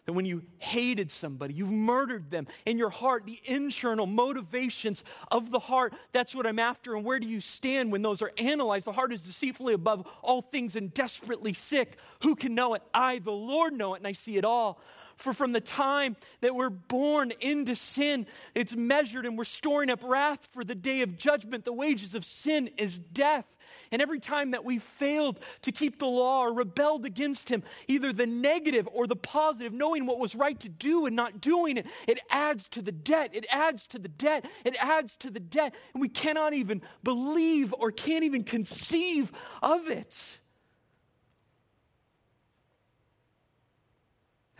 That 0.06 0.12
when 0.12 0.26
you 0.26 0.42
hated 0.58 1.10
somebody, 1.10 1.54
you've 1.54 1.70
murdered 1.70 2.30
them 2.30 2.46
in 2.66 2.76
your 2.76 2.90
heart, 2.90 3.24
the 3.24 3.40
internal 3.46 4.06
motivations 4.06 5.02
of 5.32 5.50
the 5.50 5.58
heart, 5.58 5.94
that's 6.12 6.34
what 6.34 6.46
I'm 6.46 6.58
after. 6.58 6.94
And 6.94 7.06
where 7.06 7.18
do 7.18 7.26
you 7.26 7.40
stand 7.40 7.90
when 7.90 8.02
those 8.02 8.20
are 8.20 8.30
analyzed? 8.36 8.84
The 8.86 8.92
heart 8.92 9.14
is 9.14 9.22
deceitfully 9.22 9.72
above 9.72 10.06
all 10.20 10.42
things 10.42 10.76
and 10.76 10.92
desperately 10.92 11.54
sick. 11.54 11.96
Who 12.20 12.34
can 12.36 12.54
know 12.54 12.74
it? 12.74 12.82
I, 12.92 13.18
the 13.20 13.32
Lord, 13.32 13.72
know 13.72 13.94
it, 13.94 13.98
and 13.98 14.06
I 14.06 14.12
see 14.12 14.36
it 14.36 14.44
all. 14.44 14.78
For 15.16 15.32
from 15.32 15.52
the 15.52 15.60
time 15.60 16.16
that 16.40 16.54
we're 16.54 16.70
born 16.70 17.32
into 17.40 17.76
sin, 17.76 18.26
it's 18.54 18.74
measured 18.74 19.26
and 19.26 19.36
we're 19.38 19.44
storing 19.44 19.90
up 19.90 20.00
wrath 20.02 20.48
for 20.52 20.64
the 20.64 20.74
day 20.74 21.02
of 21.02 21.16
judgment. 21.16 21.64
The 21.64 21.72
wages 21.72 22.14
of 22.14 22.24
sin 22.24 22.70
is 22.76 22.98
death. 22.98 23.44
And 23.90 24.02
every 24.02 24.20
time 24.20 24.50
that 24.52 24.64
we 24.64 24.78
failed 24.78 25.38
to 25.62 25.72
keep 25.72 25.98
the 25.98 26.06
law 26.06 26.42
or 26.42 26.52
rebelled 26.52 27.04
against 27.04 27.48
Him, 27.48 27.62
either 27.88 28.12
the 28.12 28.26
negative 28.26 28.88
or 28.92 29.06
the 29.06 29.16
positive, 29.16 29.72
knowing 29.72 30.06
what 30.06 30.18
was 30.18 30.34
right 30.34 30.58
to 30.60 30.68
do 30.68 31.06
and 31.06 31.16
not 31.16 31.40
doing 31.40 31.76
it, 31.78 31.86
it 32.06 32.20
adds 32.30 32.68
to 32.70 32.82
the 32.82 32.92
debt. 32.92 33.30
It 33.32 33.46
adds 33.50 33.86
to 33.88 33.98
the 33.98 34.08
debt. 34.08 34.44
It 34.64 34.76
adds 34.78 35.16
to 35.18 35.30
the 35.30 35.40
debt. 35.40 35.74
And 35.92 36.00
we 36.00 36.08
cannot 36.08 36.54
even 36.54 36.82
believe 37.02 37.74
or 37.78 37.90
can't 37.90 38.24
even 38.24 38.44
conceive 38.44 39.32
of 39.62 39.88
it. 39.88 40.28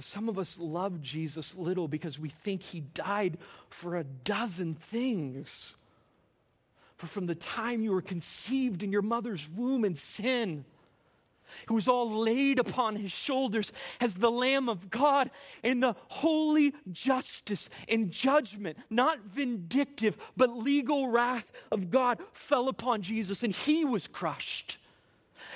Some 0.00 0.28
of 0.28 0.38
us 0.38 0.58
love 0.58 1.00
Jesus 1.02 1.54
little 1.54 1.86
because 1.86 2.18
we 2.18 2.28
think 2.28 2.62
he 2.62 2.80
died 2.80 3.38
for 3.68 3.96
a 3.96 4.04
dozen 4.04 4.74
things. 4.74 5.74
For 6.96 7.06
from 7.06 7.26
the 7.26 7.34
time 7.34 7.80
you 7.80 7.92
were 7.92 8.02
conceived 8.02 8.82
in 8.82 8.90
your 8.90 9.02
mother's 9.02 9.48
womb 9.48 9.84
in 9.84 9.94
sin, 9.94 10.64
it 11.64 11.70
was 11.70 11.86
all 11.86 12.10
laid 12.18 12.58
upon 12.58 12.96
his 12.96 13.12
shoulders 13.12 13.70
as 14.00 14.14
the 14.14 14.30
Lamb 14.30 14.68
of 14.68 14.90
God 14.90 15.30
in 15.62 15.78
the 15.78 15.94
holy 16.08 16.72
justice 16.90 17.68
and 17.88 18.10
judgment, 18.10 18.78
not 18.90 19.20
vindictive, 19.26 20.16
but 20.36 20.56
legal 20.56 21.08
wrath 21.10 21.52
of 21.70 21.90
God 21.90 22.18
fell 22.32 22.68
upon 22.68 23.02
Jesus, 23.02 23.42
and 23.42 23.54
he 23.54 23.84
was 23.84 24.08
crushed 24.08 24.78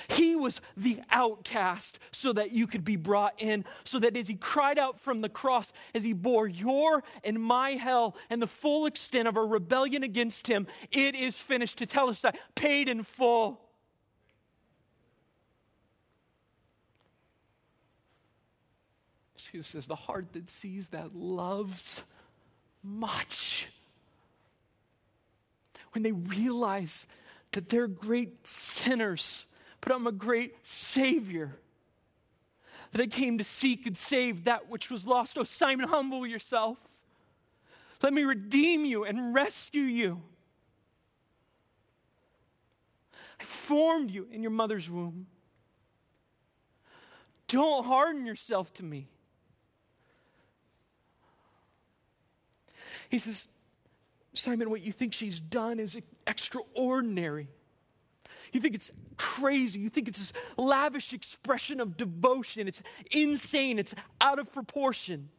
he 0.09 0.35
was 0.35 0.61
the 0.75 0.99
outcast 1.11 1.99
so 2.11 2.33
that 2.33 2.51
you 2.51 2.67
could 2.67 2.83
be 2.83 2.95
brought 2.95 3.39
in, 3.41 3.65
so 3.83 3.99
that 3.99 4.15
as 4.17 4.27
he 4.27 4.35
cried 4.35 4.77
out 4.77 4.99
from 4.99 5.21
the 5.21 5.29
cross, 5.29 5.71
as 5.93 6.03
he 6.03 6.13
bore 6.13 6.47
your 6.47 7.03
and 7.23 7.41
my 7.41 7.71
hell 7.71 8.15
and 8.29 8.41
the 8.41 8.47
full 8.47 8.85
extent 8.85 9.27
of 9.27 9.37
our 9.37 9.47
rebellion 9.47 10.03
against 10.03 10.47
him, 10.47 10.67
it 10.91 11.15
is 11.15 11.35
finished 11.35 11.77
to 11.77 11.85
tell 11.85 12.09
us 12.09 12.21
that 12.21 12.37
paid 12.55 12.89
in 12.89 13.03
full. 13.03 13.59
Jesus 19.51 19.67
says, 19.67 19.87
The 19.87 19.95
heart 19.95 20.33
that 20.33 20.49
sees 20.49 20.89
that 20.89 21.15
loves 21.15 22.03
much. 22.83 23.67
When 25.93 26.03
they 26.03 26.11
realize 26.11 27.07
that 27.53 27.67
they're 27.69 27.87
great 27.87 28.45
sinners, 28.45 29.47
but 29.81 29.91
I'm 29.91 30.07
a 30.07 30.11
great 30.11 30.55
Savior. 30.63 31.55
That 32.91 33.01
I 33.01 33.07
came 33.07 33.37
to 33.37 33.43
seek 33.43 33.85
and 33.85 33.95
save 33.95 34.45
that 34.45 34.69
which 34.69 34.89
was 34.89 35.05
lost. 35.05 35.37
Oh, 35.37 35.43
Simon, 35.43 35.87
humble 35.87 36.25
yourself. 36.25 36.77
Let 38.01 38.13
me 38.13 38.23
redeem 38.23 38.83
you 38.83 39.03
and 39.03 39.33
rescue 39.33 39.83
you. 39.83 40.21
I 43.39 43.43
formed 43.43 44.09
you 44.09 44.27
in 44.31 44.41
your 44.41 44.51
mother's 44.51 44.89
womb. 44.89 45.27
Don't 47.47 47.85
harden 47.85 48.25
yourself 48.25 48.73
to 48.75 48.83
me. 48.83 49.07
He 53.09 53.17
says, 53.17 53.47
Simon, 54.33 54.69
what 54.69 54.81
you 54.81 54.91
think 54.91 55.13
she's 55.13 55.39
done 55.39 55.79
is 55.79 55.97
extraordinary. 56.25 57.49
You 58.51 58.59
think 58.59 58.75
it's 58.75 58.91
crazy. 59.17 59.79
You 59.79 59.89
think 59.89 60.07
it's 60.07 60.17
this 60.19 60.33
lavish 60.57 61.13
expression 61.13 61.79
of 61.79 61.97
devotion. 61.97 62.67
It's 62.67 62.81
insane. 63.11 63.77
It's 63.77 63.93
out 64.21 64.39
of 64.39 64.51
proportion. 64.51 65.29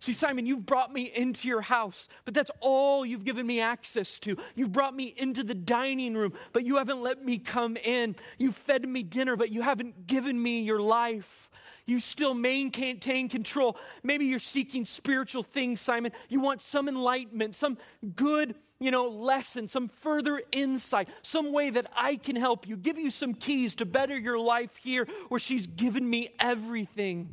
See, 0.00 0.12
Simon, 0.12 0.46
you've 0.46 0.64
brought 0.64 0.92
me 0.92 1.10
into 1.14 1.48
your 1.48 1.60
house, 1.60 2.08
but 2.24 2.32
that's 2.32 2.52
all 2.60 3.04
you've 3.04 3.24
given 3.24 3.44
me 3.46 3.58
access 3.60 4.20
to. 4.20 4.36
You've 4.54 4.70
brought 4.72 4.94
me 4.94 5.12
into 5.16 5.42
the 5.42 5.54
dining 5.56 6.14
room, 6.14 6.34
but 6.52 6.64
you 6.64 6.76
haven't 6.76 7.02
let 7.02 7.24
me 7.24 7.36
come 7.38 7.76
in. 7.76 8.14
You've 8.38 8.56
fed 8.56 8.88
me 8.88 9.02
dinner, 9.02 9.34
but 9.34 9.50
you 9.50 9.60
haven't 9.60 10.06
given 10.06 10.40
me 10.40 10.60
your 10.60 10.78
life. 10.80 11.50
You 11.84 11.98
still 12.00 12.34
maintain 12.34 13.00
control. 13.28 13.76
Maybe 14.04 14.26
you're 14.26 14.38
seeking 14.38 14.84
spiritual 14.84 15.42
things, 15.42 15.80
Simon. 15.80 16.12
You 16.28 16.38
want 16.38 16.60
some 16.60 16.86
enlightenment, 16.86 17.56
some 17.56 17.76
good 18.14 18.54
you 18.80 18.90
know, 18.92 19.08
lesson, 19.08 19.66
some 19.68 19.88
further 19.88 20.40
insight, 20.52 21.08
some 21.22 21.52
way 21.52 21.70
that 21.70 21.90
I 21.96 22.16
can 22.16 22.36
help 22.36 22.66
you, 22.68 22.76
give 22.76 22.96
you 22.98 23.10
some 23.10 23.34
keys 23.34 23.74
to 23.76 23.84
better 23.84 24.16
your 24.16 24.38
life 24.38 24.70
here 24.82 25.06
where 25.28 25.40
she's 25.40 25.66
given 25.66 26.08
me 26.08 26.28
everything. 26.38 27.28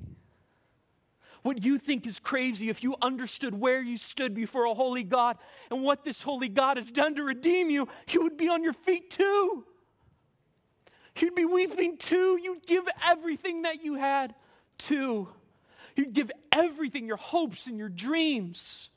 What 1.43 1.63
you 1.63 1.77
think 1.77 2.07
is 2.07 2.19
crazy, 2.19 2.69
if 2.69 2.83
you 2.83 2.95
understood 3.01 3.53
where 3.53 3.79
you 3.79 3.97
stood 3.97 4.33
before 4.33 4.63
a 4.65 4.73
holy 4.73 5.03
God 5.03 5.37
and 5.69 5.83
what 5.83 6.03
this 6.03 6.23
holy 6.23 6.49
God 6.49 6.77
has 6.77 6.89
done 6.89 7.13
to 7.15 7.23
redeem 7.23 7.69
you, 7.69 7.87
you 8.09 8.23
would 8.23 8.37
be 8.37 8.49
on 8.49 8.63
your 8.63 8.73
feet 8.73 9.11
too. 9.11 9.63
You'd 11.17 11.35
be 11.35 11.45
weeping 11.45 11.97
too. 11.97 12.39
You'd 12.41 12.65
give 12.65 12.85
everything 13.05 13.61
that 13.61 13.83
you 13.83 13.93
had 13.93 14.33
too. 14.79 15.29
You'd 15.95 16.11
give 16.13 16.31
everything, 16.51 17.05
your 17.05 17.15
hopes 17.17 17.67
and 17.67 17.77
your 17.77 17.87
dreams 17.89 18.89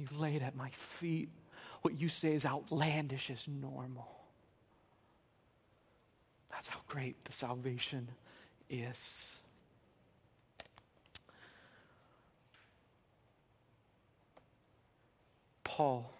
you 0.00 0.06
lay 0.18 0.34
it 0.34 0.42
at 0.42 0.56
my 0.56 0.70
feet. 0.98 1.28
What 1.82 2.00
you 2.00 2.08
say 2.08 2.32
is 2.32 2.44
outlandish 2.44 3.30
is 3.30 3.44
normal. 3.46 4.08
That's 6.50 6.66
how 6.68 6.80
great 6.88 7.22
the 7.24 7.32
salvation 7.32 8.08
is. 8.68 9.36
Paul, 15.64 16.10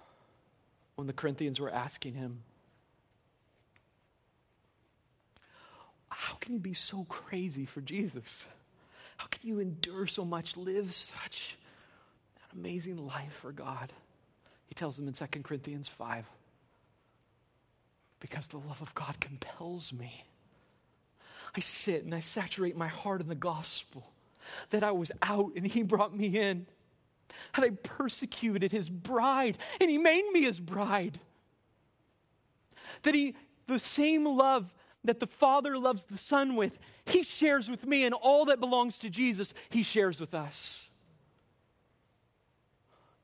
when 0.94 1.06
the 1.06 1.12
Corinthians 1.12 1.58
were 1.58 1.70
asking 1.72 2.14
him, 2.14 2.42
How 6.10 6.34
can 6.36 6.52
you 6.52 6.58
be 6.60 6.74
so 6.74 7.04
crazy 7.04 7.64
for 7.64 7.80
Jesus? 7.80 8.44
How 9.16 9.26
can 9.26 9.40
you 9.46 9.58
endure 9.58 10.06
so 10.06 10.24
much, 10.24 10.56
live 10.56 10.94
such 10.94 11.56
an 12.52 12.58
amazing 12.58 12.96
life 12.96 13.36
for 13.40 13.52
God. 13.52 13.92
He 14.66 14.74
tells 14.74 14.96
them 14.96 15.08
in 15.08 15.14
2 15.14 15.24
Corinthians 15.42 15.88
5 15.88 16.24
because 18.20 18.46
the 18.48 18.58
love 18.58 18.80
of 18.82 18.94
God 18.94 19.18
compels 19.20 19.92
me. 19.92 20.24
I 21.54 21.60
sit 21.60 22.04
and 22.04 22.14
I 22.14 22.20
saturate 22.20 22.76
my 22.76 22.88
heart 22.88 23.20
in 23.20 23.28
the 23.28 23.34
gospel 23.34 24.10
that 24.70 24.84
I 24.84 24.92
was 24.92 25.10
out 25.22 25.52
and 25.56 25.66
he 25.66 25.82
brought 25.82 26.16
me 26.16 26.26
in. 26.28 26.66
And 27.54 27.64
I 27.64 27.70
persecuted 27.70 28.72
his 28.72 28.88
bride 28.88 29.58
and 29.80 29.90
he 29.90 29.98
made 29.98 30.24
me 30.32 30.42
his 30.42 30.60
bride. 30.60 31.18
That 33.02 33.14
he, 33.14 33.36
the 33.66 33.78
same 33.78 34.24
love 34.24 34.72
that 35.04 35.20
the 35.20 35.26
Father 35.26 35.78
loves 35.78 36.04
the 36.04 36.18
Son 36.18 36.56
with, 36.56 36.78
he 37.06 37.22
shares 37.22 37.70
with 37.70 37.86
me, 37.86 38.04
and 38.04 38.12
all 38.14 38.46
that 38.46 38.60
belongs 38.60 38.98
to 38.98 39.08
Jesus, 39.08 39.54
he 39.70 39.82
shares 39.82 40.20
with 40.20 40.34
us. 40.34 40.89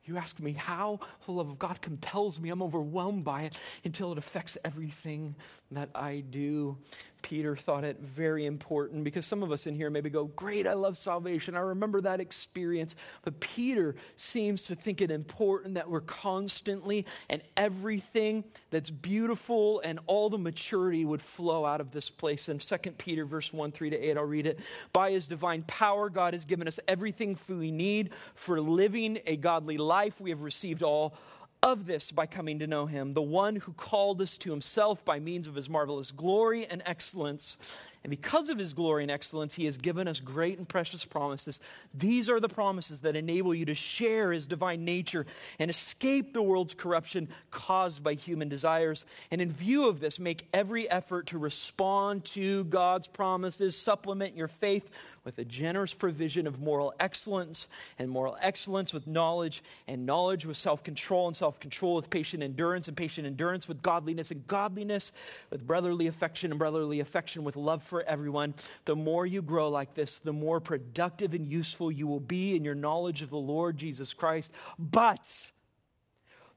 You 0.07 0.17
ask 0.19 0.39
me 0.39 0.53
how 0.53 1.01
the 1.27 1.33
love 1.33 1.49
of 1.49 1.59
God 1.59 1.83
compels 1.83 2.39
me. 2.39 2.51
I'm 2.51 2.63
overwhelmed 2.63 3.25
by 3.25 3.43
it 3.43 3.59
until 3.85 4.13
it 4.13 4.19
affects 4.19 4.57
everything 4.65 5.35
that 5.73 5.89
I 5.97 6.23
do. 6.31 6.79
Peter 7.23 7.57
thought 7.57 7.83
it 7.83 7.99
very 7.99 8.47
important 8.47 9.03
because 9.03 9.27
some 9.27 9.43
of 9.43 9.51
us 9.51 9.67
in 9.67 9.75
here 9.75 9.91
maybe 9.91 10.09
go, 10.11 10.27
Great, 10.27 10.65
I 10.69 10.75
love 10.75 10.97
salvation. 10.97 11.57
I 11.57 11.61
remember 11.61 12.01
that 12.03 12.21
experience. 12.21 12.95
But 13.23 13.41
Peter 13.41 13.97
seems 14.15 14.63
to 14.63 14.77
think 14.77 15.01
it 15.01 15.11
important 15.11 15.75
that 15.75 15.91
we're 15.91 16.03
constantly 16.03 17.05
and 17.29 17.43
everything 17.57 18.45
that's 18.71 18.91
beautiful 18.91 19.81
and 19.81 19.99
all 20.07 20.31
the 20.31 20.39
maturity 20.39 21.05
would 21.05 21.21
flow 21.21 21.65
out 21.67 21.81
of 21.81 21.91
this 21.91 22.11
place. 22.11 22.49
In 22.49 22.61
2 22.61 22.77
Peter 22.97 23.25
verse 23.25 23.53
1, 23.53 23.73
3 23.73 23.91
to 23.91 24.11
8, 24.11 24.17
I'll 24.17 24.23
read 24.25 24.47
it. 24.47 24.61
By 24.93 25.11
his 25.11 25.27
divine 25.27 25.65
power, 25.67 26.09
God 26.09 26.33
has 26.33 26.45
given 26.45 26.69
us 26.69 26.79
everything 26.87 27.37
we 27.49 27.73
need 27.73 28.11
for 28.37 28.61
living 28.61 29.19
a 29.27 29.35
godly 29.37 29.79
life 29.79 29.96
life, 29.97 30.21
we 30.21 30.29
have 30.29 30.43
received 30.43 30.83
all 30.83 31.15
of 31.63 31.87
this 31.87 32.13
by 32.13 32.27
coming 32.27 32.59
to 32.59 32.67
know 32.67 32.85
him, 32.85 33.15
the 33.15 33.23
one 33.23 33.57
who 33.57 33.73
called 33.73 34.21
us 34.21 34.37
to 34.37 34.51
himself 34.51 35.03
by 35.07 35.19
means 35.19 35.47
of 35.47 35.55
his 35.55 35.71
marvelous 35.71 36.11
glory 36.13 36.67
and 36.67 36.83
excellence. 36.85 37.57
And 38.05 38.11
because 38.11 38.51
of 38.51 38.59
his 38.59 38.75
glory 38.75 39.03
and 39.05 39.11
excellence, 39.11 39.55
he 39.55 39.65
has 39.65 39.79
given 39.79 40.07
us 40.07 40.21
great 40.21 40.59
and 40.59 40.69
precious 40.69 41.05
promises. 41.07 41.59
These 41.95 42.29
are 42.29 42.41
the 42.41 42.49
promises 42.49 43.01
that 43.01 43.17
enable 43.17 43.55
you 43.55 43.65
to 43.65 43.75
share 43.75 44.33
his 44.33 44.47
divine 44.47 44.85
nature 44.85 45.25
and 45.59 45.71
escape 45.71 46.35
the 46.35 46.43
world's 46.43 46.75
corruption 46.75 47.27
caused 47.51 48.03
by 48.05 48.15
human 48.15 48.51
desires. 48.51 49.07
And 49.31 49.41
in 49.41 49.51
view 49.51 49.89
of 49.89 49.99
this, 49.99 50.21
make 50.21 50.47
every 50.53 50.89
effort 50.91 51.29
to 51.29 51.39
respond 51.39 52.27
to 52.39 52.65
God's 52.65 53.09
promises, 53.09 53.75
supplement 53.77 54.37
your 54.37 54.49
faith 54.49 54.89
with 55.27 55.39
a 55.41 55.45
generous 55.45 55.93
provision 55.93 56.47
of 56.47 56.61
moral 56.61 56.95
excellence, 57.01 57.67
and 57.99 58.09
moral 58.09 58.39
excellence 58.41 58.93
with 58.95 59.09
knowledge, 59.09 59.61
and 59.89 60.07
knowledge 60.07 60.47
with 60.47 60.57
self 60.57 60.83
control, 60.85 61.27
and 61.27 61.37
self 61.37 61.59
control 61.59 61.97
with 61.97 62.09
patient 62.09 62.43
endurance, 62.45 62.87
and 62.89 62.97
patient 62.97 63.27
endurance 63.27 63.67
with 63.69 63.83
godliness, 63.83 64.31
and 64.31 64.47
godliness 64.47 65.11
with 65.51 65.67
brotherly 65.67 66.07
affection, 66.07 66.53
and 66.53 66.59
brotherly 66.61 67.01
affection 67.01 67.43
with 67.45 67.57
love 67.57 67.83
for 67.83 68.05
everyone. 68.05 68.55
The 68.85 68.95
more 68.97 69.27
you 69.27 69.43
grow 69.43 69.69
like 69.69 69.95
this, 69.95 70.21
the 70.21 70.33
more 70.33 70.61
productive 70.61 71.35
and 71.35 71.45
useful 71.47 71.91
you 71.93 72.07
will 72.07 72.21
be 72.21 72.55
in 72.55 72.65
your 72.65 72.77
knowledge 72.77 73.21
of 73.21 73.31
the 73.31 73.37
Lord 73.37 73.77
Jesus 73.77 74.15
Christ. 74.15 74.53
But 74.79 75.27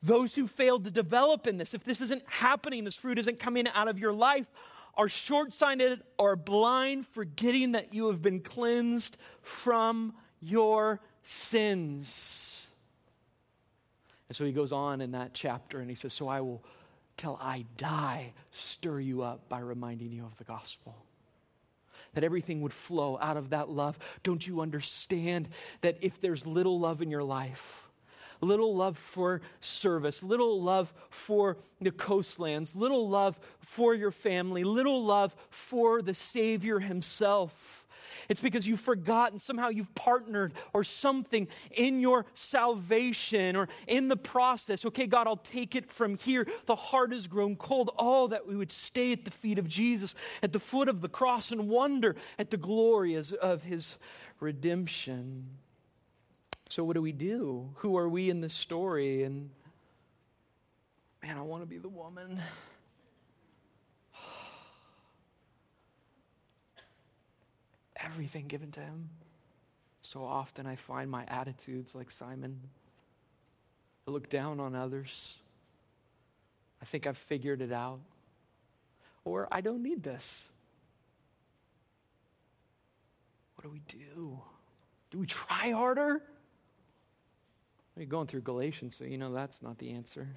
those 0.04 0.36
who 0.36 0.48
fail 0.48 0.80
to 0.80 0.92
develop 0.92 1.48
in 1.48 1.58
this, 1.58 1.74
if 1.74 1.84
this 1.84 2.02
isn't 2.02 2.24
happening, 2.28 2.84
this 2.84 2.96
fruit 2.96 3.18
isn't 3.18 3.40
coming 3.40 3.68
out 3.68 3.88
of 3.88 3.98
your 3.98 4.14
life, 4.14 4.46
are 4.96 5.08
short 5.10 5.54
sighted 5.54 6.02
or 6.18 6.36
blind, 6.36 7.08
forgetting 7.08 7.74
that 7.74 7.94
you 7.94 8.08
have 8.08 8.22
been 8.22 8.42
cleansed 8.42 9.18
from 9.42 10.14
your 10.42 11.00
sins. 11.24 12.68
And 14.30 14.36
so 14.36 14.46
he 14.46 14.52
goes 14.52 14.72
on 14.72 15.02
in 15.02 15.12
that 15.12 15.34
chapter 15.34 15.80
and 15.80 15.90
he 15.90 15.96
says, 15.96 16.14
So 16.14 16.28
I 16.28 16.42
will, 16.42 16.64
till 17.18 17.38
I 17.42 17.66
die, 17.78 18.34
stir 18.52 19.00
you 19.00 19.22
up 19.22 19.50
by 19.50 19.60
reminding 19.60 20.12
you 20.12 20.26
of 20.26 20.38
the 20.38 20.44
gospel 20.44 20.96
that 22.16 22.24
everything 22.24 22.62
would 22.62 22.74
flow 22.74 23.20
out 23.22 23.38
of 23.38 23.52
that 23.52 23.70
love. 23.70 23.98
Don't 24.24 24.46
you 24.48 24.62
understand 24.62 25.48
that 25.82 26.00
if 26.02 26.20
there's 26.20 26.44
little 26.44 26.80
love 26.80 27.04
in 27.04 27.12
your 27.12 27.22
life, 27.22 27.88
little 28.46 28.76
love 28.76 28.98
for 28.98 29.42
service, 29.60 30.24
little 30.24 30.62
love 30.62 30.94
for 31.10 31.58
the 31.82 31.92
coastlands, 31.92 32.76
little 32.76 33.10
love 33.10 33.40
for 33.60 33.94
your 33.94 34.12
family, 34.12 34.64
little 34.64 35.04
love 35.04 35.36
for 35.50 36.02
the 36.02 36.14
Savior 36.14 36.80
Himself. 36.80 37.76
It's 38.28 38.42
because 38.42 38.68
you've 38.68 38.80
forgotten, 38.80 39.40
somehow 39.40 39.70
you've 39.70 39.94
partnered 39.96 40.54
or 40.74 40.84
something 40.84 41.48
in 41.72 42.00
your 42.00 42.26
salvation 42.36 43.56
or 43.56 43.70
in 43.88 44.08
the 44.08 44.16
process. 44.16 44.86
Okay, 44.86 45.06
God, 45.08 45.26
I'll 45.28 45.38
take 45.38 45.76
it 45.76 45.92
from 45.92 46.16
here. 46.16 46.46
The 46.66 46.76
heart 46.76 47.12
has 47.12 47.28
grown 47.28 47.56
cold. 47.56 47.90
All 47.98 48.26
oh, 48.26 48.28
that 48.28 48.48
we 48.48 48.56
would 48.56 48.72
stay 48.72 49.12
at 49.12 49.26
the 49.26 49.32
feet 49.32 49.58
of 49.60 49.68
Jesus, 49.68 50.14
at 50.44 50.54
the 50.54 50.60
foot 50.60 50.90
of 50.90 51.02
the 51.02 51.10
cross, 51.10 51.52
and 51.52 51.68
wonder 51.70 52.16
at 52.38 52.50
the 52.52 52.58
glory 52.58 53.16
of 53.42 53.64
his 53.64 53.98
redemption. 54.40 55.48
So, 56.70 56.84
what 56.84 56.94
do 56.94 57.02
we 57.02 57.12
do? 57.12 57.68
Who 57.78 57.98
are 57.98 58.08
we 58.08 58.30
in 58.30 58.42
this 58.42 58.54
story? 58.54 59.24
And 59.24 59.50
man, 61.24 61.38
I 61.40 61.42
want 61.42 61.64
to 61.64 61.68
be 61.68 61.80
the 61.80 61.90
woman. 61.90 62.40
Everything 67.98 68.46
given 68.48 68.72
to 68.74 68.82
him. 68.82 69.10
So 70.04 70.24
often 70.24 70.68
I 70.68 70.76
find 70.76 71.10
my 71.10 71.26
attitudes 71.28 71.96
like 71.96 72.12
Simon. 72.12 72.60
I 74.08 74.12
look 74.12 74.30
down 74.30 74.60
on 74.60 74.76
others. 74.76 75.40
I 76.84 76.86
think 76.86 77.08
I've 77.08 77.18
figured 77.18 77.64
it 77.64 77.72
out. 77.72 78.00
Or 79.26 79.48
I 79.52 79.60
don't 79.62 79.82
need 79.82 80.04
this. 80.04 80.48
What 83.56 83.64
do 83.64 83.72
we 83.72 83.82
do? 83.88 84.40
Do 85.10 85.18
we 85.18 85.26
try 85.26 85.72
harder? 85.72 86.22
are 88.04 88.06
going 88.06 88.28
through 88.28 88.42
Galatians, 88.42 88.96
so 88.96 89.04
you 89.04 89.18
know 89.18 89.34
that's 89.34 89.62
not 89.62 89.78
the 89.78 89.92
answer. 89.92 90.28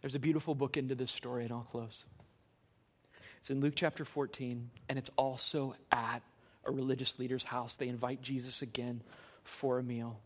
There's 0.00 0.14
a 0.14 0.18
beautiful 0.18 0.54
book 0.54 0.76
into 0.76 0.94
this 0.94 1.10
story, 1.10 1.44
and 1.44 1.52
I'll 1.52 1.66
close. 1.70 2.04
It's 3.38 3.50
in 3.50 3.60
Luke 3.60 3.74
chapter 3.76 4.04
14, 4.04 4.68
and 4.88 4.98
it's 4.98 5.10
also 5.16 5.74
at 5.90 6.20
a 6.64 6.70
religious 6.70 7.18
leader's 7.18 7.44
house. 7.44 7.76
They 7.76 7.88
invite 7.88 8.20
Jesus 8.22 8.62
again 8.62 9.00
for 9.44 9.78
a 9.78 9.82
meal. 9.82 10.18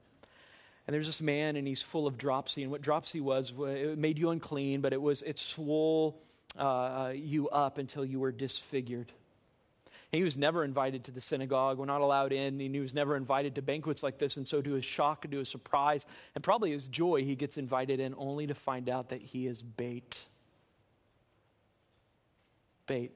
And 0.86 0.94
there's 0.94 1.06
this 1.06 1.20
man, 1.20 1.56
and 1.56 1.66
he's 1.66 1.82
full 1.82 2.06
of 2.06 2.16
dropsy. 2.18 2.62
And 2.62 2.70
what 2.70 2.80
dropsy 2.82 3.20
was, 3.20 3.52
it 3.58 3.98
made 3.98 4.18
you 4.18 4.30
unclean, 4.30 4.80
but 4.80 4.92
it 4.92 5.00
was 5.00 5.22
it 5.22 5.38
swole 5.38 6.20
uh, 6.58 6.62
uh 6.62 7.12
you 7.14 7.48
up 7.50 7.78
until 7.78 8.04
you 8.04 8.18
were 8.18 8.32
disfigured. 8.32 9.12
He 10.16 10.22
was 10.22 10.36
never 10.36 10.64
invited 10.64 11.04
to 11.04 11.10
the 11.10 11.20
synagogue. 11.20 11.78
We're 11.78 11.84
not 11.84 12.00
allowed 12.00 12.32
in. 12.32 12.60
And 12.60 12.74
he 12.74 12.80
was 12.80 12.94
never 12.94 13.16
invited 13.16 13.54
to 13.56 13.62
banquets 13.62 14.02
like 14.02 14.18
this. 14.18 14.36
And 14.36 14.48
so, 14.48 14.62
to 14.62 14.72
his 14.72 14.84
shock 14.84 15.24
and 15.24 15.32
to 15.32 15.38
his 15.38 15.48
surprise, 15.48 16.04
and 16.34 16.42
probably 16.42 16.72
his 16.72 16.86
joy, 16.88 17.22
he 17.22 17.36
gets 17.36 17.58
invited 17.58 18.00
in 18.00 18.14
only 18.16 18.46
to 18.46 18.54
find 18.54 18.88
out 18.88 19.10
that 19.10 19.20
he 19.20 19.46
is 19.46 19.62
bait. 19.62 20.24
Bait. 22.86 23.12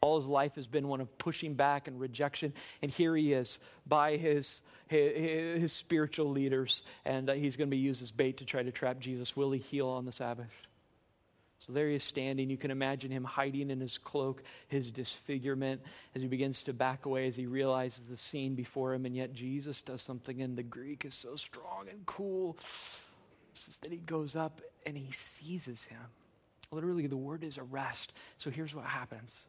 All 0.00 0.18
his 0.18 0.26
life 0.26 0.56
has 0.56 0.66
been 0.66 0.88
one 0.88 1.00
of 1.00 1.16
pushing 1.18 1.54
back 1.54 1.86
and 1.86 1.98
rejection. 2.00 2.52
And 2.80 2.90
here 2.90 3.16
he 3.16 3.32
is 3.32 3.58
by 3.86 4.16
his, 4.16 4.60
his, 4.88 5.60
his 5.62 5.72
spiritual 5.72 6.26
leaders. 6.30 6.82
And 7.04 7.30
uh, 7.30 7.34
he's 7.34 7.56
going 7.56 7.68
to 7.68 7.76
be 7.76 7.80
used 7.80 8.02
as 8.02 8.10
bait 8.10 8.38
to 8.38 8.44
try 8.44 8.62
to 8.64 8.72
trap 8.72 8.98
Jesus. 8.98 9.36
Will 9.36 9.52
he 9.52 9.60
heal 9.60 9.86
on 9.88 10.04
the 10.04 10.10
Sabbath? 10.12 10.50
So 11.62 11.72
there 11.72 11.88
he 11.88 11.94
is 11.94 12.02
standing. 12.02 12.50
You 12.50 12.56
can 12.56 12.72
imagine 12.72 13.12
him 13.12 13.22
hiding 13.22 13.70
in 13.70 13.78
his 13.78 13.96
cloak, 13.96 14.42
his 14.66 14.90
disfigurement, 14.90 15.80
as 16.16 16.20
he 16.20 16.26
begins 16.26 16.64
to 16.64 16.72
back 16.72 17.06
away 17.06 17.28
as 17.28 17.36
he 17.36 17.46
realizes 17.46 18.02
the 18.08 18.16
scene 18.16 18.56
before 18.56 18.92
him. 18.92 19.06
And 19.06 19.14
yet 19.14 19.32
Jesus 19.32 19.80
does 19.80 20.02
something, 20.02 20.42
and 20.42 20.58
the 20.58 20.64
Greek 20.64 21.04
is 21.04 21.14
so 21.14 21.36
strong 21.36 21.86
and 21.88 22.04
cool. 22.04 22.56
Says 23.52 23.76
that 23.76 23.92
he 23.92 23.98
goes 23.98 24.34
up 24.34 24.60
and 24.86 24.96
he 24.98 25.12
seizes 25.12 25.84
him. 25.84 26.00
Literally, 26.72 27.06
the 27.06 27.16
word 27.16 27.44
is 27.44 27.58
arrest. 27.58 28.12
So 28.38 28.50
here's 28.50 28.74
what 28.74 28.84
happens 28.86 29.42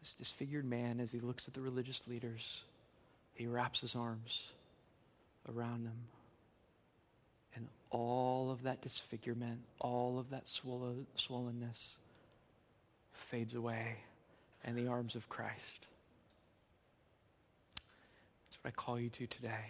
this 0.00 0.14
disfigured 0.14 0.64
man, 0.64 1.00
as 1.00 1.10
he 1.10 1.18
looks 1.18 1.48
at 1.48 1.54
the 1.54 1.60
religious 1.60 2.06
leaders, 2.06 2.62
he 3.34 3.48
wraps 3.48 3.80
his 3.80 3.96
arms 3.96 4.50
around 5.48 5.86
them 5.86 5.98
all 7.92 8.50
of 8.50 8.62
that 8.62 8.80
disfigurement, 8.80 9.60
all 9.78 10.18
of 10.18 10.30
that 10.30 10.46
swollenness 10.46 11.96
fades 13.12 13.54
away 13.54 13.96
in 14.64 14.74
the 14.74 14.88
arms 14.88 15.14
of 15.14 15.28
Christ. 15.28 15.86
That's 18.48 18.56
what 18.62 18.68
I 18.72 18.74
call 18.74 18.98
you 18.98 19.10
to 19.10 19.26
today. 19.26 19.66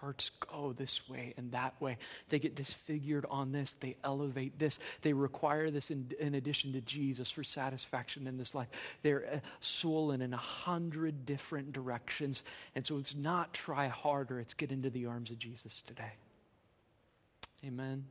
Hearts 0.00 0.30
go 0.40 0.72
this 0.76 1.08
way 1.08 1.32
and 1.36 1.52
that 1.52 1.80
way. 1.80 1.96
They 2.28 2.40
get 2.40 2.56
disfigured 2.56 3.24
on 3.30 3.52
this. 3.52 3.76
They 3.78 3.94
elevate 4.02 4.58
this. 4.58 4.80
They 5.02 5.12
require 5.12 5.70
this 5.70 5.92
in, 5.92 6.10
in 6.18 6.34
addition 6.34 6.72
to 6.72 6.80
Jesus 6.80 7.30
for 7.30 7.44
satisfaction 7.44 8.26
in 8.26 8.36
this 8.36 8.52
life. 8.52 8.66
They're 9.04 9.34
uh, 9.34 9.38
swollen 9.60 10.20
in 10.22 10.34
a 10.34 10.38
hundred 10.38 11.24
different 11.24 11.72
directions. 11.72 12.42
And 12.74 12.84
so 12.84 12.98
it's 12.98 13.14
not 13.14 13.54
try 13.54 13.86
harder, 13.86 14.40
it's 14.40 14.54
get 14.54 14.72
into 14.72 14.90
the 14.90 15.06
arms 15.06 15.30
of 15.30 15.38
Jesus 15.38 15.82
today. 15.86 16.14
Amen. 17.64 18.06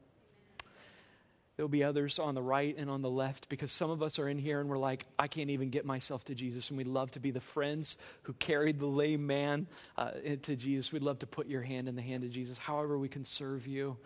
There'll 1.57 1.67
be 1.67 1.83
others 1.83 2.19
on 2.19 2.35
the 2.35 2.41
right 2.41 2.73
and 2.77 2.89
on 2.89 3.01
the 3.01 3.09
left 3.09 3.49
because 3.49 3.69
some 3.69 3.89
of 3.91 4.01
us 4.01 4.17
are 4.17 4.29
in 4.29 4.37
here 4.39 4.61
and 4.61 4.69
we're 4.69 4.77
like, 4.77 5.05
I 5.19 5.27
can't 5.27 5.49
even 5.49 5.69
get 5.69 5.85
myself 5.85 6.23
to 6.25 6.35
Jesus. 6.35 6.69
And 6.69 6.77
we 6.77 6.85
love 6.85 7.11
to 7.11 7.19
be 7.19 7.31
the 7.31 7.41
friends 7.41 7.97
who 8.23 8.33
carried 8.33 8.79
the 8.79 8.85
lame 8.85 9.27
man 9.27 9.67
uh, 9.97 10.11
to 10.43 10.55
Jesus. 10.55 10.93
We'd 10.93 11.01
love 11.03 11.19
to 11.19 11.27
put 11.27 11.47
your 11.47 11.61
hand 11.63 11.89
in 11.89 11.97
the 11.97 12.01
hand 12.01 12.23
of 12.23 12.31
Jesus, 12.31 12.57
however, 12.57 12.97
we 12.97 13.09
can 13.09 13.25
serve 13.25 13.67
you. 13.67 13.97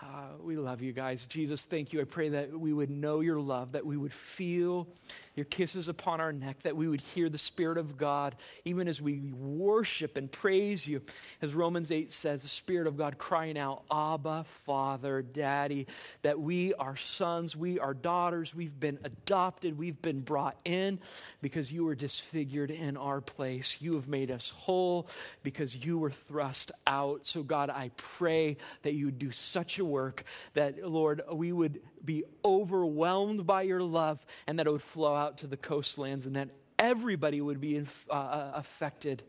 Uh, 0.00 0.06
we 0.40 0.56
love 0.56 0.80
you 0.80 0.92
guys. 0.92 1.26
Jesus, 1.26 1.64
thank 1.64 1.92
you. 1.92 2.00
I 2.00 2.04
pray 2.04 2.28
that 2.28 2.52
we 2.58 2.72
would 2.72 2.88
know 2.90 3.18
your 3.18 3.40
love, 3.40 3.72
that 3.72 3.84
we 3.84 3.96
would 3.96 4.12
feel 4.12 4.86
your 5.34 5.44
kisses 5.44 5.88
upon 5.88 6.20
our 6.20 6.32
neck, 6.32 6.62
that 6.62 6.76
we 6.76 6.86
would 6.88 7.00
hear 7.00 7.28
the 7.28 7.38
Spirit 7.38 7.78
of 7.78 7.96
God, 7.96 8.36
even 8.64 8.86
as 8.86 9.00
we 9.02 9.32
worship 9.34 10.16
and 10.16 10.30
praise 10.30 10.86
you. 10.86 11.02
As 11.42 11.52
Romans 11.54 11.90
8 11.90 12.12
says, 12.12 12.42
the 12.42 12.48
Spirit 12.48 12.86
of 12.86 12.96
God 12.96 13.18
crying 13.18 13.58
out, 13.58 13.82
Abba, 13.90 14.44
Father, 14.66 15.22
Daddy, 15.22 15.86
that 16.22 16.38
we 16.38 16.74
are 16.74 16.96
sons, 16.96 17.56
we 17.56 17.80
are 17.80 17.94
daughters, 17.94 18.54
we've 18.54 18.78
been 18.78 18.98
adopted, 19.04 19.76
we've 19.78 20.00
been 20.02 20.20
brought 20.20 20.56
in 20.64 21.00
because 21.42 21.72
you 21.72 21.84
were 21.84 21.94
disfigured 21.96 22.70
in 22.70 22.96
our 22.96 23.20
place. 23.20 23.78
You 23.80 23.94
have 23.94 24.06
made 24.08 24.30
us 24.30 24.50
whole 24.50 25.08
because 25.42 25.74
you 25.74 25.98
were 25.98 26.10
thrust 26.10 26.70
out. 26.86 27.26
So, 27.26 27.42
God, 27.42 27.68
I 27.68 27.90
pray 27.96 28.56
that 28.82 28.94
you 28.94 29.10
do 29.10 29.32
such 29.32 29.78
a 29.80 29.87
work, 29.88 30.22
that, 30.54 30.88
Lord, 30.88 31.22
we 31.32 31.52
would 31.52 31.80
be 32.04 32.24
overwhelmed 32.44 33.46
by 33.46 33.62
your 33.62 33.82
love 33.82 34.24
and 34.46 34.58
that 34.58 34.66
it 34.66 34.70
would 34.70 34.82
flow 34.82 35.14
out 35.14 35.38
to 35.38 35.46
the 35.48 35.56
coastlands 35.56 36.26
and 36.26 36.36
that 36.36 36.50
everybody 36.78 37.40
would 37.40 37.60
be 37.60 37.78
uh, 38.08 38.12
uh, 38.12 38.52
affected 38.54 39.24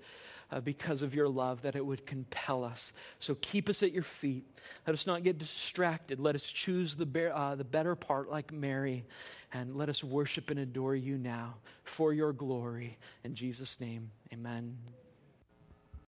uh, 0.51 0.59
because 0.59 1.03
of 1.03 1.13
your 1.13 1.29
love, 1.29 1.61
that 1.61 1.75
it 1.75 1.85
would 1.85 2.05
compel 2.05 2.63
us. 2.63 2.91
So 3.19 3.35
keep 3.35 3.69
us 3.69 3.83
at 3.83 3.91
your 3.91 4.01
feet. 4.03 4.45
Let 4.87 4.93
us 4.93 5.05
not 5.07 5.23
get 5.23 5.37
distracted. 5.37 6.19
Let 6.19 6.35
us 6.35 6.43
choose 6.43 6.95
the, 6.95 7.05
be- 7.05 7.27
uh, 7.33 7.55
the 7.55 7.63
better 7.63 7.95
part 7.95 8.29
like 8.31 8.51
Mary. 8.51 9.05
And 9.53 9.75
let 9.75 9.89
us 9.89 10.03
worship 10.03 10.49
and 10.49 10.59
adore 10.59 10.95
you 10.95 11.17
now 11.19 11.55
for 11.83 12.13
your 12.13 12.33
glory. 12.33 12.97
In 13.23 13.35
Jesus' 13.35 13.79
name, 13.79 14.09
amen. 14.33 14.77